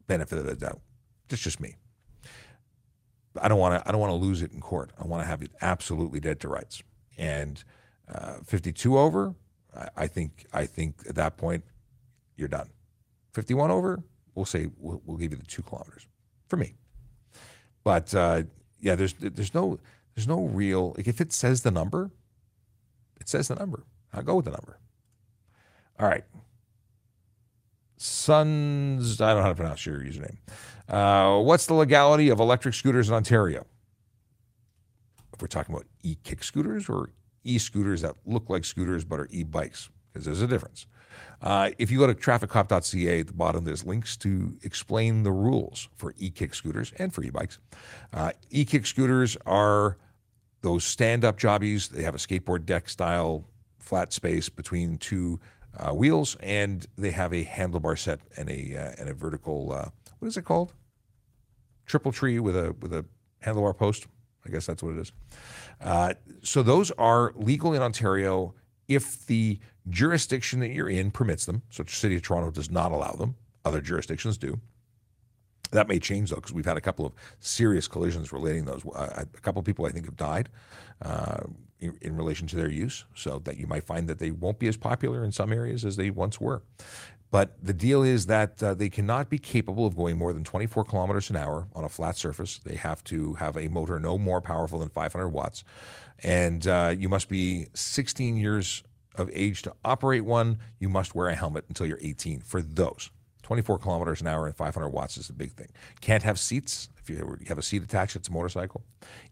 benefit 0.08 0.40
of 0.40 0.46
the 0.46 0.56
doubt. 0.56 0.82
That's 1.30 1.42
just 1.42 1.60
me. 1.60 1.76
I 3.42 3.48
don't 3.48 3.60
want 3.60 3.76
to. 3.76 3.88
I 3.88 3.92
don't 3.92 4.00
want 4.00 4.12
to 4.12 4.16
lose 4.16 4.42
it 4.42 4.54
in 4.54 4.62
court. 4.62 4.92
I 5.00 5.06
want 5.06 5.22
to 5.22 5.28
have 5.28 5.42
it 5.42 5.52
absolutely 5.62 6.20
dead 6.20 6.40
to 6.42 6.48
rights. 6.48 6.82
And 7.18 7.62
uh, 8.14 8.36
52 8.46 8.98
over, 8.98 9.36
I, 9.76 9.90
I, 9.98 10.08
think. 10.08 10.46
I 10.54 10.66
think 10.66 11.04
at 11.10 11.16
that 11.16 11.36
point, 11.36 11.64
you're 12.38 12.48
done. 12.48 12.70
51 13.36 13.70
over, 13.70 14.02
we'll 14.34 14.46
say 14.46 14.70
we'll, 14.78 15.02
we'll 15.06 15.18
give 15.18 15.32
you 15.32 15.38
the 15.38 15.46
two 15.46 15.62
kilometers 15.62 16.08
for 16.48 16.58
me. 16.58 16.74
But 17.84 18.16
uh, 18.16 18.44
yeah, 18.80 18.96
there's 18.96 19.14
there's 19.14 19.54
no 19.54 19.80
there's 20.16 20.28
no 20.28 20.46
real 20.46 20.94
like 20.98 21.08
if 21.08 21.20
it 21.22 21.34
says 21.34 21.62
the 21.62 21.72
number, 21.72 22.12
it 23.20 23.30
says 23.30 23.50
the 23.50 23.56
number. 23.56 23.84
I'll 24.14 24.24
go 24.24 24.36
with 24.36 24.46
the 24.46 24.52
number. 24.52 24.80
All 26.00 26.08
right. 26.08 26.24
Sons, 27.98 29.22
I 29.22 29.30
don't 29.30 29.38
know 29.38 29.44
how 29.44 29.50
to 29.50 29.56
pronounce 29.56 29.86
your 29.86 30.00
username. 30.00 30.38
Uh, 30.88 31.42
what's 31.42 31.66
the 31.66 31.74
legality 31.74 32.30
of 32.30 32.40
electric 32.40 32.74
scooters 32.74 33.10
in 33.10 33.16
Ontario? 33.16 33.66
If 35.34 35.42
we're 35.42 35.48
talking 35.48 35.74
about 35.74 35.88
e-kick 36.04 36.44
scooters 36.44 36.90
or 36.90 37.10
e-scooters 37.44 38.02
that 38.02 38.16
look 38.26 38.50
like 38.50 38.66
scooters 38.66 39.06
but 39.06 39.20
are 39.20 39.28
e-bikes, 39.32 39.90
because 40.12 40.26
there's 40.26 40.42
a 40.42 40.48
difference. 40.48 40.88
Uh, 41.42 41.72
if 41.78 41.92
you 41.92 42.00
go 42.00 42.08
to 42.08 42.14
trafficcop.ca, 42.14 43.20
at 43.20 43.28
the 43.28 43.34
bottom 43.34 43.66
there's 43.66 43.86
links 43.86 44.18
to 44.18 44.58
explain 44.64 45.24
the 45.24 45.32
rules 45.32 45.90
for 45.96 46.14
e-kick 46.18 46.54
scooters 46.56 46.94
and 46.98 47.14
for 47.14 47.24
e-bikes. 47.24 47.60
Uh, 48.14 48.32
e-kick 48.50 48.86
scooters 48.86 49.38
are 49.46 49.98
those 50.62 50.84
stand-up 50.84 51.38
jobbies. 51.38 51.90
They 51.90 52.04
have 52.04 52.16
a 52.16 52.20
skateboard 52.20 52.66
deck 52.66 52.90
style 52.90 53.46
flat 53.78 54.12
space 54.12 54.50
between 54.50 54.98
two 54.98 55.40
uh, 55.78 55.92
wheels, 55.92 56.36
and 56.40 56.86
they 56.98 57.12
have 57.12 57.34
a 57.34 57.46
handlebar 57.46 57.98
set 57.98 58.20
and 58.38 58.50
a 58.50 58.76
uh, 58.76 58.96
and 58.98 59.10
a 59.10 59.14
vertical. 59.14 59.72
Uh, 59.72 59.90
what 60.20 60.28
is 60.28 60.38
it 60.38 60.44
called? 60.44 60.74
Triple 61.86 62.12
tree 62.12 62.40
with 62.40 62.56
a 62.56 62.76
with 62.82 62.94
a 62.94 63.06
handlebar 63.44 63.78
post. 63.78 64.08
I 64.46 64.50
guess 64.50 64.66
that's 64.66 64.84
what 64.84 64.96
it 64.96 65.00
is. 65.00 65.12
Uh, 65.82 66.14
so 66.44 66.64
those 66.64 66.92
are 66.92 67.34
legal 67.36 67.74
in 67.74 67.82
Ontario 67.82 68.54
if 68.88 69.26
the 69.26 69.60
jurisdiction 69.90 70.60
that 70.60 70.70
you're 70.70 70.90
in 70.90 71.12
permits 71.12 71.46
them. 71.46 71.62
So 71.70 71.84
the 71.84 71.92
City 71.92 72.16
of 72.16 72.22
Toronto 72.22 72.52
does 72.52 72.72
not 72.72 72.92
allow 72.92 73.14
them. 73.14 73.36
Other 73.64 73.82
jurisdictions 73.82 74.38
do. 74.38 74.60
That 75.72 75.88
may 75.88 76.00
change 76.00 76.30
though, 76.30 76.38
because 76.38 76.54
we've 76.54 76.66
had 76.66 76.78
a 76.78 76.82
couple 76.82 77.06
of 77.06 77.14
serious 77.40 77.88
collisions 77.88 78.32
relating 78.32 78.66
those. 78.66 78.86
Uh, 78.86 79.24
a 79.36 79.42
couple 79.42 79.60
of 79.60 79.66
people 79.66 79.86
I 79.86 79.90
think 79.90 80.06
have 80.06 80.16
died 80.16 80.50
uh, 81.02 81.44
in, 81.80 81.98
in, 82.02 82.16
relation 82.16 82.48
to 82.48 82.56
their 82.56 82.70
use, 82.70 83.06
so 83.16 83.40
that 83.40 83.58
you 83.58 83.68
might 83.68 83.84
find 83.84 84.08
that 84.08 84.20
they 84.20 84.32
won't 84.32 84.60
be 84.60 84.68
as 84.68 84.78
popular 84.78 85.24
in 85.26 85.32
some 85.32 85.52
areas 85.52 85.84
as 85.84 85.96
they 85.96 86.10
once 86.12 86.40
were. 86.40 86.62
But 87.32 87.58
the 87.62 87.74
deal 87.74 88.04
is 88.04 88.28
that 88.28 88.62
uh, 88.64 88.76
they 88.76 88.90
cannot 88.90 89.30
be 89.30 89.38
capable 89.38 89.86
of 89.86 89.98
going 89.98 90.18
more 90.18 90.32
than 90.32 90.44
24 90.44 90.86
kilometers 90.86 91.30
an 91.30 91.36
hour 91.36 91.68
on 91.76 91.84
a 91.84 91.90
flat 91.90 92.16
surface. 92.16 92.60
They 92.60 92.76
have 92.76 93.04
to 93.06 93.34
have 93.34 93.58
a 93.58 93.68
motor 93.68 94.00
no 94.00 94.18
more 94.18 94.40
powerful 94.40 94.80
than 94.80 94.90
500 94.90 95.28
watts, 95.30 95.64
and 96.24 96.68
uh, 96.68 96.94
you 96.98 97.10
must 97.10 97.30
be 97.30 97.68
16 97.74 98.38
years 98.38 98.84
of 99.16 99.30
age 99.34 99.62
to 99.64 99.74
operate 99.84 100.26
one. 100.26 100.60
You 100.80 100.90
must 100.90 101.16
wear 101.16 101.28
a 101.28 101.36
helmet 101.36 101.66
until 101.68 101.86
you're 101.86 102.00
18 102.02 102.42
for 102.42 102.62
those. 102.62 103.10
24 103.44 103.78
kilometers 103.78 104.22
an 104.22 104.28
hour 104.28 104.48
and 104.48 104.56
500 104.56 104.90
watts 104.90 105.18
is 105.18 105.30
a 105.30 105.34
big 105.34 105.52
thing. 105.52 105.68
Can't 106.02 106.24
have 106.24 106.40
seats. 106.40 106.90
If 106.98 107.12
you 107.12 107.38
have 107.48 107.60
a 107.60 107.62
seat 107.62 107.84
attached, 107.84 108.16
it's 108.16 108.28
a 108.28 108.32
motorcycle. 108.32 108.84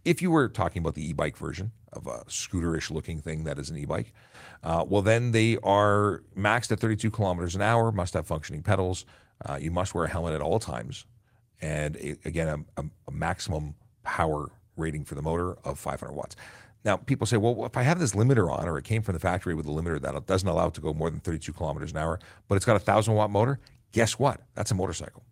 If 0.06 0.22
you 0.22 0.30
were 0.30 0.48
talking 0.50 0.82
about 0.82 0.94
the 0.94 1.10
e 1.10 1.14
bike 1.14 1.36
version 1.36 1.72
of 1.92 2.06
a 2.06 2.24
scooterish 2.28 2.92
looking 2.92 3.22
thing 3.22 3.44
that 3.46 3.58
is 3.58 3.72
an 3.72 3.78
e 3.78 3.86
bike, 3.86 4.14
uh, 4.64 4.86
well, 4.88 5.02
then 5.02 5.32
they 5.32 5.58
are 5.64 6.22
maxed 6.38 6.72
at 6.72 6.80
32 6.80 7.10
kilometers 7.10 7.56
an 7.56 7.64
hour, 7.64 7.92
must 7.92 8.14
have 8.14 8.28
functioning 8.28 8.62
pedals. 8.62 9.06
Uh, 9.44 9.58
you 9.60 9.72
must 9.72 9.96
wear 9.96 10.06
a 10.06 10.10
helmet 10.10 10.34
at 10.34 10.42
all 10.42 10.60
times. 10.60 11.06
And 11.60 11.96
a, 11.96 12.16
again, 12.24 12.66
a, 12.78 12.84
a, 13.08 13.12
maximum 13.12 13.74
power 14.04 14.52
rating 14.78 15.06
for 15.06 15.16
the 15.16 15.22
motor 15.22 15.54
of 15.64 15.80
500 15.80 16.14
watts. 16.14 16.36
Now, 16.86 16.98
people 16.98 17.26
say, 17.26 17.38
well, 17.38 17.66
if 17.66 17.78
I 17.78 17.84
have 17.84 18.00
this 18.00 18.14
limiter 18.14 18.52
on, 18.52 18.68
or 18.68 18.78
it 18.78 18.84
came 18.84 19.02
from 19.02 19.14
the 19.14 19.20
factory 19.20 19.54
with 19.54 19.66
a 19.66 19.70
limiter 19.70 20.02
that 20.02 20.26
doesn't 20.26 20.48
allow 20.48 20.68
it 20.68 20.74
to 20.74 20.82
go 20.82 20.94
more 20.94 21.10
than 21.10 21.22
32 21.22 21.54
kilometers 21.54 21.92
an 21.92 21.98
hour, 21.98 22.20
but 22.50 22.56
it's 22.56 22.66
got 22.66 22.74
a 22.74 22.84
1,000 22.84 23.14
watt 23.14 23.30
motor, 23.30 23.60
Guess 23.94 24.18
what? 24.18 24.42
That's 24.56 24.72
a 24.72 24.76
motorcycle. 24.76 25.24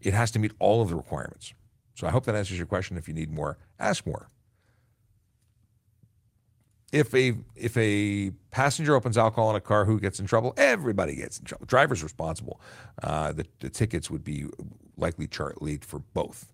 It 0.00 0.14
has 0.14 0.30
to 0.30 0.38
meet 0.38 0.52
all 0.58 0.80
of 0.80 0.88
the 0.88 0.94
requirements. 0.94 1.52
So 1.94 2.06
I 2.06 2.10
hope 2.10 2.24
that 2.24 2.34
answers 2.34 2.56
your 2.56 2.66
question. 2.66 2.96
If 2.96 3.08
you 3.08 3.14
need 3.14 3.30
more, 3.30 3.58
ask 3.78 4.06
more. 4.06 4.28
If 6.92 7.12
a 7.14 7.34
if 7.56 7.76
a 7.76 8.30
passenger 8.52 8.94
opens 8.94 9.18
alcohol 9.18 9.50
in 9.50 9.56
a 9.56 9.60
car, 9.60 9.84
who 9.84 9.98
gets 9.98 10.20
in 10.20 10.26
trouble? 10.26 10.54
Everybody 10.56 11.16
gets 11.16 11.38
in 11.38 11.44
trouble. 11.44 11.66
Driver's 11.66 12.02
responsible. 12.02 12.60
Uh, 13.02 13.32
the, 13.32 13.44
the 13.58 13.68
tickets 13.68 14.08
would 14.08 14.22
be 14.22 14.46
likely 14.96 15.26
chart 15.26 15.60
lead 15.60 15.84
for 15.84 15.98
both. 15.98 16.52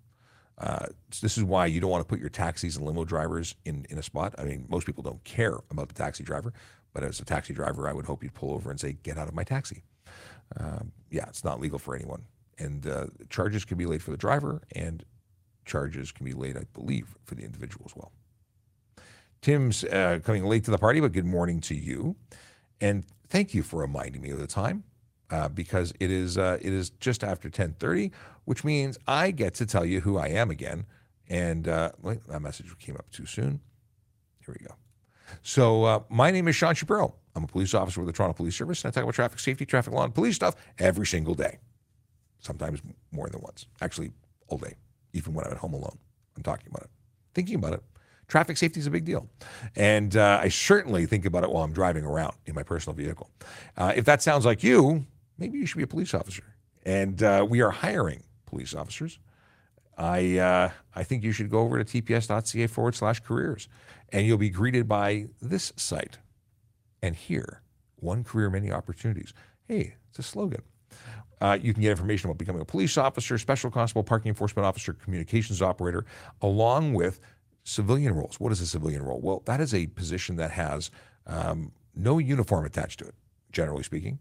Uh, 0.58 0.86
this 1.20 1.36
is 1.36 1.44
why 1.44 1.66
you 1.66 1.80
don't 1.80 1.90
want 1.90 2.02
to 2.02 2.08
put 2.08 2.20
your 2.20 2.28
taxis 2.28 2.76
and 2.76 2.86
limo 2.86 3.04
drivers 3.04 3.54
in, 3.64 3.86
in 3.90 3.98
a 3.98 4.02
spot. 4.02 4.34
I 4.38 4.44
mean, 4.44 4.66
most 4.68 4.86
people 4.86 5.02
don't 5.02 5.22
care 5.24 5.58
about 5.70 5.88
the 5.88 5.94
taxi 5.94 6.22
driver, 6.22 6.52
but 6.92 7.02
as 7.02 7.20
a 7.20 7.24
taxi 7.24 7.52
driver, 7.54 7.88
I 7.88 7.92
would 7.92 8.06
hope 8.06 8.22
you'd 8.22 8.34
pull 8.34 8.52
over 8.52 8.70
and 8.70 8.78
say, 8.78 8.96
"Get 9.02 9.18
out 9.18 9.28
of 9.28 9.34
my 9.34 9.44
taxi." 9.44 9.82
Um, 10.58 10.92
yeah, 11.10 11.24
it's 11.28 11.44
not 11.44 11.60
legal 11.60 11.78
for 11.78 11.94
anyone. 11.94 12.24
And 12.58 12.86
uh, 12.86 13.06
charges 13.30 13.64
can 13.64 13.78
be 13.78 13.86
laid 13.86 14.02
for 14.02 14.10
the 14.10 14.16
driver, 14.16 14.62
and 14.76 15.04
charges 15.64 16.12
can 16.12 16.24
be 16.26 16.34
laid, 16.34 16.56
I 16.56 16.64
believe, 16.74 17.16
for 17.24 17.34
the 17.34 17.44
individual 17.44 17.86
as 17.86 17.96
well. 17.96 18.12
Tim's 19.40 19.82
uh, 19.84 20.20
coming 20.22 20.44
late 20.44 20.64
to 20.64 20.70
the 20.70 20.78
party, 20.78 21.00
but 21.00 21.12
good 21.12 21.26
morning 21.26 21.60
to 21.62 21.74
you, 21.74 22.14
and 22.80 23.04
thank 23.28 23.54
you 23.54 23.62
for 23.62 23.80
reminding 23.80 24.22
me 24.22 24.30
of 24.30 24.38
the 24.38 24.46
time, 24.46 24.84
uh, 25.32 25.48
because 25.48 25.92
it 25.98 26.10
is 26.10 26.38
uh, 26.38 26.58
it 26.60 26.72
is 26.72 26.90
just 26.90 27.24
after 27.24 27.50
ten 27.50 27.74
thirty, 27.80 28.12
which 28.44 28.62
means 28.62 28.98
I 29.08 29.32
get 29.32 29.54
to 29.54 29.66
tell 29.66 29.84
you 29.84 30.00
who 30.00 30.18
I 30.18 30.28
am 30.28 30.50
again. 30.50 30.86
And 31.28 31.66
uh, 31.66 31.92
wait, 32.02 32.22
that 32.28 32.40
message 32.40 32.66
came 32.78 32.96
up 32.96 33.10
too 33.10 33.26
soon. 33.26 33.60
Here 34.44 34.54
we 34.58 34.66
go. 34.66 34.74
So 35.42 35.84
uh, 35.84 36.00
my 36.10 36.30
name 36.30 36.46
is 36.48 36.54
Sean 36.54 36.74
Shapiro. 36.74 37.14
I'm 37.34 37.44
a 37.44 37.46
police 37.46 37.72
officer 37.72 38.00
with 38.00 38.08
the 38.08 38.12
Toronto 38.12 38.34
Police 38.34 38.56
Service, 38.56 38.84
and 38.84 38.92
I 38.92 38.92
talk 38.92 39.04
about 39.04 39.14
traffic 39.14 39.38
safety, 39.38 39.64
traffic 39.64 39.94
law, 39.94 40.04
and 40.04 40.14
police 40.14 40.36
stuff 40.36 40.54
every 40.78 41.06
single 41.06 41.34
day. 41.34 41.58
Sometimes 42.40 42.82
more 43.10 43.28
than 43.28 43.40
once. 43.40 43.66
Actually, 43.80 44.12
all 44.48 44.58
day, 44.58 44.74
even 45.14 45.32
when 45.32 45.46
I'm 45.46 45.52
at 45.52 45.58
home 45.58 45.72
alone. 45.72 45.98
I'm 46.36 46.42
talking 46.42 46.66
about 46.70 46.82
it, 46.82 46.90
thinking 47.34 47.54
about 47.54 47.72
it. 47.72 47.82
Traffic 48.28 48.56
safety 48.56 48.80
is 48.80 48.86
a 48.86 48.90
big 48.90 49.04
deal. 49.04 49.28
And 49.76 50.16
uh, 50.16 50.40
I 50.42 50.48
certainly 50.48 51.06
think 51.06 51.24
about 51.24 51.44
it 51.44 51.50
while 51.50 51.64
I'm 51.64 51.72
driving 51.72 52.04
around 52.04 52.34
in 52.46 52.54
my 52.54 52.62
personal 52.62 52.94
vehicle. 52.94 53.30
Uh, 53.76 53.92
if 53.94 54.04
that 54.06 54.22
sounds 54.22 54.44
like 54.44 54.62
you, 54.62 55.06
maybe 55.42 55.58
you 55.58 55.66
should 55.66 55.78
be 55.78 55.82
a 55.82 55.88
police 55.88 56.14
officer. 56.14 56.44
And 56.84 57.20
uh, 57.20 57.44
we 57.48 57.60
are 57.62 57.70
hiring 57.70 58.22
police 58.46 58.74
officers. 58.74 59.18
I, 59.98 60.38
uh, 60.38 60.70
I 60.94 61.02
think 61.02 61.24
you 61.24 61.32
should 61.32 61.50
go 61.50 61.58
over 61.58 61.82
to 61.82 62.02
tps.ca 62.02 62.66
forward 62.68 62.94
slash 62.94 63.20
careers 63.20 63.68
and 64.12 64.24
you'll 64.24 64.38
be 64.38 64.50
greeted 64.50 64.88
by 64.88 65.26
this 65.40 65.72
site 65.76 66.18
and 67.02 67.16
here, 67.16 67.62
one 67.96 68.22
career, 68.22 68.48
many 68.50 68.70
opportunities. 68.70 69.34
Hey, 69.66 69.96
it's 70.08 70.20
a 70.20 70.22
slogan. 70.22 70.62
Uh, 71.40 71.58
you 71.60 71.72
can 71.72 71.82
get 71.82 71.90
information 71.90 72.30
about 72.30 72.38
becoming 72.38 72.62
a 72.62 72.64
police 72.64 72.96
officer, 72.96 73.36
special 73.36 73.68
constable, 73.68 74.04
parking 74.04 74.28
enforcement 74.28 74.64
officer, 74.64 74.92
communications 74.92 75.60
operator, 75.60 76.04
along 76.40 76.94
with 76.94 77.18
civilian 77.64 78.14
roles. 78.14 78.38
What 78.38 78.52
is 78.52 78.60
a 78.60 78.66
civilian 78.66 79.02
role? 79.02 79.20
Well, 79.20 79.42
that 79.46 79.60
is 79.60 79.74
a 79.74 79.88
position 79.88 80.36
that 80.36 80.52
has 80.52 80.92
um, 81.26 81.72
no 81.96 82.18
uniform 82.18 82.64
attached 82.64 83.00
to 83.00 83.06
it, 83.06 83.14
generally 83.50 83.82
speaking. 83.82 84.20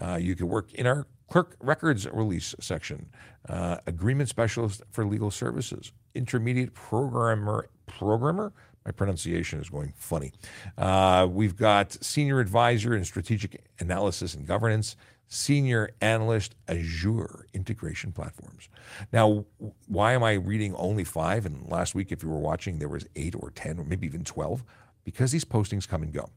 Uh, 0.00 0.16
you 0.16 0.34
can 0.34 0.48
work 0.48 0.72
in 0.74 0.86
our 0.86 1.06
clerk 1.28 1.56
records 1.60 2.06
release 2.12 2.54
section, 2.60 3.08
uh, 3.48 3.78
agreement 3.86 4.28
specialist 4.28 4.82
for 4.90 5.06
legal 5.06 5.30
services, 5.30 5.92
intermediate 6.14 6.74
programmer, 6.74 7.68
programmer, 7.86 8.52
my 8.84 8.90
pronunciation 8.90 9.60
is 9.60 9.70
going 9.70 9.92
funny. 9.96 10.32
Uh, 10.76 11.26
we've 11.30 11.56
got 11.56 11.92
senior 12.04 12.40
advisor 12.40 12.94
in 12.94 13.04
strategic 13.04 13.64
analysis 13.78 14.34
and 14.34 14.46
governance, 14.46 14.96
senior 15.28 15.90
analyst 16.00 16.54
Azure 16.68 17.46
integration 17.54 18.12
platforms. 18.12 18.68
Now, 19.12 19.46
why 19.86 20.12
am 20.12 20.22
I 20.22 20.32
reading 20.32 20.74
only 20.74 21.04
five? 21.04 21.46
And 21.46 21.66
last 21.70 21.94
week, 21.94 22.12
if 22.12 22.22
you 22.22 22.28
were 22.28 22.38
watching, 22.38 22.78
there 22.78 22.88
was 22.88 23.06
eight 23.16 23.34
or 23.34 23.50
10 23.50 23.78
or 23.78 23.84
maybe 23.84 24.06
even 24.06 24.24
12 24.24 24.62
because 25.04 25.32
these 25.32 25.44
postings 25.44 25.88
come 25.88 26.02
and 26.02 26.12
go. 26.12 26.28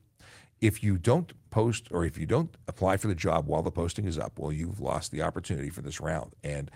If 0.62 0.84
you 0.84 0.98
don't 0.98 1.34
post 1.50 1.88
or 1.92 2.06
if 2.06 2.18
you 2.18 2.26
don't 2.26 2.56
apply 2.68 2.98
for 2.98 3.08
the 3.08 3.16
job 3.16 3.48
while 3.48 3.62
the 3.62 3.72
posting 3.72 4.06
is 4.06 4.18
up, 4.18 4.40
well, 4.40 4.52
you've 4.52 4.80
lost 4.80 5.12
the 5.12 5.22
opportunity 5.22 5.70
for 5.70 5.82
this 5.82 6.00
round. 6.02 6.34
And 6.44 6.72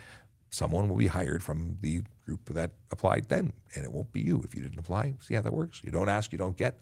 someone 0.51 0.89
will 0.89 0.97
be 0.97 1.07
hired 1.07 1.43
from 1.43 1.77
the 1.81 2.01
group 2.25 2.53
that 2.53 2.71
applied 2.91 3.29
then, 3.29 3.53
and 3.75 3.85
it 3.85 3.91
won't 3.91 4.11
be 4.11 4.21
you 4.21 4.41
if 4.43 4.55
you 4.55 4.61
didn't 4.61 4.79
apply. 4.79 5.15
See 5.21 5.35
how 5.35 5.41
that 5.41 5.53
works? 5.53 5.81
You 5.83 5.91
don't 5.91 6.09
ask, 6.09 6.31
you 6.31 6.37
don't 6.37 6.57
get. 6.57 6.79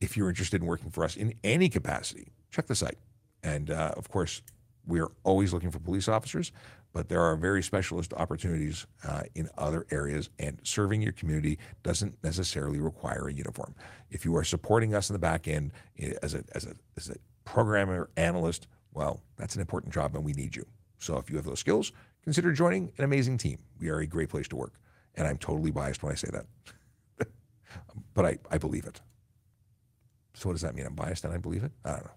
If 0.00 0.16
you're 0.16 0.28
interested 0.28 0.60
in 0.60 0.66
working 0.66 0.90
for 0.90 1.04
us 1.04 1.16
in 1.16 1.34
any 1.44 1.68
capacity, 1.68 2.28
check 2.50 2.66
the 2.66 2.74
site. 2.74 2.98
And 3.42 3.70
uh, 3.70 3.92
of 3.96 4.08
course, 4.08 4.42
We 4.86 5.00
are 5.00 5.10
always 5.22 5.52
looking 5.52 5.70
for 5.70 5.78
police 5.78 6.08
officers, 6.08 6.52
but 6.92 7.08
there 7.08 7.20
are 7.20 7.36
very 7.36 7.62
specialist 7.62 8.12
opportunities 8.14 8.86
uh, 9.06 9.22
in 9.34 9.48
other 9.56 9.86
areas, 9.90 10.30
and 10.38 10.58
serving 10.62 11.00
your 11.02 11.12
community 11.12 11.58
doesn't 11.82 12.22
necessarily 12.22 12.80
require 12.80 13.28
a 13.28 13.32
uniform. 13.32 13.74
If 14.10 14.24
you 14.24 14.36
are 14.36 14.44
supporting 14.44 14.94
us 14.94 15.08
in 15.08 15.14
the 15.14 15.18
back 15.18 15.48
end 15.48 15.72
eh, 15.98 16.12
as 16.22 16.34
a, 16.34 16.44
as 16.54 16.66
a, 16.66 16.74
as 16.96 17.08
a 17.08 17.16
programmer, 17.44 18.10
analyst, 18.16 18.68
well, 18.92 19.22
that's 19.36 19.54
an 19.54 19.60
important 19.60 19.92
job 19.92 20.14
and 20.14 20.24
we 20.24 20.32
need 20.32 20.54
you. 20.54 20.66
So 20.98 21.16
if 21.16 21.30
you 21.30 21.36
have 21.36 21.44
those 21.44 21.58
skills, 21.58 21.92
consider 22.22 22.52
joining 22.52 22.92
an 22.98 23.04
amazing 23.04 23.38
team. 23.38 23.58
We 23.80 23.88
are 23.88 23.98
a 23.98 24.06
great 24.06 24.28
place 24.28 24.48
to 24.48 24.56
work. 24.56 24.74
And 25.14 25.26
I'm 25.26 25.38
totally 25.38 25.70
biased 25.70 26.02
when 26.02 26.12
I 26.12 26.14
say 26.14 26.28
that. 26.32 26.46
but 28.14 28.24
I, 28.24 28.38
I 28.50 28.58
believe 28.58 28.86
it. 28.86 29.00
So 30.34 30.48
what 30.48 30.52
does 30.54 30.62
that 30.62 30.74
mean? 30.74 30.86
I'm 30.86 30.94
biased 30.94 31.24
and 31.24 31.34
I 31.34 31.38
believe 31.38 31.64
it? 31.64 31.72
I 31.84 31.90
don't 31.92 32.04
know. 32.04 32.10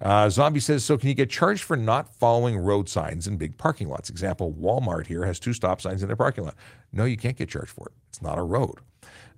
Uh, 0.00 0.28
Zombie 0.28 0.60
says, 0.60 0.84
so 0.84 0.98
can 0.98 1.08
you 1.08 1.14
get 1.14 1.30
charged 1.30 1.62
for 1.62 1.76
not 1.76 2.14
following 2.14 2.56
road 2.56 2.88
signs 2.88 3.26
in 3.26 3.36
big 3.36 3.56
parking 3.56 3.88
lots? 3.88 4.10
Example, 4.10 4.52
Walmart 4.52 5.06
here 5.06 5.24
has 5.24 5.38
two 5.38 5.52
stop 5.52 5.80
signs 5.80 6.02
in 6.02 6.08
their 6.08 6.16
parking 6.16 6.44
lot. 6.44 6.54
No, 6.92 7.04
you 7.04 7.16
can't 7.16 7.36
get 7.36 7.48
charged 7.48 7.70
for 7.70 7.86
it. 7.86 7.92
It's 8.08 8.22
not 8.22 8.38
a 8.38 8.42
road. 8.42 8.80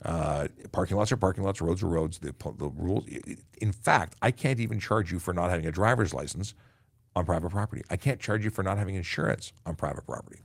Uh, 0.05 0.49
parking 0.73 0.97
lots 0.97 1.11
are 1.11 1.17
parking 1.17 1.43
lots, 1.43 1.61
roads 1.61 1.83
are 1.83 1.89
roads. 1.89 2.19
The, 2.19 2.35
the 2.59 2.71
rules. 2.77 3.05
In 3.61 3.73
fact, 3.73 4.17
I 4.23 4.31
can't 4.31 4.61
even 4.61 4.79
charge 4.79 5.11
you 5.11 5.19
for 5.19 5.33
not 5.33 5.51
having 5.51 5.67
a 5.67 5.73
driver's 5.73 6.13
license 6.13 6.55
on 7.15 7.25
private 7.25 7.51
property. 7.51 7.83
I 7.91 7.97
can't 7.97 8.21
charge 8.21 8.45
you 8.45 8.51
for 8.51 8.63
not 8.63 8.77
having 8.77 8.95
insurance 8.95 9.53
on 9.65 9.75
private 9.75 10.07
property. 10.07 10.43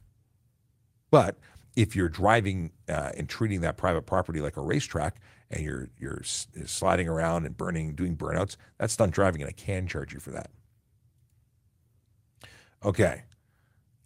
But 1.12 1.38
if 1.76 1.96
you're 1.96 2.10
driving 2.10 2.72
uh, 2.88 3.12
and 3.18 3.28
treating 3.28 3.62
that 3.62 3.78
private 3.78 4.04
property 4.04 4.40
like 4.40 4.58
a 4.58 4.62
racetrack 4.62 5.22
and 5.52 5.64
you're 5.64 5.90
you're 6.00 6.22
sliding 6.24 7.08
around 7.08 7.46
and 7.46 7.56
burning, 7.58 7.94
doing 7.94 8.16
burnouts, 8.16 8.56
that's 8.78 8.94
stunt 8.94 9.14
driving, 9.14 9.42
and 9.42 9.50
I 9.50 9.54
can 9.54 9.88
charge 9.88 10.14
you 10.14 10.20
for 10.20 10.32
that. 10.32 10.50
Okay, 12.84 13.24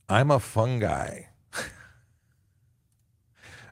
I'm 0.09 0.31
a 0.31 0.39
fun 0.39 0.79
guy. 0.79 1.29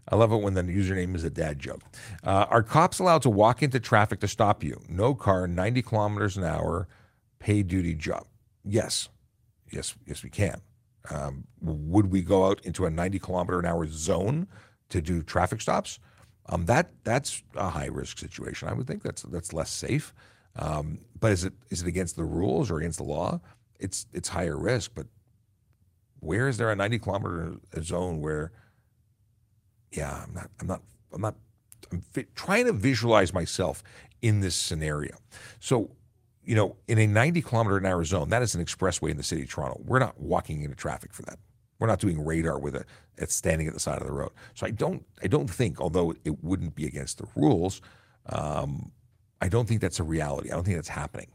I 0.07 0.15
love 0.15 0.31
it 0.31 0.41
when 0.41 0.53
the 0.53 0.63
username 0.63 1.15
is 1.15 1.23
a 1.23 1.29
dad 1.29 1.59
joke. 1.59 1.81
Uh, 2.23 2.45
are 2.49 2.63
cops 2.63 2.99
allowed 2.99 3.21
to 3.23 3.29
walk 3.29 3.61
into 3.63 3.79
traffic 3.79 4.19
to 4.21 4.27
stop 4.27 4.63
you? 4.63 4.81
No 4.87 5.13
car, 5.15 5.47
90 5.47 5.81
kilometers 5.81 6.37
an 6.37 6.43
hour, 6.43 6.87
pay 7.39 7.63
duty 7.63 7.95
job. 7.95 8.27
Yes, 8.63 9.09
yes, 9.71 9.95
yes, 10.05 10.23
we 10.23 10.29
can. 10.29 10.61
Um, 11.09 11.45
would 11.59 12.11
we 12.11 12.21
go 12.21 12.45
out 12.45 12.61
into 12.63 12.85
a 12.85 12.89
90 12.89 13.19
kilometer 13.19 13.59
an 13.59 13.65
hour 13.65 13.85
zone 13.87 14.47
to 14.89 15.01
do 15.01 15.21
traffic 15.21 15.59
stops? 15.59 15.99
Um, 16.47 16.65
that 16.65 16.91
that's 17.03 17.41
a 17.55 17.69
high 17.69 17.87
risk 17.87 18.17
situation. 18.17 18.67
I 18.67 18.73
would 18.73 18.87
think 18.87 19.03
that's 19.03 19.23
that's 19.23 19.53
less 19.53 19.69
safe. 19.69 20.13
Um, 20.55 20.99
but 21.19 21.31
is 21.31 21.43
it 21.45 21.53
is 21.69 21.81
it 21.81 21.87
against 21.87 22.15
the 22.15 22.25
rules 22.25 22.69
or 22.69 22.79
against 22.79 22.97
the 22.97 23.05
law? 23.05 23.39
It's 23.79 24.05
it's 24.13 24.29
higher 24.29 24.57
risk. 24.57 24.91
But 24.93 25.07
where 26.19 26.47
is 26.47 26.57
there 26.57 26.71
a 26.71 26.75
90 26.75 26.99
kilometer 26.99 27.55
zone 27.81 28.21
where? 28.21 28.51
Yeah, 29.91 30.23
I'm 30.27 30.33
not. 30.33 30.49
I'm 30.59 30.67
not. 30.67 30.81
I'm 31.13 31.21
not. 31.21 31.35
I'm 31.91 32.03
trying 32.35 32.65
to 32.65 32.73
visualize 32.73 33.33
myself 33.33 33.83
in 34.21 34.41
this 34.41 34.55
scenario. 34.55 35.17
So 35.59 35.91
you 36.45 36.55
know, 36.55 36.75
in 36.87 36.97
a 36.97 37.07
90 37.07 37.41
kilometer 37.41 37.77
an 37.77 37.85
hour 37.85 38.03
zone, 38.03 38.29
that 38.29 38.41
is 38.41 38.53
an 38.55 38.63
expressway 38.63 39.11
in 39.11 39.17
the 39.17 39.23
city 39.23 39.43
of 39.43 39.49
Toronto. 39.49 39.81
We're 39.85 39.99
not 39.99 40.19
walking 40.19 40.63
into 40.63 40.75
traffic 40.75 41.13
for 41.13 41.21
that. 41.23 41.39
We're 41.83 41.89
not 41.89 41.99
doing 41.99 42.23
radar 42.23 42.59
with 42.59 42.77
it. 42.77 42.85
It's 43.17 43.35
standing 43.35 43.67
at 43.67 43.73
the 43.73 43.79
side 43.81 43.99
of 43.99 44.07
the 44.07 44.13
road. 44.13 44.31
So 44.53 44.65
I 44.65 44.69
don't, 44.69 45.05
I 45.21 45.27
don't 45.27 45.49
think, 45.49 45.81
although 45.81 46.15
it 46.23 46.41
wouldn't 46.41 46.75
be 46.75 46.85
against 46.85 47.17
the 47.17 47.27
rules, 47.35 47.81
um, 48.27 48.93
I 49.41 49.49
don't 49.49 49.67
think 49.67 49.81
that's 49.81 49.99
a 49.99 50.03
reality. 50.03 50.49
I 50.49 50.55
don't 50.55 50.63
think 50.63 50.77
that's 50.77 50.87
happening. 50.87 51.27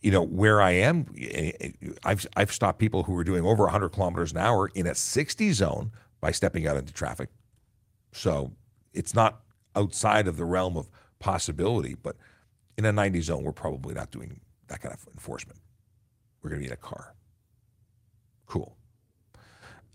You 0.00 0.12
know, 0.12 0.22
where 0.22 0.62
I 0.62 0.70
am, 0.70 1.06
eh, 1.18 1.50
eh, 1.60 1.70
I've, 2.04 2.24
I've 2.36 2.52
stopped 2.52 2.78
people 2.78 3.02
who 3.02 3.14
were 3.14 3.24
doing 3.24 3.44
over 3.44 3.64
100 3.64 3.88
kilometers 3.88 4.30
an 4.30 4.38
hour 4.38 4.70
in 4.76 4.86
a 4.86 4.94
60 4.94 5.50
zone 5.50 5.90
by 6.20 6.30
stepping 6.30 6.68
out 6.68 6.76
into 6.76 6.92
traffic. 6.92 7.28
So 8.12 8.52
it's 8.94 9.12
not 9.12 9.40
outside 9.74 10.28
of 10.28 10.36
the 10.36 10.44
realm 10.44 10.76
of 10.76 10.88
possibility, 11.18 11.96
but 12.00 12.14
in 12.76 12.84
a 12.84 12.92
90 12.92 13.22
zone, 13.22 13.42
we're 13.42 13.50
probably 13.50 13.94
not 13.94 14.12
doing 14.12 14.38
that 14.68 14.82
kind 14.82 14.94
of 14.94 15.04
enforcement. 15.12 15.58
We're 16.42 16.50
going 16.50 16.62
to 16.62 16.64
be 16.64 16.68
in 16.68 16.74
a 16.74 16.76
car. 16.76 17.16
Cool. 18.46 18.76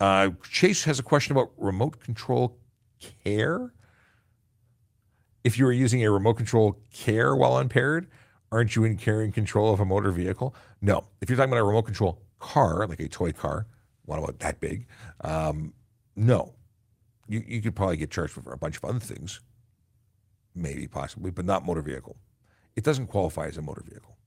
Uh, 0.04 0.32
Chase 0.50 0.84
has 0.84 1.00
a 1.00 1.04
question 1.04 1.32
about 1.32 1.52
remote 1.56 1.98
control 2.02 2.58
care. 3.24 3.72
If 5.46 5.58
you 5.58 5.66
are 5.66 5.72
using 5.72 6.04
a 6.04 6.12
remote 6.12 6.34
control 6.34 6.78
care 6.92 7.34
while 7.38 7.58
impaired, 7.58 8.08
aren't 8.52 8.76
you 8.76 8.84
in 8.84 8.98
carrying 8.98 9.32
control 9.32 9.74
of 9.74 9.80
a 9.80 9.86
motor 9.86 10.12
vehicle? 10.12 10.54
No. 10.82 11.08
If 11.22 11.30
you're 11.30 11.38
talking 11.38 11.54
about 11.54 11.62
a 11.62 11.64
remote 11.64 11.84
control 11.84 12.22
car, 12.40 12.86
like 12.86 13.00
a 13.00 13.08
toy 13.08 13.32
car, 13.32 13.66
one 14.04 14.20
about 14.20 14.40
that 14.40 14.60
big, 14.60 14.88
um, 15.22 15.72
no. 16.18 16.54
You, 17.30 17.42
you 17.48 17.62
could 17.62 17.74
probably 17.74 17.96
get 17.96 18.12
charged 18.12 18.34
for 18.34 18.52
a 18.52 18.58
bunch 18.58 18.76
of 18.76 18.84
other 18.84 19.00
things, 19.00 19.40
maybe, 20.54 20.86
possibly, 20.86 21.32
but 21.32 21.46
not 21.46 21.66
motor 21.66 21.82
vehicle 21.82 22.18
it 22.76 22.84
doesn't 22.84 23.08
qualify 23.08 23.46
as 23.46 23.58
a 23.58 23.62
motor 23.62 23.84
vehicle. 23.88 24.18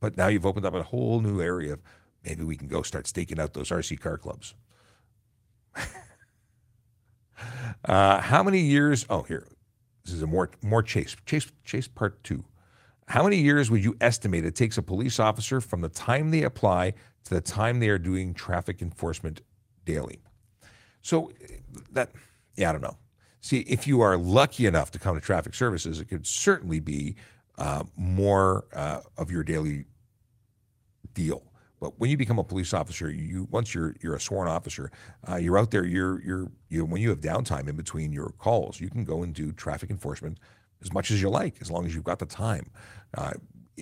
But 0.00 0.16
now 0.16 0.28
you've 0.28 0.46
opened 0.46 0.66
up 0.66 0.74
a 0.74 0.82
whole 0.82 1.20
new 1.20 1.40
area 1.40 1.72
of 1.72 1.82
maybe 2.24 2.44
we 2.44 2.56
can 2.56 2.68
go 2.68 2.82
start 2.82 3.06
staking 3.06 3.38
out 3.38 3.54
those 3.54 3.70
RC 3.70 4.00
car 4.00 4.18
clubs. 4.18 4.54
uh, 7.84 8.20
how 8.20 8.42
many 8.42 8.60
years? 8.60 9.06
Oh, 9.10 9.22
here. 9.22 9.46
This 10.04 10.14
is 10.14 10.22
a 10.22 10.26
more 10.26 10.50
more 10.62 10.82
chase. 10.82 11.16
Chase 11.26 11.50
chase 11.64 11.88
part 11.88 12.22
two. 12.24 12.44
How 13.08 13.22
many 13.22 13.36
years 13.36 13.70
would 13.70 13.84
you 13.84 13.96
estimate 14.00 14.44
it 14.44 14.54
takes 14.54 14.78
a 14.78 14.82
police 14.82 15.20
officer 15.20 15.60
from 15.60 15.82
the 15.82 15.88
time 15.88 16.30
they 16.30 16.42
apply 16.42 16.94
to 17.24 17.34
the 17.34 17.40
time 17.40 17.80
they 17.80 17.88
are 17.88 17.98
doing 17.98 18.34
traffic 18.34 18.82
enforcement 18.82 19.40
daily? 19.84 20.20
So 21.02 21.32
that 21.92 22.10
yeah, 22.56 22.70
I 22.70 22.72
don't 22.72 22.82
know. 22.82 22.96
See, 23.40 23.60
if 23.60 23.86
you 23.86 24.00
are 24.00 24.16
lucky 24.16 24.64
enough 24.66 24.90
to 24.92 24.98
come 24.98 25.14
to 25.14 25.20
traffic 25.20 25.54
services, 25.54 26.00
it 26.00 26.06
could 26.06 26.26
certainly 26.26 26.80
be 26.80 27.16
uh, 27.58 27.84
more 27.96 28.64
uh, 28.74 29.00
of 29.18 29.30
your 29.30 29.42
daily 29.42 29.84
deal. 31.12 31.42
But 31.80 31.98
when 31.98 32.10
you 32.10 32.16
become 32.16 32.38
a 32.38 32.44
police 32.44 32.72
officer, 32.72 33.10
you 33.10 33.48
once 33.50 33.74
you're 33.74 33.94
you're 34.00 34.14
a 34.14 34.20
sworn 34.20 34.48
officer, 34.48 34.90
uh, 35.28 35.36
you're 35.36 35.58
out 35.58 35.70
there. 35.70 35.84
You're 35.84 36.22
you're 36.22 36.50
you 36.68 36.84
when 36.84 37.02
you 37.02 37.10
have 37.10 37.20
downtime 37.20 37.68
in 37.68 37.76
between 37.76 38.12
your 38.12 38.30
calls, 38.38 38.80
you 38.80 38.88
can 38.88 39.04
go 39.04 39.22
and 39.22 39.34
do 39.34 39.52
traffic 39.52 39.90
enforcement 39.90 40.38
as 40.82 40.92
much 40.92 41.10
as 41.10 41.20
you 41.20 41.28
like, 41.28 41.56
as 41.60 41.70
long 41.70 41.86
as 41.86 41.94
you've 41.94 42.04
got 42.04 42.18
the 42.18 42.26
time. 42.26 42.70
Uh, 43.16 43.32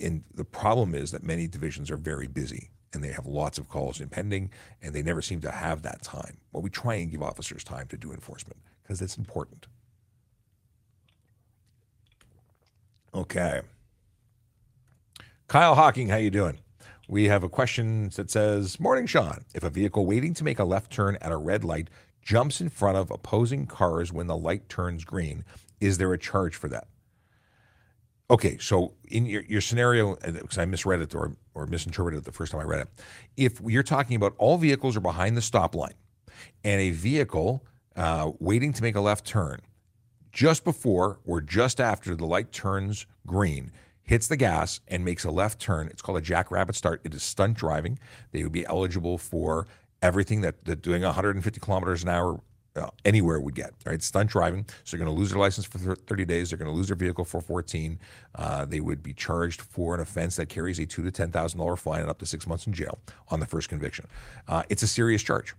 and 0.01 0.23
the 0.33 0.45
problem 0.45 0.95
is 0.95 1.11
that 1.11 1.23
many 1.23 1.47
divisions 1.47 1.91
are 1.91 1.97
very 1.97 2.27
busy 2.27 2.69
and 2.93 3.03
they 3.03 3.11
have 3.11 3.25
lots 3.25 3.57
of 3.57 3.69
calls 3.69 3.99
impending, 3.99 4.51
and 4.81 4.93
they 4.93 5.01
never 5.01 5.21
seem 5.21 5.41
to 5.41 5.51
have 5.51 5.81
that 5.81 6.01
time. 6.03 6.37
Well, 6.51 6.61
we 6.61 6.69
try 6.69 6.95
and 6.95 7.09
give 7.09 7.23
officers 7.23 7.63
time 7.63 7.87
to 7.87 7.97
do 7.97 8.11
enforcement 8.11 8.59
because 8.83 9.01
it's 9.01 9.17
important. 9.17 9.67
Okay. 13.13 13.61
Kyle 15.47 15.75
Hawking, 15.75 16.09
how 16.09 16.17
you 16.17 16.29
doing? 16.29 16.59
We 17.07 17.25
have 17.25 17.43
a 17.43 17.49
question 17.49 18.09
that 18.15 18.31
says, 18.31 18.79
"Morning, 18.79 19.05
Sean. 19.05 19.43
If 19.53 19.63
a 19.63 19.69
vehicle 19.69 20.05
waiting 20.05 20.33
to 20.35 20.43
make 20.43 20.59
a 20.59 20.63
left 20.63 20.91
turn 20.91 21.17
at 21.21 21.31
a 21.31 21.37
red 21.37 21.63
light 21.63 21.89
jumps 22.21 22.61
in 22.61 22.69
front 22.69 22.97
of 22.97 23.11
opposing 23.11 23.65
cars 23.65 24.13
when 24.13 24.27
the 24.27 24.37
light 24.37 24.69
turns 24.69 25.03
green, 25.03 25.43
is 25.81 25.97
there 25.97 26.13
a 26.13 26.17
charge 26.17 26.55
for 26.55 26.69
that?" 26.69 26.87
Okay, 28.31 28.57
so 28.57 28.93
in 29.09 29.25
your, 29.25 29.43
your 29.43 29.61
scenario, 29.61 30.15
because 30.15 30.57
I 30.57 30.65
misread 30.65 31.01
it 31.01 31.13
or, 31.13 31.35
or 31.53 31.67
misinterpreted 31.67 32.19
it 32.19 32.25
the 32.25 32.31
first 32.31 32.53
time 32.53 32.61
I 32.61 32.63
read 32.63 32.81
it, 32.81 32.87
if 33.35 33.59
you're 33.65 33.83
talking 33.83 34.15
about 34.15 34.33
all 34.37 34.57
vehicles 34.57 34.95
are 34.95 35.01
behind 35.01 35.35
the 35.35 35.41
stop 35.41 35.75
line 35.75 35.93
and 36.63 36.79
a 36.79 36.91
vehicle 36.91 37.65
uh, 37.95 38.31
waiting 38.39 38.71
to 38.73 38.81
make 38.81 38.95
a 38.95 39.01
left 39.01 39.25
turn, 39.25 39.59
just 40.31 40.63
before 40.63 41.19
or 41.25 41.41
just 41.41 41.79
after 41.81 42.15
the 42.15 42.25
light 42.25 42.51
turns 42.51 43.05
green, 43.27 43.71
hits 44.03 44.27
the 44.27 44.37
gas 44.37 44.81
and 44.87 45.03
makes 45.05 45.23
a 45.23 45.31
left 45.31 45.59
turn. 45.59 45.87
It's 45.87 46.01
called 46.01 46.17
a 46.17 46.21
jackrabbit 46.21 46.75
start. 46.75 47.01
It 47.03 47.13
is 47.13 47.23
stunt 47.23 47.57
driving. 47.57 47.99
They 48.31 48.43
would 48.43 48.51
be 48.51 48.65
eligible 48.65 49.17
for 49.17 49.67
everything 50.01 50.41
that, 50.41 50.65
that 50.65 50.81
doing 50.81 51.01
150 51.01 51.59
kilometers 51.59 52.03
an 52.03 52.09
hour 52.09 52.41
uh, 52.75 52.89
anywhere 53.05 53.39
would 53.39 53.55
get. 53.55 53.71
Right, 53.85 54.01
stunt 54.01 54.29
driving. 54.29 54.65
So 54.83 54.97
they're 54.97 55.05
going 55.05 55.15
to 55.15 55.19
lose 55.19 55.29
their 55.29 55.39
license 55.39 55.65
for 55.65 55.95
30 55.95 56.25
days. 56.25 56.49
They're 56.49 56.57
going 56.57 56.71
to 56.71 56.75
lose 56.75 56.87
their 56.87 56.97
vehicle 56.97 57.23
for 57.23 57.39
14. 57.39 57.99
Uh, 58.35 58.65
they 58.65 58.79
would 58.79 59.03
be 59.03 59.13
charged 59.13 59.61
for 59.61 59.95
an 59.95 60.01
offense 60.01 60.35
that 60.35 60.49
carries 60.49 60.79
a 60.79 60.85
two 60.85 61.03
to 61.03 61.11
ten 61.11 61.31
thousand 61.31 61.59
dollar 61.59 61.75
fine 61.75 62.01
and 62.01 62.09
up 62.09 62.19
to 62.19 62.25
six 62.25 62.47
months 62.47 62.67
in 62.67 62.73
jail 62.73 62.99
on 63.29 63.39
the 63.39 63.45
first 63.45 63.69
conviction. 63.69 64.07
Uh, 64.47 64.63
it's 64.69 64.83
a 64.83 64.87
serious 64.87 65.21
charge 65.21 65.53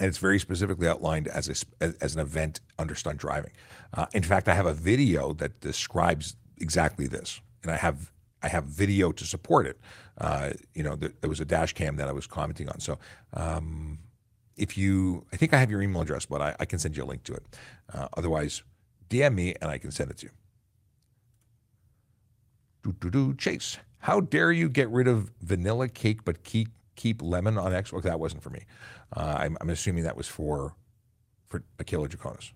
and 0.00 0.08
it's 0.08 0.18
very 0.18 0.38
specifically 0.38 0.88
outlined 0.88 1.28
as 1.28 1.66
a, 1.80 1.94
as 2.00 2.14
an 2.14 2.20
event 2.20 2.60
under 2.78 2.94
stunt 2.94 3.18
driving. 3.18 3.50
Uh, 3.94 4.06
in 4.12 4.22
fact, 4.22 4.48
I 4.48 4.54
have 4.54 4.66
a 4.66 4.74
video 4.74 5.32
that 5.34 5.60
describes 5.60 6.36
exactly 6.62 7.06
this, 7.06 7.40
and 7.62 7.70
I 7.70 7.76
have 7.76 8.12
I 8.42 8.48
have 8.48 8.64
video 8.64 9.12
to 9.12 9.24
support 9.24 9.66
it. 9.66 9.78
Uh, 10.18 10.50
you 10.74 10.82
know, 10.82 10.96
there, 10.96 11.12
there, 11.20 11.30
was 11.30 11.40
a 11.40 11.44
dash 11.44 11.72
cam 11.72 11.96
that 11.96 12.08
I 12.08 12.12
was 12.12 12.26
commenting 12.26 12.68
on. 12.68 12.80
So, 12.80 12.98
um, 13.34 13.98
if 14.56 14.76
you, 14.76 15.24
I 15.32 15.36
think 15.36 15.54
I 15.54 15.58
have 15.58 15.70
your 15.70 15.80
email 15.80 16.02
address, 16.02 16.26
but 16.26 16.42
I, 16.42 16.56
I 16.60 16.64
can 16.64 16.78
send 16.78 16.96
you 16.96 17.04
a 17.04 17.06
link 17.06 17.22
to 17.24 17.34
it. 17.34 17.44
Uh, 17.92 18.08
otherwise, 18.16 18.62
DM 19.08 19.34
me 19.34 19.54
and 19.60 19.70
I 19.70 19.78
can 19.78 19.90
send 19.90 20.10
it 20.10 20.18
to 20.18 20.26
you. 20.26 20.32
Do, 22.82 22.92
do, 23.00 23.10
do. 23.10 23.34
Chase, 23.34 23.78
How 24.00 24.20
dare 24.20 24.52
you 24.52 24.68
get 24.68 24.88
rid 24.90 25.06
of 25.06 25.30
vanilla 25.40 25.88
cake 25.88 26.24
but 26.24 26.42
keep 26.42 26.68
keep 26.96 27.22
lemon 27.22 27.56
on 27.56 27.72
X? 27.72 27.92
Well, 27.92 28.02
that 28.02 28.18
wasn't 28.18 28.42
for 28.42 28.50
me. 28.50 28.64
Uh, 29.16 29.36
I'm, 29.38 29.56
I'm, 29.60 29.70
assuming 29.70 30.04
that 30.04 30.16
was 30.16 30.26
for 30.26 30.74
for 31.48 31.62
Akela 31.78 32.08
Draconis. 32.08 32.52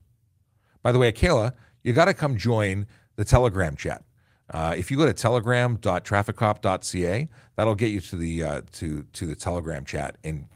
By 0.82 0.90
the 0.92 0.98
way, 0.98 1.08
Akela, 1.08 1.54
you 1.84 1.92
got 1.92 2.06
to 2.06 2.14
come 2.14 2.36
join 2.36 2.86
the 3.16 3.24
Telegram 3.24 3.74
chat. 3.76 4.04
Uh, 4.50 4.74
if 4.76 4.90
you 4.90 4.96
go 4.96 5.06
to 5.06 5.12
telegram.trafficcop.ca, 5.12 7.28
that'll 7.56 7.74
get 7.74 7.90
you 7.90 8.00
to 8.00 8.16
the 8.16 8.42
uh, 8.44 8.62
to 8.72 9.04
to 9.12 9.26
the 9.26 9.34
Telegram 9.34 9.84
chat, 9.84 10.16
and 10.22 10.46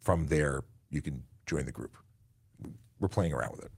from 0.00 0.26
there 0.26 0.62
you 0.90 1.00
can 1.00 1.22
join 1.46 1.64
the 1.64 1.72
group. 1.72 1.96
We're 3.00 3.08
playing 3.08 3.32
around 3.32 3.52
with 3.52 3.64
it, 3.64 3.70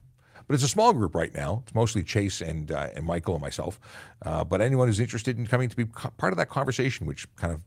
but 0.48 0.54
it's 0.54 0.64
a 0.64 0.68
small 0.68 0.92
group 0.92 1.14
right 1.14 1.32
now. 1.32 1.62
It's 1.64 1.72
mostly 1.74 2.02
Chase 2.02 2.40
and 2.40 2.72
uh, 2.72 2.88
and 2.96 3.06
Michael 3.06 3.34
and 3.34 3.42
myself. 3.42 3.78
Uh, 4.26 4.42
but 4.42 4.60
anyone 4.60 4.88
who's 4.88 4.98
interested 4.98 5.38
in 5.38 5.46
coming 5.46 5.68
to 5.68 5.76
be 5.76 5.84
part 5.84 6.32
of 6.32 6.36
that 6.38 6.48
conversation, 6.48 7.06
which 7.06 7.28
kind 7.36 7.52
of 7.52 7.60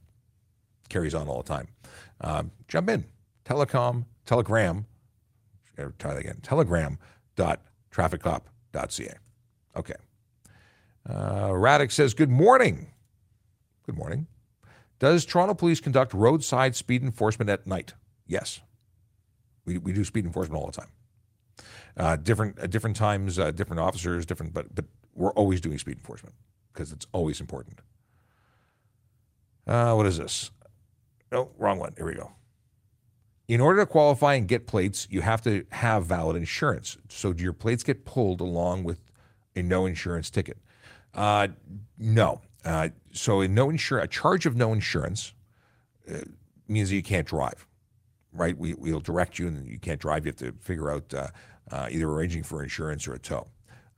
carries 0.90 1.16
on 1.16 1.30
all 1.30 1.42
the 1.42 1.48
time, 1.48 1.70
um, 2.20 2.52
jump 2.68 2.90
in. 2.90 3.06
Telecom 3.46 4.04
Telegram. 4.26 4.86
Try 5.76 6.14
that 6.14 6.20
again. 6.20 6.40
Telegram.trafficcop.ca. 6.44 9.14
Okay. 9.76 9.96
Uh, 11.08 11.50
Raddick 11.50 11.92
says, 11.92 12.14
Good 12.14 12.30
morning. 12.30 12.92
Good 13.86 13.98
morning. 13.98 14.28
Does 15.00 15.26
Toronto 15.26 15.54
Police 15.54 15.82
conduct 15.82 16.14
roadside 16.14 16.76
speed 16.76 17.04
enforcement 17.04 17.50
at 17.50 17.68
night? 17.68 17.94
Yes. 18.26 18.62
We, 19.66 19.78
we 19.78 19.92
do 19.92 20.04
speed 20.04 20.26
enforcement 20.26 20.62
all 20.62 20.68
the 20.68 20.78
time. 20.78 20.90
Uh, 21.96 22.16
different 22.16 22.58
uh, 22.60 22.68
different 22.68 22.96
times, 22.96 23.38
uh, 23.38 23.52
different 23.52 23.80
officers, 23.80 24.26
different, 24.26 24.54
but 24.54 24.74
but 24.74 24.86
we're 25.14 25.34
always 25.34 25.62
doing 25.62 25.78
speed 25.78 25.98
enforcement 25.98 26.34
because 26.72 26.92
it's 26.92 27.06
always 27.12 27.40
important. 27.40 27.80
Uh, 29.68 29.94
what 29.94 30.06
is 30.06 30.18
this? 30.18 30.52
No, 31.32 31.52
wrong 31.58 31.80
one. 31.80 31.94
Here 31.98 32.06
we 32.06 32.16
go. 32.16 32.32
In 33.48 33.62
order 33.62 33.82
to 33.82 33.86
qualify 33.86 34.36
and 34.36 34.48
get 34.48 34.66
plates, 34.66 35.08
you 35.10 35.22
have 35.22 35.42
to 35.44 35.66
have 35.72 36.06
valid 36.06 36.36
insurance. 36.36 36.98
So 37.10 37.34
do 37.34 37.44
your 37.44 37.54
plates 37.54 37.84
get 37.84 38.06
pulled 38.06 38.42
along 38.42 38.86
with 38.86 39.00
a 39.56 39.62
no 39.62 39.86
insurance 39.86 40.30
ticket? 40.30 40.58
Uh, 41.14 41.50
no. 41.98 42.42
Uh, 42.66 42.90
so 43.12 43.42
a 43.42 43.48
no 43.48 43.68
insur- 43.68 44.02
a 44.02 44.08
charge 44.08 44.46
of 44.46 44.56
no 44.56 44.74
insurance 44.74 45.34
uh, 46.10 46.20
means 46.68 46.90
that 46.90 46.96
you 46.96 47.04
can't 47.04 47.28
drive, 47.28 47.68
right? 48.32 48.58
We, 48.58 48.74
we'll 48.74 49.00
direct 49.00 49.38
you 49.38 49.48
and 49.48 49.68
you 49.68 49.80
can't 49.80 50.00
drive. 50.00 50.26
You 50.26 50.30
have 50.32 50.38
to 50.38 50.54
figure 50.60 50.90
out 50.90 51.14
uh, 51.14 51.28
uh, 51.72 51.88
either 51.92 52.10
arranging 52.10 52.44
for 52.44 52.64
insurance 52.64 53.08
or 53.08 53.14
a 53.14 53.20
tow. 53.20 53.48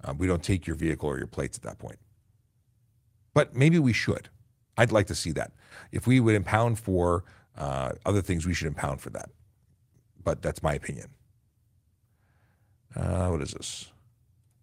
Uh, 0.04 0.14
we 0.18 0.28
don't 0.28 0.44
take 0.44 0.68
your 0.68 0.76
vehicle 0.76 1.10
or 1.10 1.18
your 1.18 1.28
plates 1.28 1.58
at 1.58 1.64
that 1.64 1.80
point. 1.80 2.00
But 3.34 3.56
maybe 3.56 3.80
we 3.80 3.94
should. 3.94 4.30
I'd 4.78 4.92
like 4.92 5.08
to 5.08 5.16
see 5.16 5.32
that. 5.34 5.52
If 5.92 6.08
we 6.08 6.20
would 6.20 6.36
impound 6.36 6.80
for 6.80 7.24
other 7.58 8.22
things, 8.22 8.46
we 8.46 8.54
should 8.54 8.68
impound 8.68 9.00
for 9.00 9.10
that. 9.12 9.30
But 10.24 10.42
that's 10.42 10.62
my 10.62 10.74
opinion. 10.74 11.08
what 12.94 13.42
is 13.42 13.52
this? 13.52 13.92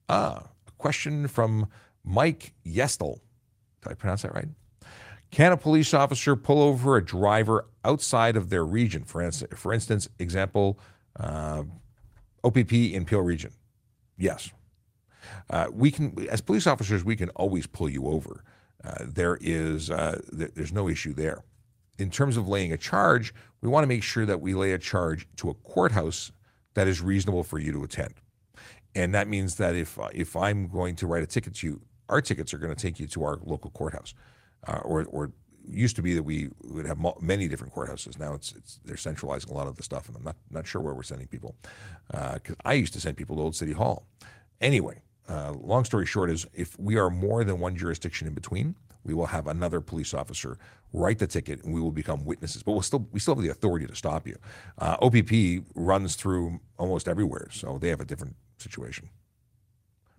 Ah, 0.08 0.44
a 0.66 0.70
question 0.78 1.28
from 1.28 1.68
Mike 2.04 2.52
Yestel. 2.66 3.20
Did 3.82 3.92
I 3.92 3.94
pronounce 3.94 4.22
that 4.22 4.34
right? 4.34 4.48
Can 5.30 5.52
a 5.52 5.56
police 5.56 5.94
officer 5.94 6.36
pull 6.36 6.62
over 6.62 6.96
a 6.96 7.04
driver 7.04 7.66
outside 7.84 8.36
of 8.36 8.50
their 8.50 8.64
region? 8.64 9.04
For 9.04 9.22
instance, 9.22 9.58
for 9.58 9.72
instance 9.72 10.08
example, 10.18 10.78
uh, 11.18 11.62
OPP 12.44 12.72
in 12.72 13.04
Peel 13.04 13.20
Region. 13.20 13.52
Yes. 14.18 14.50
Uh, 15.48 15.68
we 15.72 15.90
can, 15.90 16.26
as 16.30 16.40
police 16.40 16.66
officers, 16.66 17.04
we 17.04 17.16
can 17.16 17.30
always 17.30 17.66
pull 17.66 17.88
you 17.88 18.06
over. 18.06 18.44
Uh, 18.84 19.04
there 19.06 19.38
is, 19.40 19.90
uh, 19.90 20.20
th- 20.36 20.50
there's 20.54 20.72
no 20.72 20.88
issue 20.88 21.14
there. 21.14 21.44
In 21.98 22.10
terms 22.10 22.36
of 22.36 22.48
laying 22.48 22.72
a 22.72 22.76
charge, 22.76 23.32
we 23.60 23.68
want 23.68 23.84
to 23.84 23.88
make 23.88 24.02
sure 24.02 24.26
that 24.26 24.40
we 24.40 24.54
lay 24.54 24.72
a 24.72 24.78
charge 24.78 25.28
to 25.36 25.50
a 25.50 25.54
courthouse 25.54 26.32
that 26.74 26.88
is 26.88 27.00
reasonable 27.00 27.44
for 27.44 27.58
you 27.58 27.72
to 27.72 27.84
attend. 27.84 28.14
And 28.94 29.14
that 29.14 29.28
means 29.28 29.56
that 29.56 29.74
if 29.74 29.98
if 30.12 30.36
I'm 30.36 30.68
going 30.68 30.96
to 30.96 31.06
write 31.06 31.22
a 31.22 31.26
ticket 31.26 31.54
to 31.56 31.66
you, 31.66 31.80
our 32.08 32.20
tickets 32.20 32.52
are 32.52 32.58
going 32.58 32.74
to 32.74 32.80
take 32.80 33.00
you 33.00 33.06
to 33.08 33.24
our 33.24 33.38
local 33.44 33.70
courthouse, 33.70 34.14
uh, 34.66 34.80
or 34.84 35.04
or 35.04 35.32
used 35.68 35.96
to 35.96 36.02
be 36.02 36.14
that 36.14 36.22
we 36.22 36.48
would 36.64 36.86
have 36.86 36.98
many 37.20 37.48
different 37.48 37.72
courthouses. 37.72 38.18
Now 38.18 38.34
it's, 38.34 38.52
it's 38.52 38.80
they're 38.84 38.96
centralizing 38.96 39.50
a 39.50 39.54
lot 39.54 39.66
of 39.66 39.76
the 39.76 39.82
stuff, 39.82 40.08
and 40.08 40.16
I'm 40.16 40.24
not 40.24 40.36
not 40.50 40.66
sure 40.66 40.80
where 40.80 40.94
we're 40.94 41.02
sending 41.02 41.28
people 41.28 41.56
because 42.10 42.56
uh, 42.56 42.68
I 42.68 42.74
used 42.74 42.92
to 42.94 43.00
send 43.00 43.16
people 43.16 43.36
to 43.36 43.42
Old 43.42 43.56
City 43.56 43.72
Hall. 43.72 44.06
Anyway, 44.60 45.02
uh, 45.28 45.52
long 45.52 45.84
story 45.84 46.06
short 46.06 46.30
is 46.30 46.46
if 46.52 46.78
we 46.78 46.96
are 46.96 47.10
more 47.10 47.44
than 47.44 47.58
one 47.58 47.76
jurisdiction 47.76 48.26
in 48.26 48.34
between, 48.34 48.74
we 49.04 49.14
will 49.14 49.26
have 49.26 49.46
another 49.46 49.80
police 49.80 50.14
officer 50.14 50.58
write 50.92 51.18
the 51.18 51.26
ticket, 51.26 51.64
and 51.64 51.74
we 51.74 51.80
will 51.80 51.90
become 51.92 52.24
witnesses. 52.24 52.62
But 52.62 52.72
we'll 52.72 52.82
still 52.82 53.06
we 53.12 53.20
still 53.20 53.34
have 53.34 53.42
the 53.42 53.50
authority 53.50 53.86
to 53.86 53.94
stop 53.94 54.26
you. 54.26 54.36
Uh, 54.78 54.96
OPP 55.00 55.64
runs 55.74 56.16
through 56.16 56.60
almost 56.78 57.08
everywhere, 57.08 57.48
so 57.50 57.78
they 57.78 57.88
have 57.88 58.00
a 58.00 58.04
different 58.04 58.36
situation. 58.58 59.08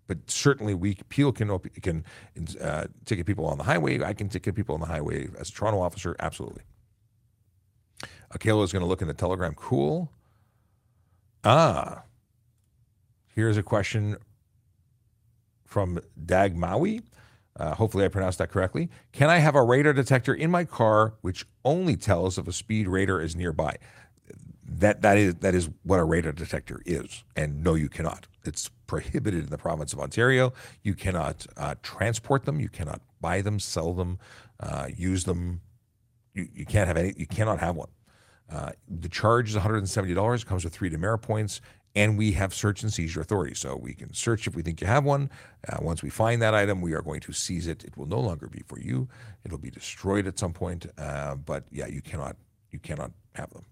But 0.08 0.30
certainly, 0.30 0.74
we 0.74 0.96
Peel 1.10 1.32
can 1.32 1.58
can 1.82 2.04
uh, 2.60 2.88
ticket 3.06 3.26
people 3.26 3.46
on 3.46 3.58
the 3.58 3.64
highway. 3.64 4.04
I 4.04 4.14
can 4.14 4.30
ticket 4.30 4.56
people 4.56 4.76
on 4.76 4.82
the 4.82 4.88
highway 4.88 5.30
as 5.40 5.50
a 5.50 5.52
Toronto 5.52 5.82
officer. 5.82 6.16
Absolutely. 6.20 6.64
Akela 8.32 8.64
is 8.64 8.74
going 8.74 8.82
to 8.82 8.88
look 8.88 9.02
in 9.02 9.08
the 9.08 9.14
Telegram. 9.14 9.54
Cool. 9.54 10.12
Ah, 11.44 12.04
here's 13.28 13.58
a 13.58 13.64
question 13.64 14.18
from 15.66 16.00
Dag 16.26 16.56
Maui. 16.56 17.02
Uh, 17.56 17.76
hopefully, 17.76 18.04
I 18.04 18.08
pronounced 18.08 18.40
that 18.40 18.50
correctly. 18.50 18.90
Can 19.12 19.30
I 19.30 19.38
have 19.38 19.56
a 19.56 19.64
radar 19.64 19.94
detector 19.94 20.34
in 20.34 20.50
my 20.50 20.64
car 20.64 21.14
which 21.22 21.46
only 21.64 21.96
tells 21.96 22.38
if 22.38 22.48
a 22.48 22.54
speed 22.54 22.88
radar 22.88 23.22
is 23.22 23.36
nearby? 23.36 23.78
That 24.80 25.02
that 25.02 25.18
is 25.18 25.36
that 25.36 25.54
is 25.54 25.70
what 25.84 26.00
a 26.00 26.04
radar 26.04 26.32
detector 26.32 26.82
is, 26.86 27.24
and 27.36 27.64
no, 27.64 27.76
you 27.76 27.90
cannot. 27.90 28.28
It's 28.44 28.70
prohibited 28.88 29.44
in 29.44 29.50
the 29.50 29.58
province 29.58 29.94
of 29.94 30.00
Ontario. 30.00 30.54
You 30.84 30.96
cannot 30.96 31.46
uh, 31.58 31.76
transport 31.84 32.46
them. 32.46 32.60
You 32.60 32.70
cannot 32.70 33.02
buy 33.22 33.42
them, 33.42 33.60
sell 33.60 33.94
them, 33.94 34.20
uh, 34.60 34.88
use 34.96 35.26
them. 35.26 35.62
You, 36.34 36.48
you 36.54 36.66
can't 36.66 36.88
have 36.88 36.98
any. 36.98 37.14
You 37.18 37.28
cannot 37.28 37.60
have 37.60 37.76
one. 37.76 37.90
Uh, 38.52 38.72
the 38.88 39.10
charge 39.10 39.50
is 39.50 39.56
$170. 39.56 40.42
It 40.42 40.46
comes 40.46 40.64
with 40.64 40.74
three 40.74 40.90
demerit 40.90 41.22
points, 41.22 41.62
and 41.96 42.18
we 42.18 42.34
have 42.34 42.54
search 42.54 42.84
and 42.84 42.92
seizure 42.92 43.22
authority. 43.22 43.56
So 43.56 43.76
we 43.76 43.94
can 43.94 44.14
search 44.14 44.48
if 44.48 44.56
we 44.56 44.64
think 44.64 44.82
you 44.82 44.88
have 44.88 45.06
one. 45.06 45.30
Uh, 45.68 45.78
once 45.82 46.04
we 46.04 46.10
find 46.10 46.42
that 46.42 46.54
item, 46.54 46.82
we 46.82 46.94
are 46.94 47.02
going 47.02 47.22
to 47.22 47.34
seize 47.34 47.68
it. 47.68 47.84
It 47.84 47.96
will 47.96 48.08
no 48.08 48.20
longer 48.20 48.48
be 48.48 48.64
for 48.68 48.80
you. 48.80 49.08
It'll 49.46 49.58
be 49.58 49.72
destroyed 49.72 50.28
at 50.28 50.40
some 50.40 50.54
point. 50.54 50.88
Uh, 50.98 51.36
but 51.36 51.66
yeah, 51.72 51.88
you 51.88 52.02
cannot 52.02 52.36
you 52.72 52.80
cannot 52.80 53.12
have 53.36 53.52
them 53.52 53.66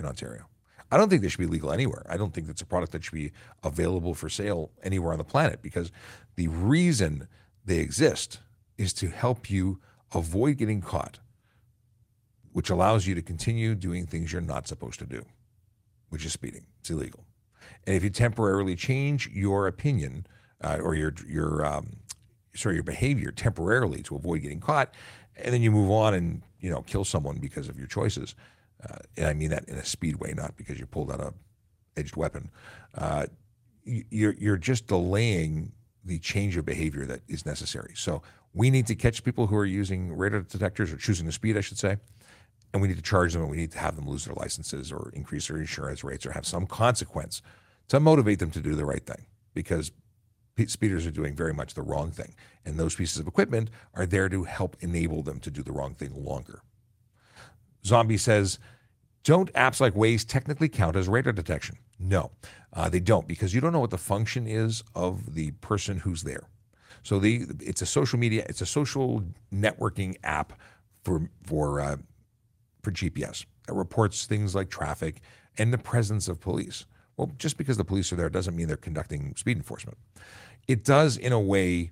in 0.00 0.06
Ontario. 0.06 0.46
I 0.90 0.96
don't 0.96 1.08
think 1.08 1.22
they 1.22 1.28
should 1.28 1.38
be 1.38 1.46
legal 1.46 1.72
anywhere. 1.72 2.04
I 2.08 2.16
don't 2.16 2.34
think 2.34 2.48
that's 2.48 2.62
a 2.62 2.66
product 2.66 2.92
that 2.92 3.04
should 3.04 3.14
be 3.14 3.30
available 3.62 4.14
for 4.14 4.28
sale 4.28 4.72
anywhere 4.82 5.12
on 5.12 5.18
the 5.18 5.24
planet 5.24 5.62
because 5.62 5.92
the 6.34 6.48
reason 6.48 7.28
they 7.64 7.78
exist 7.78 8.40
is 8.76 8.92
to 8.94 9.08
help 9.08 9.48
you 9.48 9.78
avoid 10.12 10.56
getting 10.56 10.80
caught, 10.80 11.20
which 12.52 12.70
allows 12.70 13.06
you 13.06 13.14
to 13.14 13.22
continue 13.22 13.76
doing 13.76 14.06
things 14.06 14.32
you're 14.32 14.42
not 14.42 14.66
supposed 14.66 14.98
to 14.98 15.06
do, 15.06 15.24
which 16.08 16.24
is 16.24 16.32
speeding. 16.32 16.66
It's 16.80 16.90
illegal. 16.90 17.24
And 17.86 17.94
if 17.94 18.02
you 18.02 18.10
temporarily 18.10 18.74
change 18.74 19.28
your 19.28 19.68
opinion 19.68 20.26
uh, 20.62 20.78
or 20.82 20.94
your 20.94 21.14
your 21.26 21.64
um, 21.64 21.96
sorry 22.54 22.74
your 22.74 22.84
behavior 22.84 23.30
temporarily 23.30 24.02
to 24.02 24.16
avoid 24.16 24.42
getting 24.42 24.60
caught, 24.60 24.94
and 25.36 25.54
then 25.54 25.62
you 25.62 25.70
move 25.70 25.90
on 25.90 26.14
and 26.14 26.42
you 26.58 26.70
know 26.70 26.82
kill 26.82 27.04
someone 27.04 27.38
because 27.38 27.68
of 27.68 27.78
your 27.78 27.86
choices, 27.86 28.34
uh, 28.88 28.98
and 29.16 29.26
I 29.26 29.34
mean 29.34 29.50
that 29.50 29.68
in 29.68 29.76
a 29.76 29.84
speed 29.84 30.16
way, 30.16 30.32
not 30.34 30.56
because 30.56 30.78
you 30.78 30.86
pulled 30.86 31.10
out 31.10 31.20
a 31.20 31.32
edged 31.96 32.16
weapon. 32.16 32.50
Uh, 32.94 33.26
you're 33.84 34.34
you're 34.34 34.56
just 34.56 34.86
delaying 34.86 35.72
the 36.04 36.18
change 36.18 36.56
of 36.56 36.64
behavior 36.64 37.04
that 37.06 37.20
is 37.28 37.44
necessary. 37.44 37.92
So 37.94 38.22
we 38.54 38.70
need 38.70 38.86
to 38.86 38.94
catch 38.94 39.22
people 39.22 39.46
who 39.46 39.56
are 39.56 39.66
using 39.66 40.16
radar 40.16 40.40
detectors 40.40 40.92
or 40.92 40.96
choosing 40.96 41.26
the 41.26 41.32
speed, 41.32 41.56
I 41.56 41.60
should 41.60 41.78
say, 41.78 41.96
and 42.72 42.80
we 42.80 42.88
need 42.88 42.96
to 42.96 43.02
charge 43.02 43.32
them, 43.32 43.42
and 43.42 43.50
we 43.50 43.56
need 43.56 43.72
to 43.72 43.78
have 43.78 43.96
them 43.96 44.08
lose 44.08 44.24
their 44.24 44.34
licenses 44.34 44.90
or 44.90 45.10
increase 45.14 45.48
their 45.48 45.58
insurance 45.58 46.02
rates 46.02 46.24
or 46.24 46.32
have 46.32 46.46
some 46.46 46.66
consequence 46.66 47.42
to 47.88 48.00
motivate 48.00 48.38
them 48.38 48.50
to 48.52 48.60
do 48.60 48.74
the 48.74 48.84
right 48.84 49.04
thing 49.04 49.26
because 49.54 49.92
speeders 50.66 51.06
are 51.06 51.10
doing 51.10 51.34
very 51.34 51.54
much 51.54 51.74
the 51.74 51.82
wrong 51.82 52.10
thing. 52.10 52.34
And 52.64 52.78
those 52.78 52.94
pieces 52.94 53.18
of 53.18 53.26
equipment 53.26 53.70
are 53.94 54.06
there 54.06 54.28
to 54.28 54.44
help 54.44 54.76
enable 54.80 55.22
them 55.22 55.40
to 55.40 55.50
do 55.50 55.62
the 55.62 55.72
wrong 55.72 55.94
thing 55.94 56.24
longer. 56.24 56.62
Zombie 57.84 58.16
says, 58.16 58.58
don't 59.24 59.52
apps 59.52 59.80
like 59.80 59.94
Waze 59.94 60.26
technically 60.26 60.68
count 60.68 60.96
as 60.96 61.08
radar 61.08 61.32
detection? 61.32 61.76
No, 61.98 62.30
uh, 62.72 62.88
they 62.88 63.00
don't 63.00 63.28
because 63.28 63.54
you 63.54 63.60
don't 63.60 63.72
know 63.72 63.80
what 63.80 63.90
the 63.90 63.98
function 63.98 64.46
is 64.46 64.82
of 64.94 65.34
the 65.34 65.50
person 65.52 65.98
who's 65.98 66.22
there. 66.22 66.48
So 67.02 67.18
the 67.18 67.46
it's 67.60 67.82
a 67.82 67.86
social 67.86 68.18
media, 68.18 68.44
it's 68.48 68.60
a 68.60 68.66
social 68.66 69.24
networking 69.52 70.16
app 70.22 70.54
for 71.04 71.28
for 71.44 71.80
uh, 71.80 71.96
for 72.82 72.90
GPS 72.92 73.44
that 73.66 73.74
reports 73.74 74.26
things 74.26 74.54
like 74.54 74.70
traffic 74.70 75.20
and 75.58 75.72
the 75.72 75.78
presence 75.78 76.28
of 76.28 76.40
police. 76.40 76.86
Well, 77.16 77.30
just 77.36 77.58
because 77.58 77.76
the 77.76 77.84
police 77.84 78.12
are 78.12 78.16
there 78.16 78.30
doesn't 78.30 78.56
mean 78.56 78.66
they're 78.66 78.76
conducting 78.76 79.34
speed 79.36 79.58
enforcement. 79.58 79.98
It 80.66 80.84
does, 80.84 81.18
in 81.18 81.32
a 81.32 81.40
way, 81.40 81.90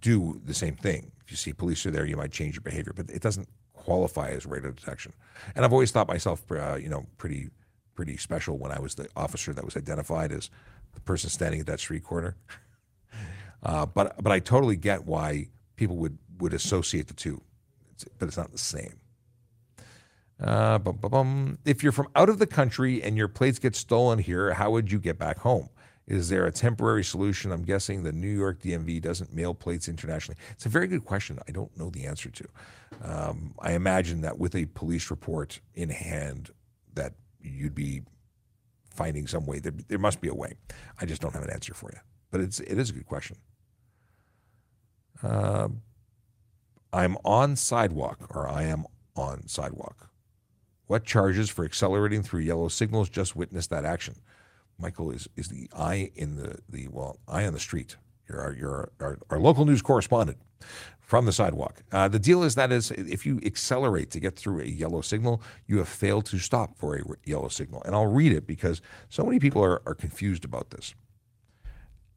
do 0.00 0.40
the 0.44 0.54
same 0.54 0.74
thing. 0.74 1.12
If 1.24 1.30
you 1.30 1.36
see 1.36 1.52
police 1.52 1.86
are 1.86 1.90
there, 1.90 2.04
you 2.04 2.16
might 2.16 2.32
change 2.32 2.54
your 2.56 2.62
behavior, 2.62 2.92
but 2.96 3.10
it 3.10 3.22
doesn't 3.22 3.48
qualify 3.84 4.30
as 4.30 4.46
radar 4.46 4.72
detection. 4.72 5.12
And 5.54 5.64
I've 5.64 5.72
always 5.72 5.90
thought 5.90 6.08
myself, 6.08 6.42
uh, 6.50 6.76
you 6.76 6.88
know, 6.88 7.06
pretty 7.18 7.50
pretty 7.94 8.16
special 8.16 8.58
when 8.58 8.72
I 8.72 8.80
was 8.80 8.96
the 8.96 9.08
officer 9.16 9.52
that 9.52 9.64
was 9.64 9.76
identified 9.76 10.32
as 10.32 10.50
the 10.94 11.00
person 11.00 11.30
standing 11.30 11.60
at 11.60 11.66
that 11.66 11.80
street 11.80 12.04
corner. 12.04 12.36
Uh, 13.66 13.86
but 13.86 14.22
but 14.22 14.30
I 14.30 14.40
totally 14.40 14.76
get 14.76 15.06
why 15.06 15.48
people 15.76 15.96
would 15.96 16.18
would 16.38 16.52
associate 16.52 17.06
the 17.06 17.14
two, 17.14 17.40
it's, 17.94 18.04
but 18.18 18.28
it's 18.28 18.36
not 18.36 18.52
the 18.52 18.58
same. 18.58 19.00
Uh, 20.38 20.78
bum, 20.78 20.98
bum, 20.98 21.10
bum. 21.10 21.58
If 21.64 21.82
you're 21.82 21.92
from 21.92 22.08
out 22.14 22.28
of 22.28 22.38
the 22.38 22.46
country 22.46 23.02
and 23.02 23.16
your 23.16 23.26
plates 23.28 23.58
get 23.58 23.74
stolen 23.74 24.18
here, 24.18 24.52
how 24.52 24.70
would 24.72 24.92
you 24.92 24.98
get 24.98 25.18
back 25.18 25.38
home? 25.38 25.70
Is 26.06 26.28
there 26.28 26.44
a 26.44 26.52
temporary 26.52 27.02
solution? 27.02 27.50
I'm 27.50 27.62
guessing 27.62 28.02
the 28.02 28.12
New 28.12 28.28
York 28.28 28.60
DMV 28.60 29.00
doesn't 29.00 29.32
mail 29.32 29.54
plates 29.54 29.88
internationally. 29.88 30.38
It's 30.50 30.66
a 30.66 30.68
very 30.68 30.86
good 30.86 31.04
question. 31.04 31.38
I 31.48 31.50
don't 31.50 31.74
know 31.78 31.88
the 31.88 32.04
answer 32.04 32.30
to. 32.30 32.48
Um, 33.02 33.54
I 33.58 33.72
imagine 33.72 34.20
that 34.20 34.38
with 34.38 34.54
a 34.54 34.66
police 34.66 35.10
report 35.10 35.60
in 35.74 35.88
hand, 35.88 36.50
that 36.92 37.14
you'd 37.40 37.74
be 37.74 38.02
finding 38.90 39.26
some 39.26 39.46
way. 39.46 39.60
There, 39.60 39.72
there 39.88 39.98
must 39.98 40.20
be 40.20 40.28
a 40.28 40.34
way. 40.34 40.54
I 41.00 41.06
just 41.06 41.22
don't 41.22 41.32
have 41.32 41.42
an 41.42 41.50
answer 41.50 41.72
for 41.72 41.90
you. 41.90 41.98
But 42.30 42.40
it's 42.40 42.60
it 42.60 42.78
is 42.78 42.90
a 42.90 42.92
good 42.92 43.06
question. 43.06 43.36
Uh, 45.22 45.68
I'm 46.92 47.16
on 47.24 47.56
sidewalk, 47.56 48.26
or 48.30 48.48
I 48.48 48.64
am 48.64 48.84
on 49.16 49.48
sidewalk. 49.48 50.10
What 50.86 51.04
charges 51.04 51.48
for 51.48 51.64
accelerating 51.64 52.22
through 52.22 52.40
yellow 52.40 52.68
signals? 52.68 53.08
Just 53.08 53.34
witnessed 53.34 53.70
that 53.70 53.84
action. 53.84 54.16
Michael 54.78 55.10
is, 55.10 55.28
is 55.36 55.48
the 55.48 55.68
eye 55.76 56.10
in 56.14 56.36
the, 56.36 56.58
the 56.68 56.88
well, 56.88 57.18
eye 57.28 57.46
on 57.46 57.52
the 57.52 57.60
street. 57.60 57.96
You're 58.28 58.40
our, 58.40 58.52
you're 58.52 58.92
our, 59.00 59.18
our 59.30 59.38
local 59.38 59.64
news 59.64 59.82
correspondent 59.82 60.38
from 61.00 61.26
the 61.26 61.32
sidewalk. 61.32 61.82
Uh, 61.92 62.08
the 62.08 62.18
deal 62.18 62.42
is 62.42 62.54
that 62.54 62.72
is 62.72 62.90
if 62.90 63.26
you 63.26 63.40
accelerate 63.44 64.10
to 64.10 64.20
get 64.20 64.36
through 64.36 64.60
a 64.60 64.66
yellow 64.66 65.00
signal, 65.02 65.42
you 65.66 65.78
have 65.78 65.88
failed 65.88 66.26
to 66.26 66.38
stop 66.38 66.76
for 66.78 66.96
a 66.96 67.02
yellow 67.24 67.48
signal. 67.48 67.82
And 67.84 67.94
I'll 67.94 68.06
read 68.06 68.32
it 68.32 68.46
because 68.46 68.80
so 69.10 69.24
many 69.24 69.38
people 69.38 69.62
are, 69.62 69.82
are 69.86 69.94
confused 69.94 70.44
about 70.44 70.70
this. 70.70 70.94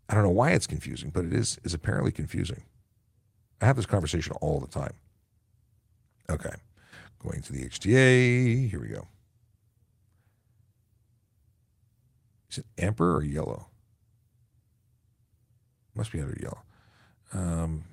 I 0.09 0.13
don't 0.13 0.23
know 0.23 0.29
why 0.29 0.51
it's 0.51 0.67
confusing, 0.67 1.09
but 1.09 1.25
it 1.25 1.33
is 1.33 1.59
is 1.63 1.73
apparently 1.73 2.11
confusing. 2.11 2.63
I 3.61 3.65
have 3.65 3.75
this 3.75 3.85
conversation 3.85 4.33
all 4.39 4.59
the 4.59 4.67
time. 4.67 4.93
Okay. 6.29 6.55
Going 7.19 7.41
to 7.41 7.53
the 7.53 7.67
HTA. 7.67 8.69
Here 8.69 8.79
we 8.79 8.87
go. 8.87 9.07
Is 12.49 12.59
it 12.59 12.65
amber 12.77 13.15
or 13.15 13.23
yellow? 13.23 13.67
Must 15.95 16.11
be 16.11 16.19
under 16.21 16.37
yellow. 16.39 16.61
Um, 17.33 17.83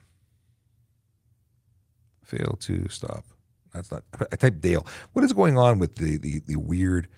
fail 2.23 2.57
to 2.61 2.89
stop. 2.89 3.25
That's 3.73 3.91
not. 3.91 4.05
I 4.31 4.37
type 4.37 4.61
Dale. 4.61 4.87
What 5.13 5.25
is 5.25 5.33
going 5.33 5.59
on 5.59 5.79
with 5.79 5.97
the, 5.97 6.17
the, 6.17 6.41
the 6.47 6.57
weird 6.57 7.09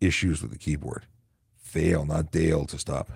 issues 0.00 0.42
with 0.42 0.52
the 0.52 0.58
keyboard? 0.58 1.06
Fail, 1.56 2.04
not 2.04 2.30
Dale 2.30 2.64
to 2.66 2.78
stop. 2.78 3.10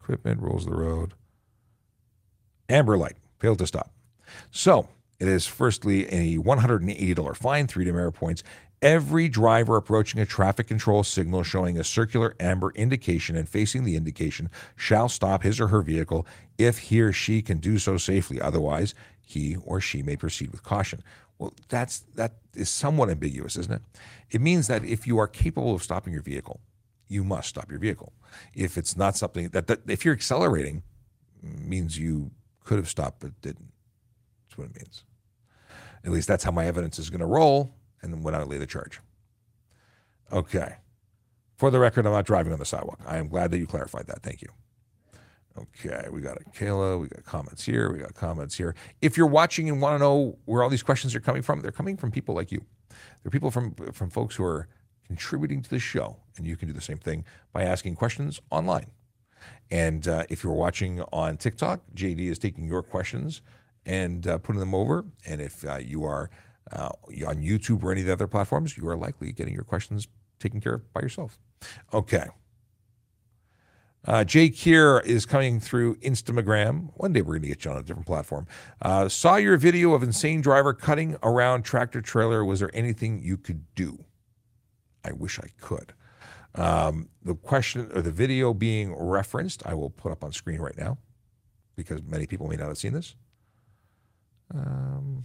Equipment 0.00 0.40
rolls 0.40 0.66
the 0.66 0.74
road. 0.74 1.14
Amber 2.68 2.96
light 2.96 3.16
failed 3.38 3.58
to 3.58 3.66
stop. 3.66 3.90
So 4.50 4.88
it 5.18 5.28
is 5.28 5.46
firstly 5.46 6.06
a 6.08 6.38
$180 6.38 7.36
fine, 7.36 7.66
three 7.66 7.84
demerit 7.84 8.14
points. 8.14 8.42
Every 8.84 9.30
driver 9.30 9.78
approaching 9.78 10.20
a 10.20 10.26
traffic 10.26 10.66
control 10.66 11.04
signal 11.04 11.42
showing 11.42 11.78
a 11.78 11.84
circular 11.84 12.36
amber 12.38 12.70
indication 12.74 13.34
and 13.34 13.48
facing 13.48 13.84
the 13.84 13.96
indication 13.96 14.50
shall 14.76 15.08
stop 15.08 15.42
his 15.42 15.58
or 15.58 15.68
her 15.68 15.80
vehicle 15.80 16.26
if 16.58 16.76
he 16.76 17.00
or 17.00 17.10
she 17.10 17.40
can 17.40 17.56
do 17.56 17.78
so 17.78 17.96
safely. 17.96 18.38
Otherwise, 18.42 18.94
he 19.22 19.56
or 19.64 19.80
she 19.80 20.02
may 20.02 20.16
proceed 20.16 20.52
with 20.52 20.62
caution. 20.62 21.02
Well, 21.38 21.54
that's 21.70 22.00
that 22.16 22.34
is 22.54 22.68
somewhat 22.68 23.08
ambiguous, 23.08 23.56
isn't 23.56 23.72
it? 23.72 23.80
It 24.30 24.42
means 24.42 24.66
that 24.66 24.84
if 24.84 25.06
you 25.06 25.16
are 25.16 25.28
capable 25.28 25.74
of 25.74 25.82
stopping 25.82 26.12
your 26.12 26.20
vehicle, 26.22 26.60
you 27.08 27.24
must 27.24 27.48
stop 27.48 27.70
your 27.70 27.80
vehicle. 27.80 28.12
If 28.54 28.76
it's 28.76 28.98
not 28.98 29.16
something 29.16 29.48
that, 29.48 29.66
that 29.66 29.80
if 29.88 30.04
you're 30.04 30.12
accelerating, 30.12 30.82
means 31.42 31.96
you 31.96 32.32
could 32.64 32.76
have 32.76 32.90
stopped 32.90 33.20
but 33.20 33.40
didn't. 33.40 33.72
That's 34.44 34.58
what 34.58 34.66
it 34.66 34.76
means. 34.76 35.04
At 36.04 36.12
least 36.12 36.28
that's 36.28 36.44
how 36.44 36.50
my 36.50 36.66
evidence 36.66 36.98
is 36.98 37.08
going 37.08 37.20
to 37.20 37.26
roll, 37.26 37.72
and 38.04 38.22
when 38.22 38.34
I 38.34 38.42
lay 38.42 38.58
the 38.58 38.66
charge. 38.66 39.00
Okay. 40.32 40.76
For 41.56 41.70
the 41.70 41.78
record, 41.78 42.06
I'm 42.06 42.12
not 42.12 42.26
driving 42.26 42.52
on 42.52 42.58
the 42.58 42.64
sidewalk. 42.64 43.00
I 43.06 43.16
am 43.16 43.28
glad 43.28 43.50
that 43.50 43.58
you 43.58 43.66
clarified 43.66 44.06
that. 44.08 44.22
Thank 44.22 44.42
you. 44.42 44.48
Okay, 45.56 46.08
we 46.10 46.20
got 46.20 46.36
Akela, 46.40 46.98
we 46.98 47.06
got 47.06 47.24
comments 47.24 47.64
here, 47.64 47.92
we 47.92 48.00
got 48.00 48.12
comments 48.14 48.56
here. 48.56 48.74
If 49.00 49.16
you're 49.16 49.28
watching 49.28 49.68
and 49.68 49.80
want 49.80 49.94
to 49.94 49.98
know 50.00 50.36
where 50.46 50.64
all 50.64 50.68
these 50.68 50.82
questions 50.82 51.14
are 51.14 51.20
coming 51.20 51.42
from, 51.42 51.60
they're 51.60 51.70
coming 51.70 51.96
from 51.96 52.10
people 52.10 52.34
like 52.34 52.50
you. 52.50 52.64
They're 53.22 53.30
people 53.30 53.52
from 53.52 53.74
from 53.92 54.10
folks 54.10 54.34
who 54.34 54.44
are 54.44 54.66
contributing 55.06 55.62
to 55.62 55.70
the 55.70 55.78
show, 55.78 56.16
and 56.36 56.46
you 56.46 56.56
can 56.56 56.66
do 56.66 56.74
the 56.74 56.80
same 56.80 56.98
thing 56.98 57.24
by 57.52 57.62
asking 57.62 57.94
questions 57.94 58.40
online. 58.50 58.90
And 59.70 60.08
uh, 60.08 60.24
if 60.28 60.42
you're 60.42 60.52
watching 60.52 61.02
on 61.12 61.36
TikTok, 61.36 61.82
JD 61.94 62.30
is 62.30 62.38
taking 62.38 62.66
your 62.66 62.82
questions 62.82 63.40
and 63.86 64.26
uh, 64.26 64.38
putting 64.38 64.60
them 64.60 64.74
over. 64.74 65.04
And 65.26 65.40
if 65.40 65.64
uh, 65.64 65.76
you 65.76 66.04
are 66.04 66.30
uh, 66.72 66.90
on 67.26 67.36
YouTube 67.36 67.82
or 67.82 67.92
any 67.92 68.00
of 68.00 68.06
the 68.06 68.12
other 68.12 68.26
platforms, 68.26 68.76
you 68.76 68.88
are 68.88 68.96
likely 68.96 69.32
getting 69.32 69.54
your 69.54 69.64
questions 69.64 70.08
taken 70.38 70.60
care 70.60 70.74
of 70.74 70.92
by 70.92 71.00
yourself. 71.00 71.38
Okay. 71.92 72.26
Uh, 74.06 74.22
Jay 74.22 74.52
is 74.54 75.24
coming 75.24 75.60
through 75.60 75.96
Instagram. 75.96 76.90
One 76.96 77.12
day 77.14 77.22
we're 77.22 77.34
going 77.34 77.42
to 77.42 77.48
get 77.48 77.64
you 77.64 77.70
on 77.70 77.78
a 77.78 77.82
different 77.82 78.06
platform. 78.06 78.46
Uh, 78.82 79.08
saw 79.08 79.36
your 79.36 79.56
video 79.56 79.94
of 79.94 80.02
insane 80.02 80.42
driver 80.42 80.74
cutting 80.74 81.16
around 81.22 81.62
tractor 81.62 82.02
trailer. 82.02 82.44
Was 82.44 82.60
there 82.60 82.70
anything 82.74 83.22
you 83.22 83.38
could 83.38 83.64
do? 83.74 84.04
I 85.04 85.12
wish 85.12 85.38
I 85.38 85.48
could. 85.58 85.94
Um, 86.54 87.08
the 87.22 87.34
question 87.34 87.90
or 87.94 88.02
the 88.02 88.12
video 88.12 88.52
being 88.52 88.94
referenced, 88.94 89.66
I 89.66 89.74
will 89.74 89.90
put 89.90 90.12
up 90.12 90.22
on 90.22 90.32
screen 90.32 90.60
right 90.60 90.76
now 90.76 90.98
because 91.74 92.02
many 92.02 92.26
people 92.26 92.46
may 92.46 92.56
not 92.56 92.68
have 92.68 92.78
seen 92.78 92.92
this. 92.92 93.14
Um, 94.54 95.24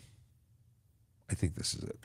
I 1.29 1.35
think 1.35 1.55
this 1.55 1.73
is 1.73 1.83
it. 1.83 1.99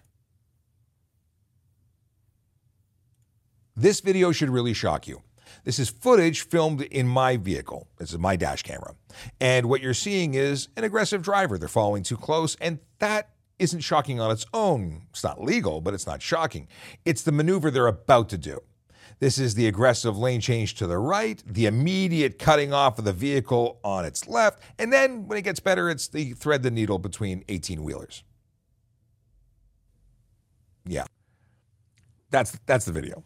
This 3.77 4.01
video 4.01 4.31
should 4.31 4.51
really 4.51 4.75
shock 4.75 5.09
you. 5.09 5.23
This 5.65 5.79
is 5.79 5.89
footage 5.89 6.43
filmed 6.43 6.83
in 6.83 7.09
my 7.09 7.37
vehicle. 7.37 7.89
This 7.99 8.13
is 8.13 8.19
my 8.19 8.37
dash 8.37 8.63
camera. 8.63 8.95
And 9.41 9.69
what 9.69 9.81
you're 9.81 9.95
seeing 9.95 10.35
is 10.35 10.69
an 10.77 10.85
aggressive 10.85 11.23
driver. 11.23 11.59
They're 11.59 11.69
following 11.69 12.03
too 12.03 12.17
close, 12.17 12.57
and 12.61 12.79
that 12.99 13.31
isn't 13.59 13.81
shocking 13.81 14.21
on 14.21 14.31
its 14.31 14.47
own. 14.53 15.03
It's 15.11 15.25
not 15.25 15.43
legal, 15.43 15.81
but 15.81 15.95
it's 15.95 16.07
not 16.07 16.23
shocking. 16.23 16.69
It's 17.05 17.23
the 17.23 17.33
maneuver 17.33 17.71
they're 17.71 17.87
about 17.87 18.29
to 18.31 18.39
do. 18.39 18.61
This 19.21 19.39
is 19.39 19.55
the 19.55 19.69
aggressive 19.69 20.19
lane 20.19 20.41
change 20.41 20.75
to 20.77 20.87
the 20.87 20.99
right, 20.99 21.43
the 21.47 21.67
immediate 21.67 22.39
cutting 22.39 22.73
off 22.73 22.99
of 22.99 23.05
the 23.05 23.13
vehicle 23.13 23.79
on 23.85 24.05
its 24.05 24.27
left, 24.27 24.61
and 24.79 24.93
then 24.93 25.29
when 25.29 25.39
it 25.39 25.43
gets 25.43 25.61
better, 25.61 25.89
it's 25.89 26.09
the 26.09 26.33
thread 26.33 26.63
the 26.63 26.71
needle 26.71 26.99
between 26.99 27.45
18 27.49 27.83
wheelers. 27.85 28.25
Yeah. 30.87 31.05
That's 32.31 32.59
that's 32.67 32.85
the 32.85 32.93
video. 32.93 33.23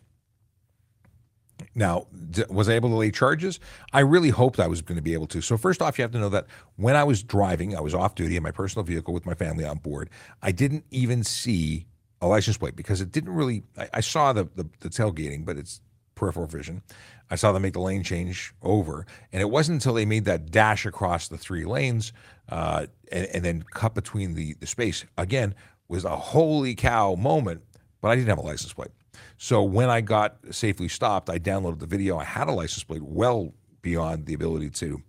Now, 1.75 2.07
was 2.49 2.69
I 2.69 2.75
able 2.75 2.89
to 2.91 2.95
lay 2.95 3.11
charges? 3.11 3.61
I 3.93 4.01
really 4.01 4.31
hoped 4.31 4.61
I 4.61 4.67
was 4.67 4.83
going 4.83 4.97
to 4.97 5.03
be 5.03 5.13
able 5.13 5.27
to. 5.29 5.41
So, 5.41 5.57
first 5.57 5.83
off, 5.83 5.99
you 5.99 6.03
have 6.03 6.13
to 6.13 6.19
know 6.19 6.29
that 6.29 6.47
when 6.77 6.97
I 6.97 7.05
was 7.05 7.23
driving, 7.23 7.77
I 7.77 7.81
was 7.81 7.95
off 7.95 8.15
duty 8.15 8.37
in 8.37 8.43
my 8.43 8.51
personal 8.51 8.85
vehicle 8.85 9.15
with 9.15 9.27
my 9.27 9.35
family 9.35 9.65
on 9.65 9.79
board. 9.79 10.11
I 10.43 10.53
didn't 10.53 10.85
even 10.91 11.25
see 11.25 11.87
a 12.21 12.27
license 12.27 12.59
plate 12.59 12.77
because 12.77 13.01
it 13.01 13.13
didn't 13.13 13.35
really. 13.35 13.63
I, 13.77 13.89
I 13.95 14.01
saw 14.01 14.33
the, 14.33 14.45
the, 14.55 14.69
the 14.81 14.89
tailgating, 14.89 15.45
but 15.45 15.57
it's 15.57 15.81
peripheral 16.15 16.47
vision. 16.47 16.83
I 17.31 17.37
saw 17.37 17.53
them 17.53 17.63
make 17.63 17.75
the 17.75 17.81
lane 17.81 18.03
change 18.03 18.55
over, 18.63 19.07
and 19.33 19.41
it 19.41 19.51
wasn't 19.51 19.77
until 19.77 19.95
they 19.95 20.07
made 20.07 20.25
that 20.25 20.51
dash 20.51 20.87
across 20.87 21.29
the 21.29 21.39
three 21.39 21.65
lanes 21.65 22.13
uh, 22.49 22.87
and, 23.13 23.27
and, 23.27 23.45
then 23.45 23.63
cut 23.63 23.95
between 23.95 24.35
the 24.35 24.55
the 24.55 24.67
space 24.67 25.05
again 25.17 25.55
was 25.89 26.05
a 26.05 26.17
holy 26.17 26.75
cow 26.75 27.15
moment. 27.15 27.63
But 28.01 28.11
I 28.11 28.17
didn't 28.17 28.29
have 28.29 28.39
a 28.39 28.43
license 28.43 28.73
plate, 28.73 28.93
so 29.39 29.63
when 29.63 29.91
I 29.91 30.01
got 30.01 30.37
safely 30.53 30.89
stopped, 30.89 31.29
I 31.29 31.39
downloaded 31.39 31.81
the 31.81 31.87
video. 31.87 32.17
I 32.17 32.25
had 32.25 32.49
a 32.49 32.53
license 32.53 32.85
plate 32.85 33.03
well 33.03 33.55
beyond 33.83 34.27
the 34.27 34.35
ability 34.35 34.71
to. 34.71 35.03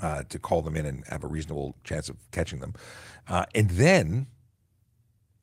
Uh, 0.00 0.22
to 0.30 0.38
call 0.38 0.62
them 0.62 0.74
in 0.74 0.86
and 0.86 1.04
have 1.08 1.22
a 1.22 1.26
reasonable 1.26 1.76
chance 1.84 2.08
of 2.08 2.16
catching 2.30 2.60
them. 2.60 2.72
Uh, 3.28 3.44
and 3.54 3.68
then 3.68 4.26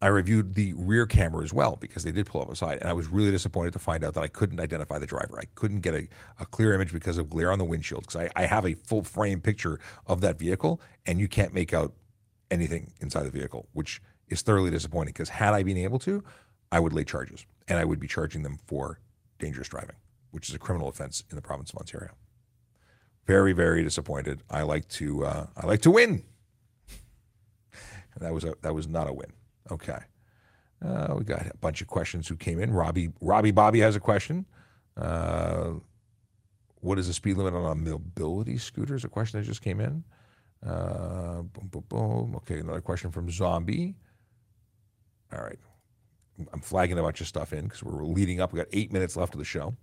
I 0.02 0.08
reviewed 0.08 0.56
the 0.56 0.74
rear 0.74 1.06
camera 1.06 1.44
as 1.44 1.54
well 1.54 1.76
because 1.76 2.04
they 2.04 2.12
did 2.12 2.26
pull 2.26 2.42
up 2.42 2.50
aside, 2.50 2.78
and 2.80 2.90
I 2.90 2.94
was 2.94 3.08
really 3.08 3.32
disappointed 3.32 3.74
to 3.74 3.80
find 3.80 4.04
out 4.04 4.14
that 4.14 4.24
I 4.24 4.28
couldn't 4.28 4.60
identify 4.60 4.98
the 4.98 5.06
driver. 5.06 5.38
I 5.38 5.46
couldn't 5.56 5.82
get 5.82 5.94
a, 5.94 6.08
a 6.40 6.46
clear 6.46 6.74
image 6.74 6.94
because 6.94 7.18
of 7.18 7.30
glare 7.30 7.52
on 7.52 7.60
the 7.60 7.66
windshield 7.66 8.04
because 8.04 8.16
I, 8.16 8.30
I 8.36 8.46
have 8.46 8.66
a 8.66 8.76
full 8.76 9.04
frame 9.04 9.42
picture 9.42 9.80
of 10.08 10.22
that 10.22 10.40
vehicle, 10.40 10.80
and 11.06 11.20
you 11.20 11.28
can't 11.28 11.54
make 11.54 11.74
out 11.74 11.94
anything 12.50 12.94
inside 13.02 13.24
the 13.24 13.32
vehicle, 13.32 13.68
which 13.74 14.02
is 14.30 14.42
thoroughly 14.42 14.72
disappointing 14.72 15.14
because 15.14 15.30
had 15.30 15.54
I 15.54 15.64
been 15.64 15.78
able 15.78 16.00
to, 16.00 16.24
I 16.72 16.80
would 16.80 16.94
lay 16.94 17.04
charges 17.04 17.46
and 17.68 17.80
I 17.80 17.86
would 17.86 18.00
be 18.00 18.08
charging 18.08 18.44
them 18.44 18.58
for 18.66 19.00
dangerous 19.40 19.70
driving, 19.70 19.96
which 20.32 20.50
is 20.50 20.56
a 20.56 20.60
criminal 20.60 20.88
offense 20.88 21.24
in 21.30 21.36
the 21.36 21.42
province 21.42 21.72
of 21.72 21.78
Ontario. 21.78 22.12
Very, 23.26 23.54
very 23.54 23.84
disappointed. 23.84 24.42
I 24.50 24.64
like 24.64 24.88
to 24.90 25.26
uh, 25.26 25.48
I 25.56 25.66
like 25.68 25.82
to 25.82 25.92
win. 25.92 26.24
that 28.20 28.34
was 28.34 28.44
a 28.44 28.56
that 28.62 28.74
was 28.74 28.88
not 28.88 29.08
a 29.08 29.14
win. 29.14 29.32
Okay. 29.72 30.00
Uh, 30.84 31.14
we 31.18 31.26
got 31.26 31.46
a 31.46 31.58
bunch 31.58 31.82
of 31.82 31.88
questions 31.88 32.28
who 32.28 32.36
came 32.36 32.60
in. 32.60 32.72
Robbie 32.72 33.10
Robbie 33.22 33.52
Bobby 33.52 33.82
has 33.82 33.96
a 33.96 34.00
question. 34.00 34.46
Uh, 34.98 35.74
what 36.82 36.98
is 36.98 37.08
the 37.08 37.14
speed 37.14 37.38
limit 37.38 37.54
on 37.54 37.70
a 37.70 37.76
mobility 37.76 38.58
scooter? 38.58 38.96
Is 38.96 39.04
a 39.04 39.10
question 39.10 39.40
that 39.40 39.46
just 39.46 39.62
came 39.62 39.80
in. 39.80 40.04
Uh, 40.66 41.42
boom, 41.44 41.68
boom, 41.70 41.84
boom. 41.88 42.36
Okay, 42.38 42.60
another 42.60 42.82
question 42.82 43.12
from 43.12 43.30
Zombie. 43.30 43.96
All 45.34 45.44
right. 45.44 45.60
I'm 46.54 46.62
flagging 46.62 46.98
a 46.98 47.02
bunch 47.02 47.22
of 47.22 47.28
stuff 47.28 47.52
in 47.54 47.66
because 47.66 47.84
we're 47.84 48.04
leading 48.06 48.40
up. 48.40 48.54
We 48.54 48.58
got 48.58 48.68
eight 48.72 48.94
minutes 48.94 49.18
left 49.18 49.34
of 49.34 49.40
the 49.40 49.46
show. 49.46 49.76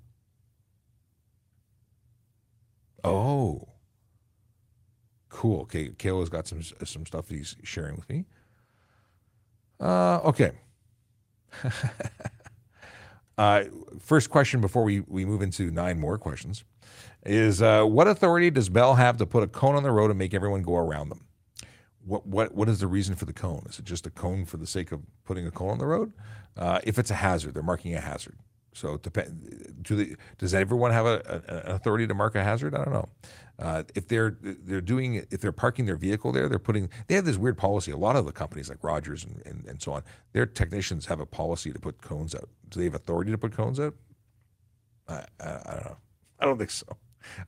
Oh, 3.04 3.68
cool. 5.28 5.62
Okay, 5.62 5.90
Kayla's 5.90 6.30
got 6.30 6.48
some 6.48 6.62
some 6.62 7.06
stuff 7.06 7.28
he's 7.28 7.56
sharing 7.62 7.94
with 7.96 8.08
me. 8.08 8.24
Uh, 9.78 10.20
okay. 10.24 10.52
uh, 13.38 13.64
first 14.00 14.30
question 14.30 14.60
before 14.60 14.82
we, 14.82 15.00
we 15.00 15.24
move 15.24 15.42
into 15.42 15.70
nine 15.70 16.00
more 16.00 16.18
questions 16.18 16.64
is 17.24 17.60
uh, 17.60 17.84
what 17.84 18.06
authority 18.06 18.50
does 18.50 18.68
Bell 18.68 18.94
have 18.94 19.16
to 19.18 19.26
put 19.26 19.42
a 19.42 19.46
cone 19.46 19.74
on 19.74 19.82
the 19.82 19.90
road 19.90 20.10
and 20.10 20.18
make 20.18 20.32
everyone 20.32 20.62
go 20.62 20.76
around 20.76 21.08
them? 21.08 21.25
What, 22.06 22.26
what, 22.26 22.54
what 22.54 22.68
is 22.68 22.78
the 22.80 22.86
reason 22.86 23.16
for 23.16 23.24
the 23.24 23.32
cone? 23.32 23.66
Is 23.68 23.78
it 23.78 23.84
just 23.84 24.06
a 24.06 24.10
cone 24.10 24.44
for 24.44 24.58
the 24.58 24.66
sake 24.66 24.92
of 24.92 25.00
putting 25.24 25.46
a 25.46 25.50
cone 25.50 25.70
on 25.70 25.78
the 25.78 25.86
road? 25.86 26.12
Uh, 26.56 26.78
if 26.84 26.98
it's 26.98 27.10
a 27.10 27.14
hazard, 27.14 27.54
they're 27.54 27.62
marking 27.62 27.94
a 27.94 28.00
hazard. 28.00 28.36
So 28.72 28.98
depend, 28.98 29.74
do 29.82 29.96
they, 29.96 30.16
does 30.38 30.54
everyone 30.54 30.92
have 30.92 31.06
a, 31.06 31.42
a, 31.48 31.54
an 31.70 31.72
authority 31.74 32.06
to 32.06 32.14
mark 32.14 32.34
a 32.34 32.44
hazard? 32.44 32.74
I 32.74 32.84
don't 32.84 32.92
know. 32.92 33.08
Uh, 33.58 33.82
if 33.94 34.06
they're 34.06 34.36
they're 34.42 34.82
doing 34.82 35.26
if 35.30 35.40
they're 35.40 35.50
parking 35.50 35.86
their 35.86 35.96
vehicle 35.96 36.30
there, 36.30 36.46
they're 36.46 36.58
putting 36.58 36.90
they 37.06 37.14
have 37.14 37.24
this 37.24 37.38
weird 37.38 37.56
policy. 37.56 37.90
A 37.90 37.96
lot 37.96 38.14
of 38.14 38.26
the 38.26 38.32
companies 38.32 38.68
like 38.68 38.84
Rogers 38.84 39.24
and, 39.24 39.42
and, 39.46 39.64
and 39.66 39.80
so 39.80 39.92
on, 39.92 40.02
their 40.34 40.44
technicians 40.44 41.06
have 41.06 41.20
a 41.20 41.26
policy 41.26 41.72
to 41.72 41.78
put 41.78 42.02
cones 42.02 42.34
out. 42.34 42.50
Do 42.68 42.78
they 42.80 42.84
have 42.84 42.94
authority 42.94 43.30
to 43.30 43.38
put 43.38 43.52
cones 43.52 43.80
out? 43.80 43.94
I, 45.08 45.24
I, 45.40 45.48
I 45.48 45.72
don't 45.72 45.84
know. 45.86 45.96
I 46.38 46.44
don't 46.44 46.58
think 46.58 46.70
so. 46.70 46.86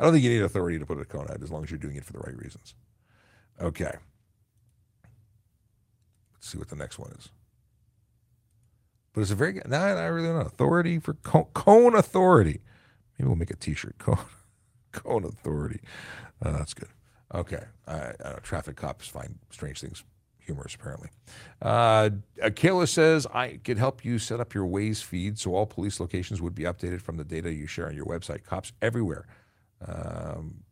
I 0.00 0.04
don't 0.04 0.14
think 0.14 0.24
you 0.24 0.30
need 0.30 0.42
authority 0.42 0.78
to 0.78 0.86
put 0.86 0.98
a 0.98 1.04
cone 1.04 1.26
out 1.30 1.42
as 1.42 1.50
long 1.50 1.62
as 1.62 1.70
you're 1.70 1.78
doing 1.78 1.96
it 1.96 2.06
for 2.06 2.14
the 2.14 2.20
right 2.20 2.36
reasons. 2.36 2.74
Okay. 3.60 3.92
Let's 6.38 6.48
see 6.50 6.58
what 6.58 6.68
the 6.68 6.76
next 6.76 6.98
one 6.98 7.10
is. 7.18 7.30
But 9.12 9.22
it's 9.22 9.30
a 9.30 9.34
very 9.34 9.54
good. 9.54 9.72
I 9.72 10.04
really 10.06 10.28
don't 10.28 10.38
know. 10.38 10.46
Authority 10.46 10.98
for 11.00 11.14
cone, 11.14 11.46
cone 11.52 11.96
authority. 11.96 12.60
Maybe 13.18 13.26
we'll 13.26 13.36
make 13.36 13.50
a 13.50 13.56
T-shirt. 13.56 13.98
Cone, 13.98 14.18
cone 14.92 15.24
authority. 15.24 15.80
Uh, 16.40 16.52
that's 16.52 16.74
good. 16.74 16.88
Okay. 17.34 17.64
I, 17.86 18.12
I 18.24 18.32
traffic 18.42 18.76
cops 18.76 19.08
find 19.08 19.38
strange 19.50 19.80
things 19.80 20.04
humorous, 20.48 20.74
apparently. 20.74 21.10
Uh, 21.60 22.10
Kayla 22.40 22.88
says, 22.88 23.26
I 23.26 23.58
could 23.62 23.76
help 23.76 24.04
you 24.04 24.18
set 24.18 24.40
up 24.40 24.54
your 24.54 24.66
Waze 24.66 25.02
feed 25.02 25.38
so 25.38 25.54
all 25.54 25.66
police 25.66 26.00
locations 26.00 26.40
would 26.40 26.54
be 26.54 26.62
updated 26.62 27.02
from 27.02 27.18
the 27.18 27.24
data 27.24 27.52
you 27.52 27.66
share 27.66 27.86
on 27.86 27.94
your 27.94 28.06
website. 28.06 28.44
Cops 28.44 28.72
everywhere. 28.80 29.26
Um, 29.86 30.64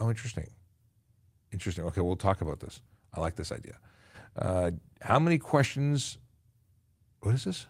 oh, 0.00 0.08
interesting. 0.08 0.48
Interesting. 1.52 1.84
Okay, 1.84 2.00
we'll 2.00 2.16
talk 2.16 2.40
about 2.40 2.60
this. 2.60 2.80
I 3.14 3.20
like 3.20 3.36
this 3.36 3.52
idea. 3.52 3.74
Uh, 4.36 4.70
how 5.00 5.18
many 5.18 5.38
questions 5.38 6.18
what 7.22 7.34
is 7.34 7.44
this? 7.44 7.66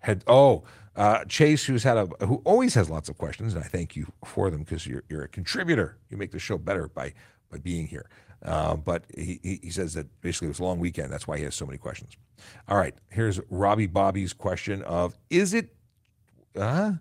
Had 0.00 0.24
oh 0.26 0.64
uh, 0.96 1.24
Chase, 1.24 1.64
who's 1.64 1.82
had 1.82 1.96
a 1.96 2.06
who 2.26 2.42
always 2.44 2.74
has 2.74 2.90
lots 2.90 3.08
of 3.08 3.18
questions, 3.18 3.54
and 3.54 3.64
I 3.64 3.66
thank 3.66 3.96
you 3.96 4.12
for 4.24 4.50
them 4.50 4.62
because 4.62 4.86
you're 4.86 5.02
you're 5.08 5.22
a 5.22 5.28
contributor. 5.28 5.98
You 6.10 6.16
make 6.16 6.30
the 6.30 6.38
show 6.38 6.58
better 6.58 6.88
by 6.88 7.14
by 7.50 7.58
being 7.58 7.86
here. 7.86 8.08
Uh, 8.44 8.76
but 8.76 9.04
he, 9.16 9.58
he 9.62 9.70
says 9.70 9.94
that 9.94 10.20
basically 10.20 10.46
it 10.46 10.50
was 10.50 10.58
a 10.58 10.64
long 10.64 10.78
weekend. 10.78 11.10
That's 11.10 11.26
why 11.26 11.38
he 11.38 11.44
has 11.44 11.54
so 11.54 11.64
many 11.64 11.78
questions. 11.78 12.12
All 12.68 12.76
right, 12.76 12.94
here's 13.08 13.40
Robbie 13.48 13.86
Bobby's 13.86 14.34
question 14.34 14.82
of 14.82 15.16
is 15.30 15.54
it 15.54 15.74
uh, 16.56 16.92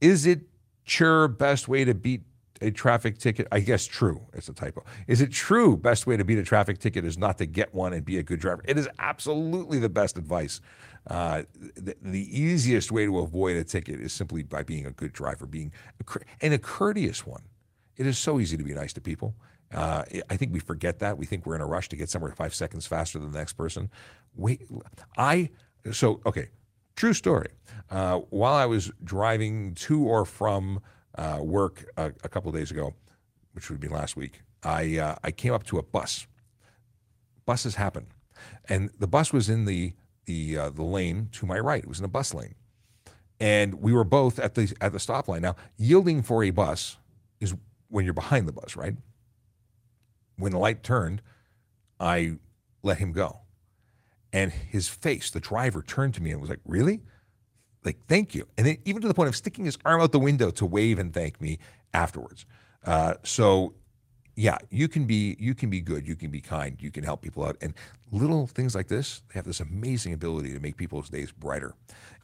is 0.00 0.26
it 0.26 0.40
sure 0.84 1.28
best 1.28 1.68
way 1.68 1.84
to 1.84 1.94
beat 1.94 2.22
a 2.60 2.70
traffic 2.70 3.18
ticket? 3.18 3.46
I 3.52 3.60
guess 3.60 3.86
true. 3.86 4.20
It's 4.32 4.48
a 4.48 4.52
typo. 4.52 4.84
Is 5.06 5.20
it 5.20 5.30
true 5.30 5.76
best 5.76 6.06
way 6.06 6.16
to 6.16 6.24
beat 6.24 6.38
a 6.38 6.42
traffic 6.42 6.78
ticket 6.78 7.04
is 7.04 7.18
not 7.18 7.38
to 7.38 7.46
get 7.46 7.74
one 7.74 7.92
and 7.92 8.04
be 8.04 8.18
a 8.18 8.22
good 8.22 8.40
driver? 8.40 8.62
It 8.66 8.78
is 8.78 8.88
absolutely 8.98 9.78
the 9.78 9.88
best 9.88 10.16
advice. 10.16 10.60
Uh, 11.06 11.42
the, 11.76 11.96
the, 12.02 12.38
easiest 12.38 12.92
way 12.92 13.06
to 13.06 13.18
avoid 13.20 13.56
a 13.56 13.64
ticket 13.64 13.98
is 13.98 14.12
simply 14.12 14.42
by 14.42 14.62
being 14.62 14.84
a 14.84 14.90
good 14.90 15.12
driver, 15.12 15.46
being 15.46 15.72
a, 16.00 16.18
and 16.42 16.52
a 16.52 16.58
courteous 16.58 17.26
one. 17.26 17.42
It 17.96 18.06
is 18.06 18.18
so 18.18 18.38
easy 18.38 18.56
to 18.58 18.64
be 18.64 18.74
nice 18.74 18.92
to 18.92 19.00
people. 19.00 19.34
Uh, 19.72 20.02
I 20.28 20.36
think 20.36 20.52
we 20.52 20.60
forget 20.60 20.98
that. 20.98 21.16
We 21.16 21.24
think 21.24 21.46
we're 21.46 21.54
in 21.54 21.60
a 21.60 21.66
rush 21.66 21.88
to 21.90 21.96
get 21.96 22.10
somewhere 22.10 22.32
five 22.32 22.54
seconds 22.54 22.86
faster 22.86 23.18
than 23.18 23.32
the 23.32 23.38
next 23.38 23.54
person. 23.54 23.90
Wait, 24.34 24.62
I 25.16 25.50
so 25.92 26.20
okay. 26.26 26.48
True 26.96 27.12
story. 27.12 27.50
Uh, 27.90 28.18
while 28.30 28.54
I 28.54 28.66
was 28.66 28.90
driving 29.04 29.74
to 29.76 30.02
or 30.02 30.24
from 30.24 30.80
uh, 31.18 31.40
work 31.42 31.84
a, 31.96 32.12
a 32.24 32.28
couple 32.28 32.50
days 32.52 32.70
ago, 32.70 32.94
which 33.52 33.68
would 33.68 33.80
be 33.80 33.88
last 33.88 34.16
week, 34.16 34.42
I 34.62 34.98
uh, 34.98 35.16
I 35.22 35.30
came 35.32 35.52
up 35.52 35.64
to 35.64 35.78
a 35.78 35.82
bus. 35.82 36.26
Buses 37.44 37.74
happen, 37.74 38.06
and 38.68 38.90
the 38.98 39.06
bus 39.06 39.32
was 39.32 39.48
in 39.48 39.64
the 39.64 39.94
the 40.26 40.56
uh, 40.56 40.70
the 40.70 40.84
lane 40.84 41.28
to 41.32 41.46
my 41.46 41.58
right. 41.58 41.82
It 41.82 41.88
was 41.88 41.98
in 41.98 42.04
a 42.04 42.08
bus 42.08 42.32
lane, 42.32 42.54
and 43.40 43.74
we 43.74 43.92
were 43.92 44.04
both 44.04 44.38
at 44.38 44.54
the 44.54 44.74
at 44.80 44.92
the 44.92 45.00
stop 45.00 45.28
line. 45.28 45.42
Now, 45.42 45.56
yielding 45.76 46.22
for 46.22 46.44
a 46.44 46.50
bus 46.50 46.98
is 47.40 47.54
when 47.88 48.04
you're 48.04 48.14
behind 48.14 48.46
the 48.46 48.52
bus, 48.52 48.76
right? 48.76 48.94
When 50.36 50.52
the 50.52 50.58
light 50.58 50.82
turned, 50.84 51.20
I 51.98 52.38
let 52.82 52.98
him 52.98 53.12
go, 53.12 53.40
and 54.32 54.52
his 54.52 54.88
face, 54.88 55.30
the 55.30 55.40
driver, 55.40 55.82
turned 55.82 56.14
to 56.14 56.22
me 56.22 56.30
and 56.30 56.40
was 56.40 56.50
like, 56.50 56.60
"Really?" 56.64 57.00
Like 57.88 58.06
thank 58.06 58.34
you. 58.34 58.46
And 58.58 58.66
then 58.66 58.76
even 58.84 59.00
to 59.02 59.08
the 59.08 59.14
point 59.14 59.28
of 59.28 59.36
sticking 59.36 59.64
his 59.64 59.78
arm 59.84 60.02
out 60.02 60.12
the 60.12 60.18
window 60.18 60.50
to 60.50 60.66
wave 60.66 60.98
and 60.98 61.12
thank 61.12 61.40
me 61.40 61.58
afterwards. 61.94 62.44
Uh, 62.84 63.14
so 63.24 63.74
yeah 64.36 64.56
you 64.70 64.86
can 64.86 65.04
be 65.04 65.36
you 65.40 65.52
can 65.52 65.68
be 65.68 65.80
good 65.80 66.06
you 66.06 66.14
can 66.14 66.30
be 66.30 66.40
kind 66.40 66.76
you 66.80 66.90
can 66.90 67.02
help 67.02 67.22
people 67.22 67.44
out. 67.44 67.56
And 67.62 67.74
little 68.12 68.46
things 68.46 68.74
like 68.74 68.88
this 68.88 69.22
they 69.28 69.38
have 69.38 69.46
this 69.46 69.60
amazing 69.60 70.12
ability 70.12 70.52
to 70.52 70.60
make 70.60 70.76
people's 70.76 71.08
days 71.08 71.32
brighter. 71.32 71.74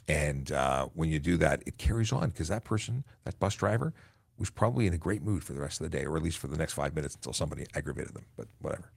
And 0.06 0.52
uh, 0.52 0.88
when 0.92 1.08
you 1.08 1.18
do 1.18 1.38
that 1.38 1.62
it 1.66 1.78
carries 1.78 2.12
on 2.12 2.28
because 2.28 2.48
that 2.48 2.64
person 2.64 3.04
that 3.24 3.38
bus 3.40 3.54
driver 3.54 3.94
was 4.36 4.50
probably 4.50 4.86
in 4.86 4.92
a 4.92 4.98
great 4.98 5.22
mood 5.22 5.42
for 5.42 5.54
the 5.54 5.60
rest 5.60 5.80
of 5.80 5.90
the 5.90 5.96
day 5.96 6.04
or 6.04 6.16
at 6.16 6.22
least 6.22 6.38
for 6.38 6.48
the 6.48 6.58
next 6.58 6.74
five 6.74 6.94
minutes 6.94 7.14
until 7.14 7.32
somebody 7.32 7.66
aggravated 7.74 8.12
them 8.12 8.26
but 8.36 8.48
whatever 8.60 8.92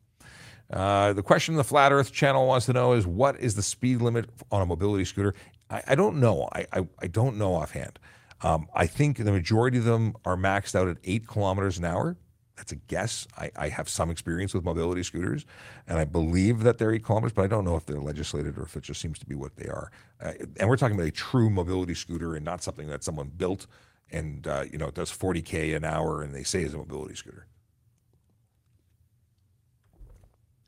uh, 0.71 1.13
the 1.13 1.23
question 1.23 1.55
the 1.55 1.63
Flat 1.63 1.91
Earth 1.91 2.11
channel 2.11 2.47
wants 2.47 2.65
to 2.65 2.73
know 2.73 2.93
is 2.93 3.07
what 3.07 3.39
is 3.39 3.55
the 3.55 3.63
speed 3.63 4.01
limit 4.01 4.29
on 4.51 4.61
a 4.61 4.65
mobility 4.65 5.05
scooter? 5.05 5.33
I, 5.69 5.81
I 5.87 5.95
don't 5.95 6.19
know. 6.19 6.49
I, 6.53 6.65
I, 6.73 6.87
I, 6.99 7.07
don't 7.07 7.37
know 7.37 7.55
offhand. 7.55 7.99
Um, 8.41 8.67
I 8.75 8.85
think 8.85 9.17
the 9.17 9.31
majority 9.31 9.77
of 9.77 9.85
them 9.85 10.15
are 10.25 10.35
maxed 10.35 10.75
out 10.75 10.87
at 10.87 10.97
eight 11.05 11.27
kilometers 11.27 11.77
an 11.77 11.85
hour. 11.85 12.17
That's 12.57 12.71
a 12.71 12.75
guess. 12.75 13.27
I, 13.37 13.51
I, 13.55 13.69
have 13.69 13.87
some 13.87 14.09
experience 14.09 14.53
with 14.53 14.63
mobility 14.63 15.03
scooters, 15.03 15.45
and 15.87 15.99
I 15.99 16.05
believe 16.05 16.63
that 16.63 16.79
they're 16.79 16.91
eight 16.91 17.05
kilometers, 17.05 17.33
but 17.33 17.43
I 17.43 17.47
don't 17.47 17.63
know 17.63 17.75
if 17.75 17.85
they're 17.85 17.99
legislated 17.99 18.57
or 18.57 18.63
if 18.63 18.75
it 18.75 18.83
just 18.83 18.99
seems 18.99 19.19
to 19.19 19.25
be 19.25 19.35
what 19.35 19.55
they 19.55 19.67
are. 19.67 19.91
Uh, 20.19 20.33
and 20.59 20.67
we're 20.67 20.77
talking 20.77 20.95
about 20.95 21.07
a 21.07 21.11
true 21.11 21.49
mobility 21.49 21.93
scooter 21.93 22.35
and 22.35 22.43
not 22.43 22.63
something 22.63 22.87
that 22.87 23.03
someone 23.03 23.31
built 23.37 23.67
and 24.11 24.47
uh, 24.47 24.63
you 24.71 24.77
know 24.77 24.89
does 24.89 25.11
40k 25.11 25.75
an 25.75 25.83
hour 25.83 26.21
and 26.23 26.33
they 26.33 26.43
say 26.43 26.63
is 26.63 26.73
a 26.73 26.77
mobility 26.77 27.15
scooter. 27.15 27.45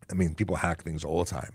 I 0.10 0.14
mean, 0.14 0.36
people 0.36 0.56
hack 0.56 0.84
things 0.84 1.04
all 1.04 1.24
the 1.24 1.30
time. 1.30 1.54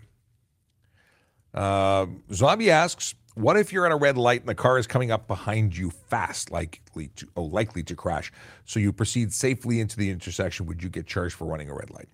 Uh, 1.53 2.07
Zombie 2.33 2.71
asks, 2.71 3.15
"What 3.35 3.57
if 3.57 3.71
you're 3.71 3.85
at 3.85 3.91
a 3.91 3.95
red 3.95 4.17
light 4.17 4.41
and 4.41 4.49
the 4.49 4.55
car 4.55 4.77
is 4.77 4.87
coming 4.87 5.11
up 5.11 5.27
behind 5.27 5.75
you 5.77 5.89
fast, 5.89 6.51
likely 6.51 7.07
to 7.15 7.27
oh 7.35 7.43
likely 7.43 7.83
to 7.83 7.95
crash? 7.95 8.31
So 8.65 8.79
you 8.79 8.91
proceed 8.91 9.33
safely 9.33 9.79
into 9.79 9.97
the 9.97 10.09
intersection. 10.09 10.65
Would 10.65 10.83
you 10.83 10.89
get 10.89 11.07
charged 11.07 11.35
for 11.35 11.45
running 11.45 11.69
a 11.69 11.73
red 11.73 11.89
light?" 11.91 12.09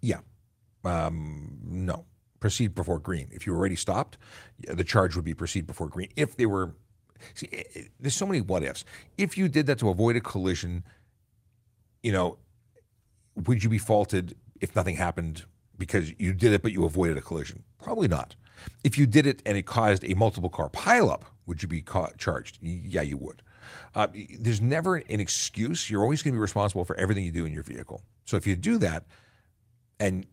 Yeah, 0.00 0.20
um, 0.84 1.58
no. 1.64 2.06
Proceed 2.40 2.74
before 2.74 2.98
green. 2.98 3.28
If 3.30 3.46
you 3.46 3.54
already 3.54 3.76
stopped, 3.76 4.18
the 4.58 4.82
charge 4.82 5.14
would 5.14 5.24
be 5.24 5.34
proceed 5.34 5.64
before 5.64 5.88
green. 5.88 6.08
If 6.16 6.36
they 6.36 6.46
were, 6.46 6.74
see, 7.34 7.48
eh, 7.52 7.62
eh, 7.76 7.82
there's 8.00 8.16
so 8.16 8.26
many 8.26 8.40
what 8.40 8.64
ifs. 8.64 8.84
If 9.16 9.38
you 9.38 9.48
did 9.48 9.66
that 9.66 9.78
to 9.78 9.90
avoid 9.90 10.16
a 10.16 10.20
collision, 10.20 10.82
you 12.02 12.10
know, 12.10 12.38
would 13.46 13.62
you 13.62 13.70
be 13.70 13.78
faulted 13.78 14.34
if 14.62 14.74
nothing 14.74 14.96
happened 14.96 15.44
because 15.76 16.18
you 16.18 16.32
did 16.32 16.52
it 16.52 16.62
but 16.62 16.72
you 16.72 16.84
avoided 16.84 17.18
a 17.18 17.20
collision? 17.20 17.62
Probably 17.82 18.08
not. 18.08 18.34
If 18.84 18.96
you 18.96 19.06
did 19.06 19.26
it 19.26 19.42
and 19.44 19.58
it 19.58 19.66
caused 19.66 20.04
a 20.04 20.14
multiple 20.14 20.48
car 20.48 20.70
pileup, 20.70 21.22
would 21.46 21.62
you 21.62 21.68
be 21.68 21.82
ca- 21.82 22.12
charged? 22.16 22.58
Yeah, 22.62 23.02
you 23.02 23.16
would. 23.18 23.42
Uh, 23.94 24.06
there's 24.38 24.60
never 24.60 24.96
an 24.96 25.20
excuse. 25.20 25.90
You're 25.90 26.02
always 26.02 26.22
going 26.22 26.32
to 26.32 26.36
be 26.36 26.40
responsible 26.40 26.84
for 26.84 26.96
everything 26.96 27.24
you 27.24 27.32
do 27.32 27.44
in 27.44 27.52
your 27.52 27.64
vehicle. 27.64 28.02
So 28.24 28.36
if 28.36 28.46
you 28.46 28.56
do 28.56 28.78
that 28.78 29.04
and 30.00 30.24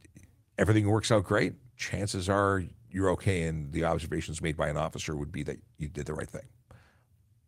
everything 0.57 0.87
works 0.87 1.11
out 1.11 1.23
great, 1.23 1.53
chances 1.75 2.29
are 2.29 2.63
you're 2.91 3.09
okay. 3.11 3.43
And 3.43 3.71
the 3.71 3.85
observations 3.85 4.41
made 4.41 4.55
by 4.55 4.69
an 4.69 4.77
officer 4.77 5.15
would 5.15 5.31
be 5.31 5.43
that 5.43 5.57
you 5.77 5.89
did 5.89 6.05
the 6.05 6.13
right 6.13 6.29
thing. 6.29 6.47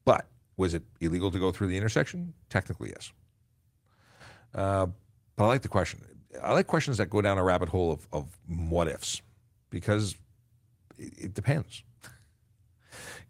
But 0.04 0.26
Was 0.58 0.74
it 0.74 0.84
illegal 1.00 1.32
to 1.32 1.40
go 1.40 1.52
through 1.52 1.68
the 1.68 1.78
intersection? 1.78 2.34
Technically, 2.50 2.90
yes. 2.90 3.12
Uh, 4.54 4.88
but 5.36 5.46
I 5.46 5.48
like 5.48 5.62
the 5.62 5.70
question. 5.70 6.02
I 6.42 6.54
like 6.54 6.68
questions 6.68 6.98
that 6.98 7.10
go 7.10 7.22
down 7.22 7.38
a 7.38 7.44
rabbit 7.44 7.70
hole 7.70 7.92
of, 7.92 8.08
of 8.12 8.28
what 8.48 8.88
ifs 8.88 9.22
because 9.70 10.16
it, 10.98 11.14
it 11.18 11.34
depends. 11.34 11.84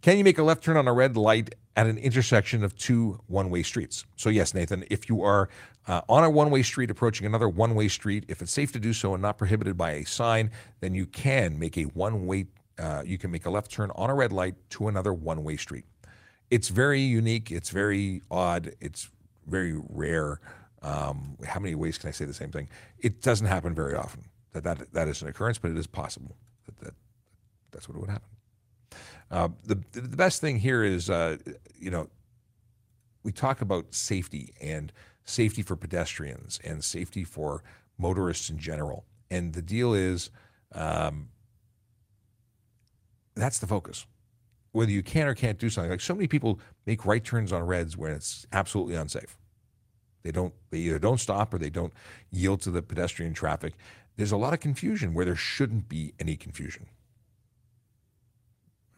Can 0.02 0.18
you 0.18 0.24
make 0.24 0.40
a 0.40 0.44
left 0.44 0.64
turn 0.64 0.78
on 0.78 0.88
a 0.88 0.94
red 0.94 1.16
light 1.16 1.54
at 1.76 1.88
an 1.88 1.98
intersection 1.98 2.64
of 2.64 2.76
two 2.76 3.20
one 3.28 3.50
way 3.50 3.64
streets? 3.64 4.06
So, 4.16 4.30
yes, 4.30 4.54
Nathan, 4.54 4.84
if 4.90 5.10
you 5.10 5.24
are 5.24 5.50
uh, 5.88 6.02
on 6.10 6.24
a 6.24 6.30
one 6.30 6.50
way 6.50 6.64
street 6.64 6.90
approaching 6.90 7.26
another 7.28 7.48
one 7.48 7.76
way 7.76 7.88
street, 7.88 8.26
if 8.28 8.42
it's 8.42 8.52
safe 8.52 8.72
to 8.74 8.80
do 8.80 8.94
so 8.94 9.14
and 9.14 9.22
not 9.22 9.38
prohibited 9.38 9.78
by 9.78 9.92
a 9.92 10.06
sign, 10.06 10.52
then 10.80 10.96
you 10.96 11.06
can 11.06 11.58
make 11.60 11.78
a 11.78 11.84
one 11.84 12.26
way, 12.26 12.48
uh, 12.80 13.04
you 13.06 13.18
can 13.18 13.32
make 13.32 13.46
a 13.46 13.50
left 13.50 13.72
turn 13.72 13.92
on 13.96 14.10
a 14.10 14.16
red 14.16 14.32
light 14.32 14.56
to 14.72 14.88
another 14.88 15.14
one 15.14 15.44
way 15.44 15.56
street. 15.56 15.86
It's 16.50 16.70
very 16.70 17.02
unique, 17.02 17.52
it's 17.52 17.70
very 17.70 18.22
odd, 18.30 18.74
it's 18.82 19.10
very 19.48 19.80
rare. 19.90 20.40
Um, 20.82 21.38
how 21.46 21.60
many 21.60 21.76
ways 21.76 21.98
can 21.98 22.10
I 22.10 22.12
say 22.12 22.26
the 22.26 22.34
same 22.34 22.52
thing? 22.52 22.68
It 22.98 23.22
doesn't 23.22 23.48
happen 23.48 23.76
very 23.76 23.96
often 23.96 24.26
that 24.54 24.64
that, 24.64 24.92
that 24.94 25.08
is 25.08 25.22
an 25.22 25.28
occurrence, 25.28 25.58
but 25.58 25.72
it 25.72 25.78
is 25.78 25.88
possible 25.88 26.36
that, 26.66 26.78
that 26.80 26.94
that's 27.72 27.88
what 27.88 28.00
would 28.00 28.10
happen. 28.10 28.28
Uh, 29.30 29.50
the 29.64 29.82
the 29.94 30.18
best 30.18 30.42
thing 30.42 30.60
here 30.60 30.84
is, 30.84 31.10
uh, 31.10 31.38
you 31.80 31.90
know, 31.90 32.10
we 33.24 33.32
talk 33.32 33.62
about 33.62 33.94
safety 33.94 34.54
and 34.60 34.92
safety 35.24 35.62
for 35.62 35.76
pedestrians 35.76 36.60
and 36.64 36.84
safety 36.84 37.24
for 37.24 37.64
motorists 37.98 38.50
in 38.50 38.58
general, 38.58 39.06
and 39.30 39.54
the 39.54 39.62
deal 39.62 39.94
is, 39.94 40.32
um, 40.74 41.30
that's 43.36 43.60
the 43.60 43.68
focus. 43.68 44.06
Whether 44.74 44.92
you 44.92 45.04
can 45.04 45.28
or 45.28 45.36
can't 45.36 45.60
do 45.60 45.70
something, 45.70 45.92
like 45.92 46.02
so 46.02 46.16
many 46.16 46.28
people 46.28 46.60
make 46.86 47.06
right 47.06 47.24
turns 47.24 47.54
on 47.54 47.64
reds 47.64 47.96
when 47.96 48.12
it's 48.12 48.46
absolutely 48.52 48.96
unsafe. 48.96 49.38
They 50.24 50.32
don't. 50.32 50.54
They 50.70 50.80
either 50.80 51.00
don't 51.00 51.20
stop 51.20 51.54
or 51.54 51.58
they 51.58 51.70
don't 51.70 51.94
yield 52.32 52.62
to 52.62 52.72
the 52.72 52.82
pedestrian 52.82 53.34
traffic. 53.34 53.74
There's 54.18 54.32
a 54.32 54.38
lot 54.38 54.54
of 54.54 54.60
confusion 54.60 55.14
where 55.14 55.26
there 55.26 55.36
shouldn't 55.36 55.90
be 55.90 56.14
any 56.20 56.36
confusion. 56.36 56.88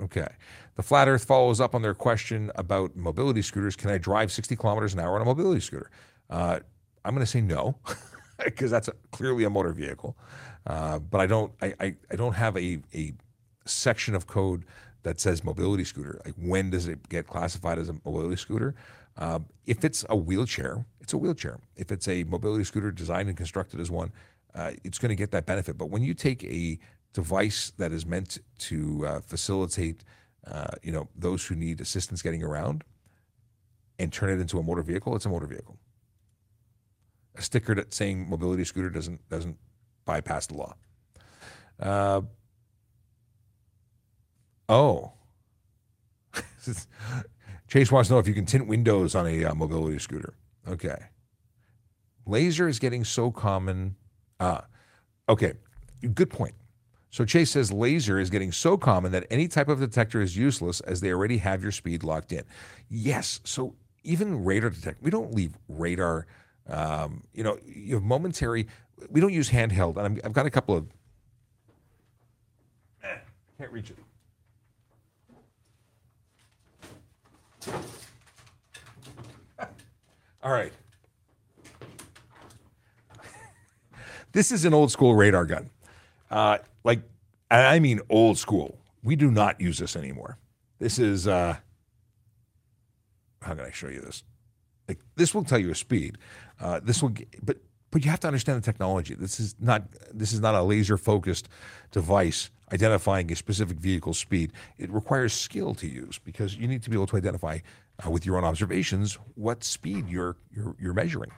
Okay. 0.02 0.28
The 0.76 0.84
Flat 0.84 1.08
Earth 1.08 1.24
follows 1.24 1.62
up 1.62 1.76
on 1.76 1.82
their 1.82 1.94
question 1.94 2.52
about 2.56 2.96
mobility 2.96 3.42
scooters. 3.42 3.76
Can 3.76 3.90
I 3.90 3.98
drive 3.98 4.32
60 4.32 4.56
kilometers 4.56 4.94
an 4.94 5.00
hour 5.00 5.16
on 5.16 5.22
a 5.22 5.26
mobility 5.26 5.62
scooter? 5.62 5.92
Uh, 6.30 6.60
I'm 7.06 7.14
going 7.14 7.26
to 7.26 7.32
say 7.32 7.42
no, 7.42 7.76
because 8.44 8.72
that's 8.72 8.88
a, 8.88 8.94
clearly 9.12 9.44
a 9.44 9.50
motor 9.50 9.72
vehicle. 9.72 10.18
Uh, 10.66 11.00
but 11.00 11.22
I 11.22 11.28
don't. 11.28 11.52
I, 11.62 11.74
I, 11.80 11.96
I 12.12 12.16
don't 12.16 12.34
have 12.34 12.58
a, 12.58 12.80
a 12.94 13.14
section 13.66 14.16
of 14.16 14.28
code 14.28 14.66
that 15.04 15.20
says 15.20 15.44
mobility 15.44 15.84
scooter. 15.84 16.22
Like 16.26 16.36
when 16.36 16.70
does 16.70 16.88
it 16.88 17.08
get 17.10 17.28
classified 17.28 17.78
as 17.78 17.90
a 17.90 17.94
mobility 18.06 18.38
scooter? 18.38 18.74
Um, 19.18 19.46
if 19.66 19.84
it's 19.86 20.06
a 20.10 20.16
wheelchair, 20.16 20.86
it's 21.02 21.14
a 21.14 21.18
wheelchair. 21.18 21.60
If 21.76 21.92
it's 21.92 22.08
a 22.08 22.24
mobility 22.24 22.64
scooter 22.64 22.92
designed 22.92 23.30
and 23.30 23.38
constructed 23.38 23.80
as 23.80 23.92
one, 23.92 24.12
uh, 24.56 24.72
it's 24.84 24.98
going 24.98 25.10
to 25.10 25.16
get 25.16 25.32
that 25.32 25.46
benefit. 25.46 25.78
But 25.78 25.90
when 25.90 26.04
you 26.04 26.14
take 26.14 26.44
a 26.44 26.80
device 27.14 27.72
that 27.78 27.92
is 27.92 28.06
meant 28.06 28.40
to 28.60 29.06
uh, 29.06 29.20
facilitate, 29.22 30.04
uh, 30.50 30.72
you 30.82 30.92
know, 30.92 31.10
those 31.16 31.46
who 31.46 31.56
need 31.56 31.80
assistance 31.82 32.22
getting 32.22 32.44
around, 32.44 32.84
and 34.00 34.12
turn 34.12 34.30
it 34.30 34.42
into 34.42 34.60
a 34.60 34.64
motor 34.64 34.82
vehicle, 34.82 35.16
it's 35.16 35.26
a 35.26 35.30
motor 35.30 35.46
vehicle. 35.46 35.78
A 37.36 37.42
sticker 37.42 37.76
that 37.76 37.94
saying 37.94 38.30
mobility 38.30 38.64
scooter 38.64 38.90
doesn't 38.90 39.28
doesn't 39.30 39.58
bypass 40.06 40.48
the 40.48 40.56
law. 40.56 40.76
Uh, 41.80 42.22
oh, 44.70 45.14
Chase 47.74 47.92
wants 47.92 48.08
to 48.08 48.14
know 48.14 48.20
if 48.20 48.28
you 48.28 48.36
can 48.36 48.46
tint 48.46 48.68
windows 48.68 49.16
on 49.16 49.26
a 49.26 49.46
uh, 49.46 49.56
mobility 49.56 49.98
scooter. 49.98 50.36
Okay. 50.68 50.96
Laser 52.28 52.68
is 52.68 52.78
getting 52.78 53.04
so 53.04 53.32
common. 53.32 53.96
Ah, 54.40 54.66
okay. 55.28 55.54
Good 56.14 56.30
point. 56.30 56.54
So 57.10 57.26
Chase 57.26 57.50
says 57.50 57.72
laser 57.72 58.20
is 58.20 58.30
getting 58.30 58.52
so 58.52 58.78
common 58.78 59.12
that 59.14 59.26
any 59.32 59.48
type 59.48 59.70
of 59.70 59.80
detector 59.80 60.22
is 60.22 60.38
useless 60.38 60.82
as 60.82 61.02
they 61.02 61.12
already 61.12 61.40
have 61.40 61.64
your 61.64 61.72
speed 61.72 62.04
locked 62.04 62.32
in. 62.32 62.44
Yes. 62.92 63.40
So 63.44 63.74
even 64.04 64.46
radar 64.46 64.70
detect, 64.70 65.02
we 65.02 65.10
don't 65.10 65.34
leave 65.34 65.58
radar. 65.68 66.28
Um, 66.70 67.24
you 67.34 67.44
know, 67.44 67.58
you 67.66 67.96
have 67.96 68.04
momentary. 68.04 68.68
We 69.10 69.20
don't 69.20 69.34
use 69.34 69.50
handheld, 69.50 69.98
and 69.98 70.20
i 70.20 70.28
have 70.28 70.34
got 70.34 70.46
a 70.46 70.52
couple 70.52 70.78
of. 70.78 70.86
Eh, 73.04 73.16
can't 73.58 73.72
reach 73.72 73.90
it. 73.90 73.98
All 80.44 80.52
right. 80.52 80.74
this 84.34 84.52
is 84.52 84.66
an 84.66 84.74
old 84.74 84.92
school 84.92 85.16
radar 85.16 85.46
gun. 85.46 85.70
Uh, 86.30 86.58
like, 86.84 87.02
I 87.50 87.80
mean 87.80 88.02
old 88.10 88.38
school. 88.38 88.78
We 89.04 89.16
do 89.16 89.32
not 89.32 89.62
use 89.62 89.78
this 89.78 89.96
anymore. 89.96 90.38
This 90.80 91.00
is, 91.00 91.28
uh, 91.28 91.58
how 93.42 93.54
can 93.54 93.66
I 93.66 93.72
show 93.72 93.88
you 93.88 94.02
this? 94.02 94.24
Like, 94.88 95.00
this 95.16 95.34
will 95.34 95.44
tell 95.44 95.60
you 95.60 95.72
a 95.72 95.76
speed. 95.76 96.18
Uh, 96.60 96.80
this 96.84 97.02
will, 97.02 97.14
but 97.42 97.58
but 97.94 98.04
you 98.04 98.10
have 98.10 98.20
to 98.22 98.28
understand 98.28 98.58
the 98.60 98.66
technology. 98.66 99.14
This 99.14 99.40
is 99.40 99.56
not 99.60 99.84
this 100.12 100.34
is 100.34 100.40
not 100.40 100.56
a 100.56 100.64
laser 100.64 100.98
focused 100.98 101.48
device 101.92 102.50
identifying 102.74 103.32
a 103.32 103.36
specific 103.36 103.78
vehicle's 103.78 104.18
speed. 104.18 104.52
It 104.78 104.92
requires 104.92 105.34
skill 105.34 105.76
to 105.76 105.88
use 105.88 106.20
because 106.20 106.56
you 106.56 106.68
need 106.68 106.84
to 106.84 106.90
be 106.90 106.96
able 106.96 107.08
to 107.08 107.18
identify 107.18 107.60
uh, 108.06 108.10
with 108.10 108.26
your 108.26 108.38
own 108.38 108.44
observations 108.44 109.18
what 109.36 109.64
speed 109.64 110.10
you're 110.10 110.36
you're, 110.52 110.76
you're 110.80 110.94
measuring. 110.94 111.32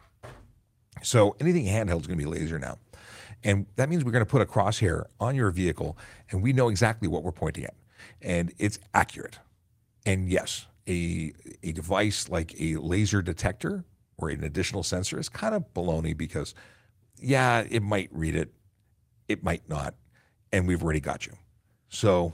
So 1.03 1.35
anything 1.39 1.65
handheld 1.65 2.01
is 2.01 2.07
going 2.07 2.17
to 2.17 2.25
be 2.25 2.25
laser 2.25 2.57
now. 2.57 2.77
And 3.43 3.65
that 3.75 3.89
means 3.89 4.03
we're 4.03 4.11
going 4.11 4.25
to 4.25 4.29
put 4.29 4.41
a 4.41 4.45
crosshair 4.45 5.05
on 5.19 5.35
your 5.35 5.51
vehicle 5.51 5.97
and 6.31 6.41
we 6.41 6.53
know 6.53 6.69
exactly 6.69 7.07
what 7.07 7.23
we're 7.23 7.31
pointing 7.31 7.65
at. 7.65 7.75
And 8.21 8.53
it's 8.57 8.79
accurate. 8.93 9.37
And 10.05 10.29
yes, 10.29 10.67
a, 10.87 11.33
a 11.61 11.71
device 11.73 12.29
like 12.29 12.55
a 12.59 12.77
laser 12.77 13.21
detector 13.21 13.83
or 14.17 14.29
an 14.29 14.43
additional 14.43 14.83
sensor 14.83 15.19
is 15.19 15.29
kind 15.29 15.53
of 15.53 15.73
baloney 15.73 16.15
because, 16.15 16.55
yeah, 17.19 17.65
it 17.69 17.83
might 17.83 18.09
read 18.11 18.35
it, 18.35 18.53
it 19.27 19.43
might 19.43 19.67
not, 19.67 19.95
and 20.55 20.67
we've 20.67 20.81
already 20.81 21.01
got 21.01 21.25
you. 21.25 21.33
So, 21.89 22.33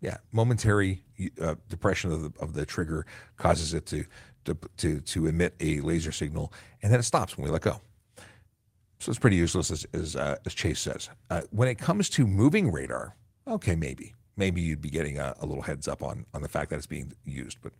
yeah, 0.00 0.18
momentary 0.30 1.02
uh, 1.42 1.56
depression 1.68 2.12
of 2.12 2.22
the, 2.22 2.40
of 2.40 2.54
the 2.54 2.64
trigger 2.64 3.04
causes 3.36 3.74
it 3.74 3.84
to, 3.86 4.04
to, 4.44 4.56
to, 4.76 5.00
to 5.00 5.26
emit 5.26 5.54
a 5.58 5.80
laser 5.80 6.12
signal, 6.12 6.52
and 6.82 6.92
then 6.92 7.00
it 7.00 7.02
stops 7.02 7.36
when 7.36 7.44
we 7.44 7.50
let 7.50 7.62
go. 7.62 7.80
So 9.00 9.10
it's 9.10 9.18
pretty 9.18 9.36
useless, 9.36 9.72
as, 9.72 9.86
as, 9.92 10.14
uh, 10.14 10.36
as 10.46 10.54
Chase 10.54 10.80
says. 10.80 11.10
Uh, 11.28 11.42
when 11.50 11.68
it 11.68 11.78
comes 11.78 12.08
to 12.10 12.26
moving 12.26 12.70
radar, 12.70 13.16
okay, 13.48 13.74
maybe. 13.74 14.14
Maybe 14.36 14.60
you'd 14.60 14.80
be 14.80 14.90
getting 14.90 15.18
a, 15.18 15.34
a, 15.40 15.46
little 15.46 15.62
heads 15.62 15.88
up 15.88 16.02
on, 16.02 16.26
on 16.32 16.42
the 16.42 16.48
fact 16.48 16.70
that 16.70 16.76
it's 16.76 16.86
being 16.86 17.12
used, 17.24 17.58
but 17.60 17.72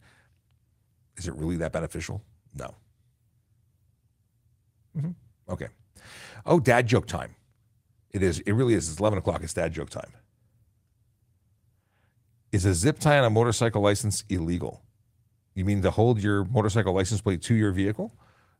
is 1.17 1.29
it 1.29 1.35
really 1.35 1.57
that 1.57 1.73
beneficial? 1.73 2.23
No. 2.55 2.75
Mm-hmm. 4.97 5.11
Okay. 5.53 5.69
Oh, 6.45 6.59
dad 6.59 6.87
joke 6.87 7.07
time. 7.07 7.37
It 8.17 8.23
is. 8.23 8.39
It 8.41 8.53
really 8.53 8.73
is. 8.73 8.89
It's 8.91 8.99
11 8.99 9.19
o'clock. 9.19 9.43
It's 9.43 9.53
dad 9.53 9.75
joke 9.75 9.91
time. 9.91 10.11
Is 12.51 12.65
a 12.65 12.73
zip 12.73 12.99
tie 12.99 13.19
on 13.19 13.27
a 13.27 13.31
motorcycle 13.31 13.83
license 13.83 14.25
illegal? 14.31 14.81
You 15.55 15.67
mean 15.67 15.83
to 15.83 15.91
hold 15.91 16.23
your 16.23 16.47
motorcycle 16.47 16.95
license 16.95 17.21
plate 17.21 17.43
to 17.43 17.55
your 17.55 17.73
vehicle? 17.73 18.15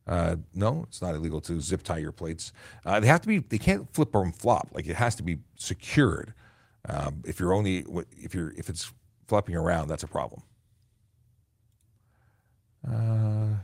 Uh, 0.07 0.37
no, 0.55 0.85
it's 0.87 1.01
not 1.01 1.15
illegal 1.15 1.41
to 1.41 1.59
zip 1.63 1.83
tie 1.83 1.97
your 1.97 2.13
plates. 2.13 2.53
Uh, 2.85 3.01
they 3.01 3.07
have 3.07 3.23
to 3.23 3.27
be. 3.27 3.39
They 3.39 3.57
can't 3.57 3.91
flip 3.95 4.15
or 4.15 4.31
flop. 4.33 4.69
Like 4.73 4.87
it 4.87 4.97
has 4.97 5.15
to 5.15 5.23
be 5.23 5.39
secured. 5.57 6.35
Um, 6.87 7.23
if 7.25 7.41
you're 7.41 7.55
only 7.55 7.87
if 8.19 8.35
you're 8.35 8.53
if 8.59 8.69
it's 8.69 8.93
flopping 9.27 9.57
around, 9.57 9.89
that's 9.89 10.03
a 10.03 10.07
problem. 10.07 10.43
Uh, 12.87 13.57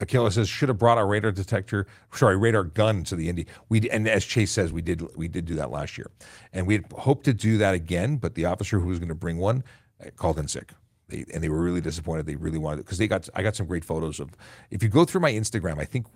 Akela 0.00 0.30
says 0.30 0.48
should 0.48 0.68
have 0.68 0.78
brought 0.78 0.98
our 0.98 1.06
radar 1.06 1.30
detector, 1.30 1.86
sorry, 2.12 2.36
radar 2.36 2.64
gun 2.64 3.04
to 3.04 3.16
the 3.16 3.28
Indy. 3.28 3.46
We 3.68 3.88
and 3.90 4.08
as 4.08 4.24
Chase 4.24 4.50
says, 4.50 4.72
we 4.72 4.82
did 4.82 5.02
we 5.16 5.28
did 5.28 5.44
do 5.44 5.54
that 5.56 5.70
last 5.70 5.98
year, 5.98 6.10
and 6.52 6.66
we 6.66 6.82
hoped 6.96 7.24
to 7.24 7.34
do 7.34 7.58
that 7.58 7.74
again. 7.74 8.16
But 8.16 8.34
the 8.34 8.46
officer 8.46 8.78
who 8.78 8.88
was 8.88 8.98
going 8.98 9.10
to 9.10 9.14
bring 9.14 9.38
one 9.38 9.62
uh, 10.04 10.10
called 10.16 10.38
in 10.38 10.48
sick. 10.48 10.72
They, 11.08 11.24
and 11.34 11.42
they 11.42 11.48
were 11.48 11.60
really 11.60 11.80
disappointed. 11.80 12.26
They 12.26 12.36
really 12.36 12.58
wanted 12.58 12.78
because 12.78 12.98
they 12.98 13.08
got 13.08 13.28
I 13.34 13.42
got 13.42 13.56
some 13.56 13.66
great 13.66 13.84
photos 13.84 14.20
of. 14.20 14.30
If 14.70 14.82
you 14.82 14.88
go 14.88 15.04
through 15.04 15.20
my 15.20 15.32
Instagram, 15.32 15.78
I 15.78 15.84
think 15.84 16.06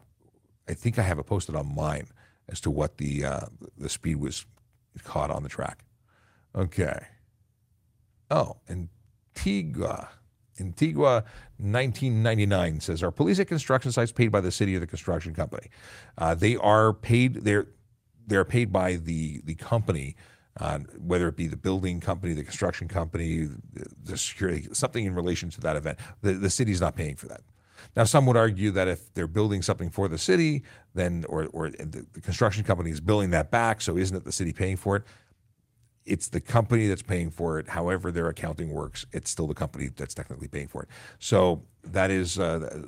I 0.68 0.74
think 0.74 0.99
I 0.99 1.03
have 1.03 1.18
it 1.18 1.24
posted 1.24 1.55
on 1.55 1.74
mine 1.74 2.09
as 2.49 2.61
to 2.62 2.70
what 2.70 2.99
the 2.99 3.24
uh, 3.24 3.47
the 3.76 3.89
speed 3.89 4.16
was 4.16 4.47
caught 5.03 5.30
on 5.30 5.43
the 5.43 5.49
track. 5.49 5.85
Okay. 6.55 7.07
Oh, 8.30 8.57
and 8.68 8.89
Antigua. 9.37 10.09
Antigua 10.61 11.25
1999 11.59 12.81
says, 12.81 13.03
Are 13.03 13.11
police 13.11 13.41
at 13.41 13.49
construction 13.49 13.93
sites 13.93 14.13
paid 14.13 14.29
by 14.29 14.41
the 14.41 14.53
city 14.53 14.77
or 14.77 14.81
the 14.81 14.87
construction 14.87 15.35
company? 15.35 15.69
Uh, 16.19 16.35
they 16.35 16.57
are 16.57 16.93
paid, 16.93 17.45
they're, 17.45 17.67
they're 18.27 18.45
paid 18.45 18.73
by 18.73 18.97
the, 18.97 19.41
the 19.45 19.55
company 19.55 20.17
uh, 20.61 20.79
whether 20.99 21.29
it 21.29 21.37
be 21.37 21.49
the 21.49 21.57
building 21.57 22.01
company, 22.01 22.33
the 22.33 22.45
construction 22.45 22.87
company, 22.87 23.49
the, 23.73 23.87
the 24.05 24.17
security, 24.17 24.69
something 24.73 25.05
in 25.05 25.15
relation 25.15 25.51
to 25.51 25.61
that 25.61 25.77
event. 25.77 25.99
The, 26.23 26.35
the 26.35 26.51
city's 26.51 26.81
not 26.81 26.95
paying 26.95 27.17
for 27.17 27.27
that. 27.27 27.41
Now, 27.97 28.05
some 28.05 28.27
would 28.27 28.37
argue 28.37 28.71
that 28.73 28.89
if 28.89 29.13
they're 29.15 29.27
building 29.27 29.63
something 29.63 29.91
for 29.91 30.09
the 30.09 30.19
city, 30.19 30.63
then 30.95 31.25
or 31.29 31.47
or 31.47 31.71
the, 31.71 32.07
the 32.13 32.21
construction 32.21 32.65
company 32.65 32.91
is 32.91 33.01
billing 33.01 33.31
that 33.31 33.51
back, 33.51 33.81
so 33.81 33.97
isn't 33.97 34.17
it 34.17 34.25
the 34.25 34.33
city 34.33 34.53
paying 34.53 34.77
for 34.77 34.97
it? 34.97 35.03
It's 36.05 36.29
the 36.29 36.41
company 36.41 36.87
that's 36.87 37.03
paying 37.03 37.31
for 37.31 37.59
it. 37.59 37.69
However, 37.69 38.11
their 38.11 38.29
accounting 38.29 38.71
works, 38.71 39.07
it's 39.13 39.31
still 39.31 39.47
the 39.47 39.55
company 39.55 39.89
that's 39.95 40.15
technically 40.15 40.49
paying 40.49 40.69
for 40.69 40.83
it. 40.83 40.89
So 41.19 41.63
that 41.83 42.11
is, 42.11 42.39
uh, 42.39 42.83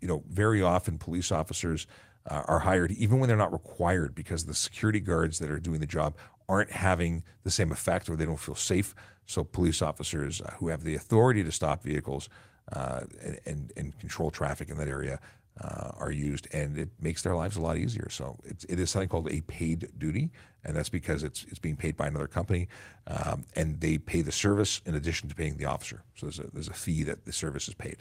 you 0.00 0.08
know, 0.08 0.22
very 0.28 0.62
often 0.62 0.98
police 0.98 1.30
officers 1.30 1.86
uh, 2.30 2.42
are 2.46 2.60
hired 2.60 2.90
even 2.92 3.18
when 3.18 3.28
they're 3.28 3.36
not 3.36 3.52
required 3.52 4.14
because 4.14 4.46
the 4.46 4.54
security 4.54 5.00
guards 5.00 5.38
that 5.38 5.50
are 5.50 5.60
doing 5.60 5.80
the 5.80 5.86
job 5.86 6.16
aren't 6.48 6.70
having 6.70 7.22
the 7.42 7.50
same 7.50 7.70
effect 7.70 8.08
or 8.08 8.16
they 8.16 8.24
don't 8.24 8.40
feel 8.40 8.54
safe. 8.54 8.94
So 9.26 9.44
police 9.44 9.82
officers 9.82 10.40
uh, 10.40 10.52
who 10.58 10.68
have 10.68 10.84
the 10.84 10.94
authority 10.94 11.44
to 11.44 11.52
stop 11.52 11.82
vehicles 11.82 12.28
uh, 12.72 13.02
and, 13.44 13.72
and 13.76 13.98
control 13.98 14.30
traffic 14.30 14.70
in 14.70 14.78
that 14.78 14.88
area 14.88 15.20
uh, 15.60 15.92
are 15.98 16.10
used, 16.10 16.48
and 16.52 16.76
it 16.76 16.88
makes 17.00 17.22
their 17.22 17.36
lives 17.36 17.56
a 17.56 17.60
lot 17.60 17.76
easier. 17.76 18.08
So 18.10 18.38
it's, 18.44 18.64
it 18.64 18.80
is 18.80 18.90
something 18.90 19.08
called 19.08 19.30
a 19.30 19.40
paid 19.42 19.88
duty, 19.98 20.30
and 20.64 20.76
that's 20.76 20.88
because 20.88 21.22
it's 21.22 21.44
it's 21.48 21.58
being 21.58 21.76
paid 21.76 21.96
by 21.96 22.08
another 22.08 22.26
company, 22.26 22.68
um, 23.06 23.44
and 23.54 23.80
they 23.80 23.98
pay 23.98 24.22
the 24.22 24.32
service 24.32 24.80
in 24.84 24.94
addition 24.94 25.28
to 25.28 25.34
paying 25.34 25.56
the 25.56 25.66
officer. 25.66 26.02
So 26.16 26.26
there's 26.26 26.38
a 26.40 26.50
there's 26.52 26.68
a 26.68 26.74
fee 26.74 27.04
that 27.04 27.24
the 27.24 27.32
service 27.32 27.68
is 27.68 27.74
paid. 27.74 27.98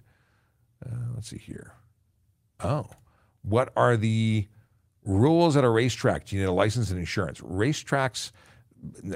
Uh, 0.83 1.11
let's 1.13 1.29
see 1.29 1.37
here. 1.37 1.73
Oh, 2.59 2.87
what 3.43 3.71
are 3.75 3.97
the 3.97 4.47
rules 5.05 5.55
at 5.55 5.63
a 5.63 5.69
racetrack? 5.69 6.25
Do 6.25 6.35
you 6.35 6.41
need 6.41 6.47
a 6.47 6.51
license 6.51 6.89
and 6.89 6.99
insurance? 6.99 7.39
Racetracks. 7.41 8.31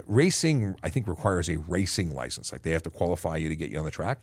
Racing, 0.05 0.77
I 0.81 0.89
think, 0.89 1.09
requires 1.09 1.49
a 1.49 1.57
racing 1.57 2.13
license. 2.13 2.53
Like 2.53 2.61
they 2.61 2.71
have 2.71 2.83
to 2.83 2.89
qualify 2.89 3.35
you 3.35 3.49
to 3.49 3.55
get 3.55 3.69
you 3.69 3.79
on 3.79 3.83
the 3.83 3.91
track. 3.91 4.19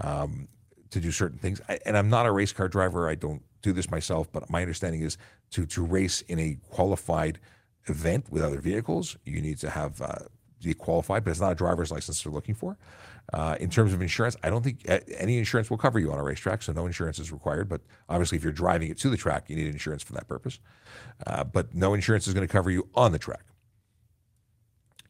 Um, 0.00 0.48
to 0.90 1.00
do 1.00 1.10
certain 1.10 1.38
things. 1.38 1.60
I, 1.68 1.78
and 1.84 1.96
I'm 1.96 2.08
not 2.08 2.26
a 2.26 2.30
race 2.30 2.52
car 2.52 2.68
driver. 2.68 3.08
I 3.08 3.16
don't 3.16 3.42
do 3.64 3.72
this 3.72 3.90
myself, 3.90 4.30
but 4.32 4.48
my 4.50 4.62
understanding 4.62 5.02
is 5.02 5.18
to 5.50 5.66
to 5.66 5.82
race 5.82 6.20
in 6.22 6.38
a 6.38 6.58
qualified 6.70 7.38
event 7.86 8.30
with 8.30 8.42
other 8.42 8.60
vehicles, 8.60 9.16
you 9.24 9.40
need 9.40 9.58
to 9.58 9.70
have 9.70 10.00
uh, 10.00 10.16
be 10.62 10.74
qualified, 10.74 11.24
but 11.24 11.30
it's 11.30 11.40
not 11.40 11.52
a 11.52 11.54
driver's 11.54 11.90
license 11.90 12.22
they're 12.22 12.32
looking 12.32 12.54
for. 12.54 12.76
Uh, 13.32 13.56
in 13.60 13.70
terms 13.70 13.92
of 13.92 14.02
insurance, 14.02 14.36
I 14.42 14.50
don't 14.50 14.62
think 14.62 14.80
any 14.86 15.38
insurance 15.38 15.70
will 15.70 15.78
cover 15.78 15.98
you 15.98 16.12
on 16.12 16.18
a 16.18 16.22
racetrack, 16.22 16.62
so 16.62 16.72
no 16.72 16.86
insurance 16.86 17.18
is 17.18 17.32
required. 17.32 17.68
But 17.68 17.80
obviously, 18.08 18.36
if 18.36 18.44
you're 18.44 18.52
driving 18.52 18.90
it 18.90 18.98
to 18.98 19.10
the 19.10 19.16
track, 19.16 19.44
you 19.48 19.56
need 19.56 19.66
insurance 19.66 20.02
for 20.02 20.12
that 20.14 20.28
purpose. 20.28 20.58
Uh, 21.26 21.44
but 21.44 21.74
no 21.74 21.94
insurance 21.94 22.26
is 22.26 22.34
going 22.34 22.46
to 22.46 22.52
cover 22.52 22.70
you 22.70 22.88
on 22.94 23.12
the 23.12 23.18
track. 23.18 23.44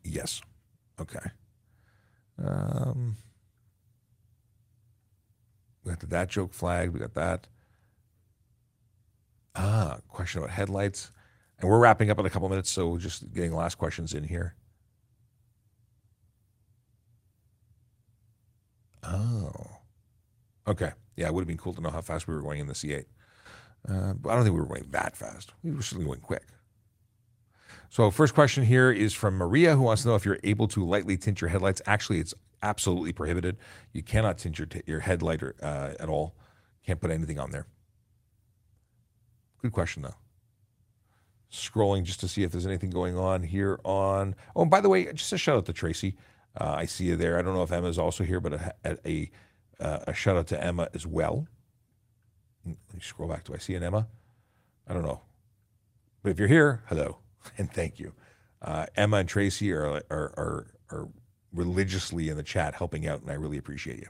Yes. 0.04 0.42
Okay. 1.00 1.30
Um, 2.42 3.16
we 5.84 5.90
got 5.90 6.00
the 6.00 6.06
that 6.06 6.28
joke 6.28 6.52
flag. 6.52 6.90
We 6.90 7.00
got 7.00 7.14
that. 7.14 7.46
Ah, 9.54 9.98
question 10.08 10.40
about 10.40 10.50
headlights. 10.50 11.10
And 11.58 11.70
we're 11.70 11.78
wrapping 11.78 12.10
up 12.10 12.18
in 12.18 12.26
a 12.26 12.30
couple 12.30 12.48
minutes, 12.48 12.70
so 12.70 12.98
just 12.98 13.32
getting 13.32 13.54
last 13.54 13.78
questions 13.78 14.12
in 14.14 14.24
here. 14.24 14.54
Oh. 19.02 19.52
Okay. 20.66 20.92
Yeah, 21.16 21.26
it 21.26 21.34
would 21.34 21.42
have 21.42 21.48
been 21.48 21.58
cool 21.58 21.74
to 21.74 21.80
know 21.80 21.90
how 21.90 22.00
fast 22.00 22.26
we 22.26 22.34
were 22.34 22.42
going 22.42 22.60
in 22.60 22.66
the 22.66 22.72
C8. 22.72 23.04
Uh, 23.88 24.14
but 24.14 24.30
I 24.30 24.34
don't 24.34 24.44
think 24.44 24.54
we 24.54 24.60
were 24.60 24.66
going 24.66 24.86
that 24.90 25.16
fast. 25.16 25.52
We 25.62 25.72
were 25.72 25.82
certainly 25.82 26.06
going 26.06 26.20
quick. 26.20 26.44
So, 27.90 28.10
first 28.10 28.34
question 28.34 28.64
here 28.64 28.90
is 28.90 29.12
from 29.12 29.36
Maria, 29.36 29.76
who 29.76 29.82
wants 29.82 30.02
to 30.02 30.08
know 30.08 30.14
if 30.16 30.24
you're 30.24 30.40
able 30.42 30.66
to 30.68 30.84
lightly 30.84 31.16
tint 31.16 31.40
your 31.40 31.48
headlights. 31.50 31.80
Actually, 31.86 32.18
it's 32.18 32.34
absolutely 32.62 33.12
prohibited. 33.12 33.56
You 33.92 34.02
cannot 34.02 34.38
tint 34.38 34.58
your, 34.58 34.66
t- 34.66 34.82
your 34.86 35.00
headlight 35.00 35.42
uh, 35.62 35.90
at 36.00 36.08
all. 36.08 36.34
Can't 36.84 37.00
put 37.00 37.10
anything 37.10 37.38
on 37.38 37.50
there. 37.50 37.66
Good 39.64 39.72
question, 39.72 40.02
though. 40.02 40.14
Scrolling 41.50 42.02
just 42.02 42.20
to 42.20 42.28
see 42.28 42.42
if 42.42 42.52
there's 42.52 42.66
anything 42.66 42.90
going 42.90 43.16
on 43.16 43.42
here 43.42 43.80
on. 43.82 44.34
Oh, 44.54 44.60
and 44.60 44.70
by 44.70 44.82
the 44.82 44.90
way, 44.90 45.10
just 45.14 45.32
a 45.32 45.38
shout 45.38 45.56
out 45.56 45.64
to 45.64 45.72
Tracy. 45.72 46.18
Uh, 46.60 46.74
I 46.76 46.84
see 46.84 47.04
you 47.04 47.16
there. 47.16 47.38
I 47.38 47.42
don't 47.42 47.54
know 47.54 47.62
if 47.62 47.72
Emma 47.72 47.88
is 47.88 47.98
also 47.98 48.24
here, 48.24 48.40
but 48.40 48.52
a, 48.52 48.74
a, 48.84 49.08
a, 49.08 49.30
uh, 49.80 49.98
a 50.08 50.12
shout 50.12 50.36
out 50.36 50.48
to 50.48 50.62
Emma 50.62 50.90
as 50.92 51.06
well. 51.06 51.48
Let 52.66 52.76
me 52.92 53.00
scroll 53.00 53.26
back. 53.26 53.44
Do 53.44 53.54
I 53.54 53.56
see 53.56 53.74
an 53.74 53.82
Emma? 53.82 54.06
I 54.86 54.92
don't 54.92 55.02
know. 55.02 55.22
But 56.22 56.32
if 56.32 56.38
you're 56.38 56.46
here, 56.46 56.82
hello 56.88 57.20
and 57.56 57.72
thank 57.72 57.98
you. 57.98 58.12
Uh, 58.60 58.84
Emma 58.96 59.16
and 59.16 59.28
Tracy 59.30 59.72
are, 59.72 59.86
are, 59.86 60.02
are, 60.10 60.66
are 60.90 61.08
religiously 61.54 62.28
in 62.28 62.36
the 62.36 62.42
chat 62.42 62.74
helping 62.74 63.08
out, 63.08 63.22
and 63.22 63.30
I 63.30 63.34
really 63.34 63.56
appreciate 63.56 63.96
you. 63.96 64.08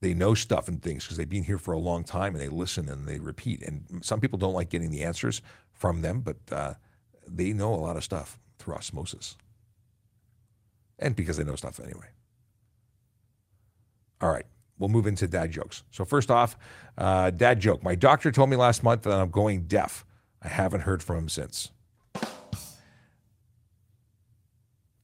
They 0.00 0.14
know 0.14 0.34
stuff 0.34 0.68
and 0.68 0.82
things 0.82 1.04
because 1.04 1.16
they've 1.16 1.28
been 1.28 1.44
here 1.44 1.58
for 1.58 1.72
a 1.72 1.78
long 1.78 2.04
time 2.04 2.34
and 2.34 2.40
they 2.40 2.48
listen 2.48 2.88
and 2.88 3.06
they 3.06 3.18
repeat. 3.18 3.62
And 3.62 3.84
some 4.02 4.20
people 4.20 4.38
don't 4.38 4.52
like 4.52 4.68
getting 4.68 4.90
the 4.90 5.02
answers 5.02 5.40
from 5.72 6.02
them, 6.02 6.20
but 6.20 6.36
uh, 6.52 6.74
they 7.26 7.52
know 7.52 7.72
a 7.72 7.76
lot 7.76 7.96
of 7.96 8.04
stuff 8.04 8.38
through 8.58 8.74
osmosis. 8.74 9.36
And 10.98 11.16
because 11.16 11.36
they 11.36 11.44
know 11.44 11.56
stuff 11.56 11.80
anyway. 11.80 12.08
All 14.20 14.30
right, 14.30 14.46
we'll 14.78 14.88
move 14.88 15.06
into 15.06 15.28
dad 15.28 15.50
jokes. 15.50 15.82
So, 15.90 16.04
first 16.04 16.30
off, 16.30 16.56
uh, 16.96 17.30
dad 17.30 17.60
joke. 17.60 17.82
My 17.82 17.94
doctor 17.94 18.32
told 18.32 18.48
me 18.48 18.56
last 18.56 18.82
month 18.82 19.02
that 19.02 19.12
I'm 19.12 19.30
going 19.30 19.62
deaf. 19.64 20.06
I 20.42 20.48
haven't 20.48 20.80
heard 20.82 21.02
from 21.02 21.18
him 21.18 21.28
since. 21.28 21.70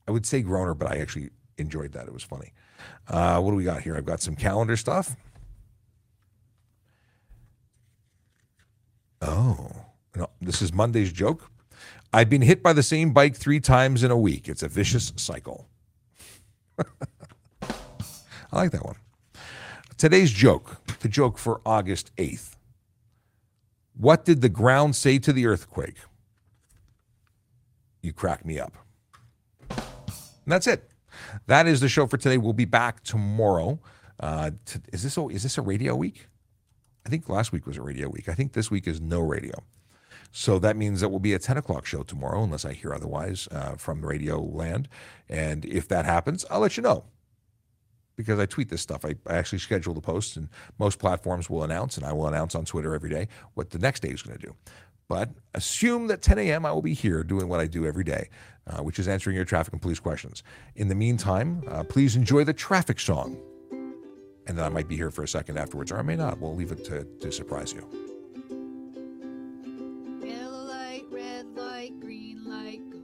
I 0.09 0.11
would 0.11 0.26
say 0.26 0.43
groaner, 0.43 0.74
but 0.74 0.90
I 0.90 0.97
actually 0.99 1.30
enjoyed 1.59 1.93
that. 1.93 2.07
It 2.07 2.12
was 2.12 2.22
funny. 2.22 2.53
Uh, 3.09 3.41
what 3.41 3.51
do 3.51 3.57
we 3.57 3.64
got 3.64 3.83
here? 3.83 3.97
I've 3.97 4.07
got 4.07 4.20
some 4.20 4.37
calendar 4.37 4.76
stuff. 4.76 5.16
Oh, 9.20 9.70
no, 10.16 10.28
this 10.41 10.62
is 10.62 10.72
Monday's 10.72 11.12
joke. 11.12 11.51
I've 12.12 12.28
been 12.28 12.43
hit 12.43 12.62
by 12.62 12.72
the 12.72 12.83
same 12.83 13.12
bike 13.12 13.37
three 13.37 13.61
times 13.61 14.03
in 14.03 14.11
a 14.11 14.16
week. 14.16 14.49
It's 14.49 14.62
a 14.62 14.68
vicious 14.68 15.12
cycle. 15.16 15.68
I 16.78 16.87
like 18.53 18.72
that 18.72 18.85
one. 18.85 18.97
Today's 19.97 20.30
joke, 20.30 20.80
the 21.01 21.09
joke 21.09 21.39
for 21.39 21.61
August 21.64 22.14
8th. 22.16 22.57
What 23.97 24.24
did 24.24 24.41
the 24.41 24.49
ground 24.49 24.97
say 24.97 25.18
to 25.20 25.33
the 25.33 25.47
earthquake? 25.47 25.97
You 28.03 28.12
crack 28.12 28.45
me 28.45 28.59
up. 28.59 28.72
And 29.70 29.80
that's 30.47 30.66
it. 30.66 30.91
That 31.47 31.66
is 31.66 31.81
the 31.81 31.89
show 31.89 32.07
for 32.07 32.16
today. 32.16 32.39
We'll 32.39 32.53
be 32.53 32.64
back 32.64 33.03
tomorrow. 33.03 33.81
Uh, 34.20 34.53
to, 34.66 34.81
is 34.93 35.03
this 35.03 35.16
a, 35.16 35.29
is 35.29 35.43
this 35.43 35.59
a 35.59 35.62
radio 35.62 35.95
week? 35.95 36.27
I 37.05 37.09
think 37.09 37.29
last 37.29 37.53
week 37.53 37.66
was 37.66 37.77
a 37.77 37.83
radio 37.83 38.09
week. 38.09 38.29
I 38.29 38.35
think 38.35 38.53
this 38.53 38.70
week 38.70 38.87
is 38.87 39.01
no 39.01 39.20
radio. 39.20 39.62
So 40.31 40.59
that 40.61 40.77
means 40.77 41.01
that 41.01 41.11
we'll 41.11 41.20
be 41.20 41.35
a 41.35 41.39
10 41.39 41.59
o'clock 41.59 41.85
show 41.85 42.03
tomorrow, 42.03 42.43
unless 42.43 42.64
I 42.64 42.73
hear 42.73 42.95
otherwise 42.95 43.49
uh, 43.51 43.75
from 43.75 44.05
radio 44.05 44.41
land. 44.41 44.89
And 45.29 45.64
if 45.64 45.89
that 45.89 46.07
happens, 46.07 46.45
I'll 46.51 46.61
let 46.61 46.77
you 46.77 46.83
know 46.83 47.05
because 48.16 48.39
I 48.39 48.47
tweet 48.47 48.68
this 48.68 48.81
stuff. 48.81 49.05
I, 49.05 49.14
I 49.27 49.37
actually 49.37 49.59
schedule 49.59 49.95
the 49.95 50.01
posts, 50.01 50.37
and 50.37 50.49
most 50.79 50.99
platforms 50.99 51.51
will 51.51 51.64
announce, 51.64 51.97
and 51.97 52.07
I 52.07 52.12
will 52.12 52.27
announce 52.27 52.55
on 52.55 52.64
Twitter 52.64 52.95
every 52.95 53.11
day 53.11 53.29
what 53.55 53.70
the 53.70 53.79
next 53.79 54.01
day 54.01 54.11
is 54.11 54.23
going 54.23 54.39
to 54.39 54.47
do. 54.47 54.55
But 55.09 55.31
assume 55.55 56.07
that 56.09 56.23
10 56.23 56.39
a.m. 56.39 56.65
I 56.65 56.73
will 56.73 56.83
be 56.83 56.95
here 56.95 57.23
doing 57.23 57.49
what 57.49 57.61
I 57.61 57.67
do 57.67 57.87
every 57.87 58.05
day, 58.05 58.29
uh, 58.67 58.83
which 58.83 58.99
is 58.99 59.09
answering 59.09 59.37
your 59.37 59.45
traffic 59.45 59.73
and 59.73 59.83
police 59.83 60.01
questions. 60.01 60.43
In 60.77 60.89
the 60.89 60.95
meantime, 60.95 61.63
uh, 61.69 61.85
please 61.85 62.17
enjoy 62.17 62.45
the 62.45 62.53
traffic 62.53 62.99
song. 62.99 63.39
And 64.47 64.59
then 64.59 64.65
I 64.65 64.69
might 64.69 64.89
be 64.89 64.97
here 64.97 65.11
for 65.11 65.23
a 65.23 65.29
second 65.29 65.59
afterwards, 65.59 65.93
or 65.93 65.99
I 65.99 66.03
may 66.03 66.17
not. 66.17 66.39
We'll 66.39 66.55
leave 66.55 66.73
it 66.73 66.85
to, 66.87 67.05
to 67.21 67.31
surprise 67.31 67.73
you. 67.73 67.87
Yellow 70.25 70.65
light, 70.65 71.05
red 71.11 71.47
light, 71.55 72.01
green 72.01 72.45
light, 72.45 72.81
go. 72.91 72.99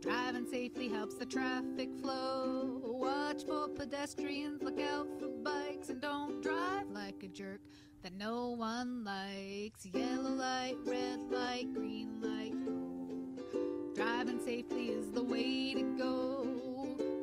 Driving 0.00 0.46
safely 0.46 0.88
helps 0.88 1.16
the 1.16 1.26
traffic 1.26 1.90
flow. 2.00 2.80
Watch 2.84 3.44
for 3.44 3.68
pedestrians, 3.68 4.62
look 4.62 4.80
out 4.80 5.08
for 5.18 5.28
bikes, 5.42 5.90
and 5.90 6.00
don't 6.00 6.42
drive 6.42 6.88
like 6.90 7.22
a 7.22 7.28
jerk 7.28 7.60
that 8.04 8.12
no 8.18 8.50
one 8.50 9.02
likes. 9.02 9.86
Yellow 9.86 10.28
light, 10.28 10.76
red 10.84 11.20
light, 11.30 11.72
green 11.72 12.20
light, 12.20 12.52
go. 12.66 13.94
Driving 13.94 14.38
safely 14.44 14.88
is 14.88 15.10
the 15.10 15.22
way 15.22 15.72
to 15.72 15.82
go. 15.96 16.46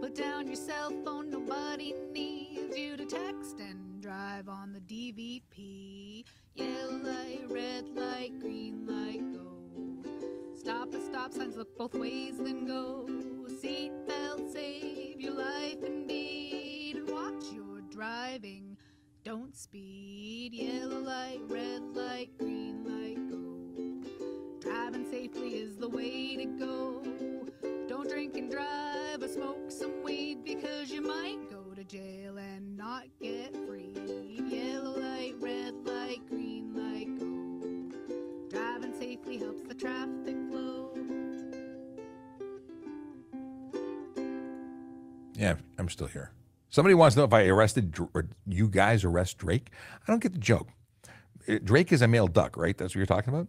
Put 0.01 0.15
down 0.15 0.47
your 0.47 0.55
cell 0.55 0.91
phone, 1.05 1.29
nobody 1.29 1.93
needs 2.11 2.75
you 2.75 2.97
to 2.97 3.05
text 3.05 3.59
and 3.59 4.01
drive 4.01 4.49
on 4.49 4.73
the 4.73 4.79
DVP. 4.79 6.25
Yellow 6.55 6.97
light, 7.03 7.45
red 7.47 7.87
light, 7.95 8.39
green 8.39 8.87
light, 8.87 9.21
go. 9.33 10.09
Stop 10.57 10.95
at 10.95 11.03
stop 11.03 11.31
signs, 11.31 11.57
look 11.57 11.77
both 11.77 11.93
ways, 11.93 12.39
then 12.39 12.65
go. 12.65 13.05
Seatbelt, 13.63 14.51
save 14.51 15.21
your 15.21 15.33
life 15.33 15.83
indeed, 15.85 16.95
and 16.95 17.09
watch 17.11 17.53
your 17.53 17.81
driving. 17.91 18.70
Don't 19.31 19.55
speed, 19.55 20.53
yellow 20.53 20.99
light, 20.99 21.39
red 21.47 21.81
light, 21.95 22.37
green 22.37 22.83
light, 22.83 23.29
go. 23.29 24.59
Driving 24.59 25.09
safely 25.09 25.55
is 25.55 25.77
the 25.77 25.87
way 25.87 26.35
to 26.35 26.45
go. 26.59 27.01
Don't 27.87 28.09
drink 28.09 28.35
and 28.35 28.51
drive 28.51 29.23
or 29.23 29.29
smoke 29.29 29.71
some 29.71 30.03
weed 30.03 30.43
because 30.43 30.91
you 30.91 31.01
might 31.01 31.49
go 31.49 31.63
to 31.73 31.83
jail 31.85 32.39
and 32.39 32.75
not 32.75 33.03
get 33.21 33.55
free. 33.65 33.95
Yellow 34.49 34.99
light, 34.99 35.35
red 35.39 35.75
light, 35.85 36.27
green 36.27 36.75
light, 36.75 37.17
go. 37.17 38.49
Driving 38.49 38.93
safely 38.99 39.37
helps 39.37 39.61
the 39.61 39.75
traffic 39.75 40.35
flow. 40.49 40.89
Yeah, 45.35 45.55
I'm 45.79 45.87
still 45.87 46.07
here. 46.07 46.31
Somebody 46.71 46.95
wants 46.95 47.15
to 47.15 47.19
know 47.19 47.25
if 47.25 47.33
I 47.33 47.45
arrested 47.47 47.99
or 48.13 48.29
you 48.47 48.67
guys 48.67 49.03
arrest 49.03 49.37
Drake. 49.37 49.69
I 50.07 50.11
don't 50.11 50.23
get 50.23 50.31
the 50.31 50.39
joke. 50.39 50.69
Uh, 51.47 51.59
Drake 51.63 51.91
is 51.91 52.01
a 52.01 52.07
male 52.07 52.27
duck, 52.27 52.55
right? 52.57 52.75
That's 52.77 52.95
what 52.95 52.99
you're 52.99 53.05
talking 53.05 53.33
about. 53.33 53.47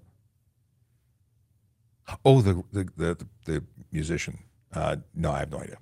Oh, 2.25 2.43
the 2.43 2.63
the 2.73 2.89
the, 2.97 3.27
the 3.47 3.65
musician. 3.93 4.41
Uh, 4.73 4.97
no, 5.15 5.31
I 5.31 5.39
have 5.39 5.53
no 5.53 5.61
idea. 5.61 5.77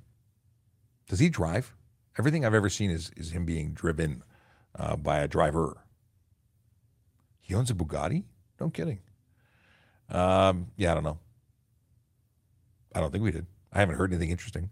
Does 1.08 1.18
he 1.18 1.30
drive? 1.30 1.74
Everything 2.18 2.44
I've 2.44 2.54
ever 2.54 2.68
seen 2.68 2.90
is 2.90 3.10
is 3.16 3.30
him 3.32 3.46
being 3.46 3.72
driven 3.72 4.22
uh, 4.78 4.96
by 4.96 5.20
a 5.20 5.28
driver. 5.28 5.82
He 7.40 7.54
owns 7.54 7.70
a 7.70 7.74
Bugatti. 7.74 8.24
No 8.60 8.68
kidding. 8.68 9.00
Um, 10.10 10.66
yeah, 10.76 10.90
I 10.90 10.94
don't 10.94 11.04
know. 11.04 11.18
I 12.94 13.00
don't 13.00 13.10
think 13.10 13.24
we 13.24 13.30
did. 13.30 13.46
I 13.72 13.80
haven't 13.80 13.94
heard 13.94 14.12
anything 14.12 14.30
interesting. 14.30 14.68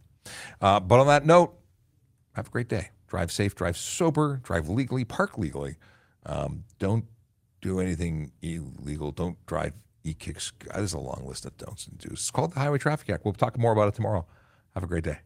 Uh, 0.60 0.80
but 0.80 1.00
on 1.00 1.06
that 1.06 1.24
note, 1.24 1.57
have 2.34 2.48
a 2.48 2.50
great 2.50 2.68
day. 2.68 2.90
Drive 3.06 3.32
safe, 3.32 3.54
drive 3.54 3.76
sober, 3.76 4.40
drive 4.42 4.68
legally, 4.68 5.04
park 5.04 5.38
legally. 5.38 5.76
Um, 6.26 6.64
don't 6.78 7.06
do 7.60 7.80
anything 7.80 8.32
illegal. 8.42 9.12
Don't 9.12 9.44
drive 9.46 9.72
e-kicks. 10.04 10.52
There's 10.74 10.92
a 10.92 10.98
long 10.98 11.24
list 11.26 11.46
of 11.46 11.56
don'ts 11.56 11.86
and 11.86 11.98
do's. 11.98 12.12
It's 12.12 12.30
called 12.30 12.52
the 12.52 12.60
Highway 12.60 12.78
Traffic 12.78 13.10
Act. 13.10 13.24
We'll 13.24 13.34
talk 13.34 13.58
more 13.58 13.72
about 13.72 13.88
it 13.88 13.94
tomorrow. 13.94 14.26
Have 14.74 14.84
a 14.84 14.86
great 14.86 15.04
day. 15.04 15.18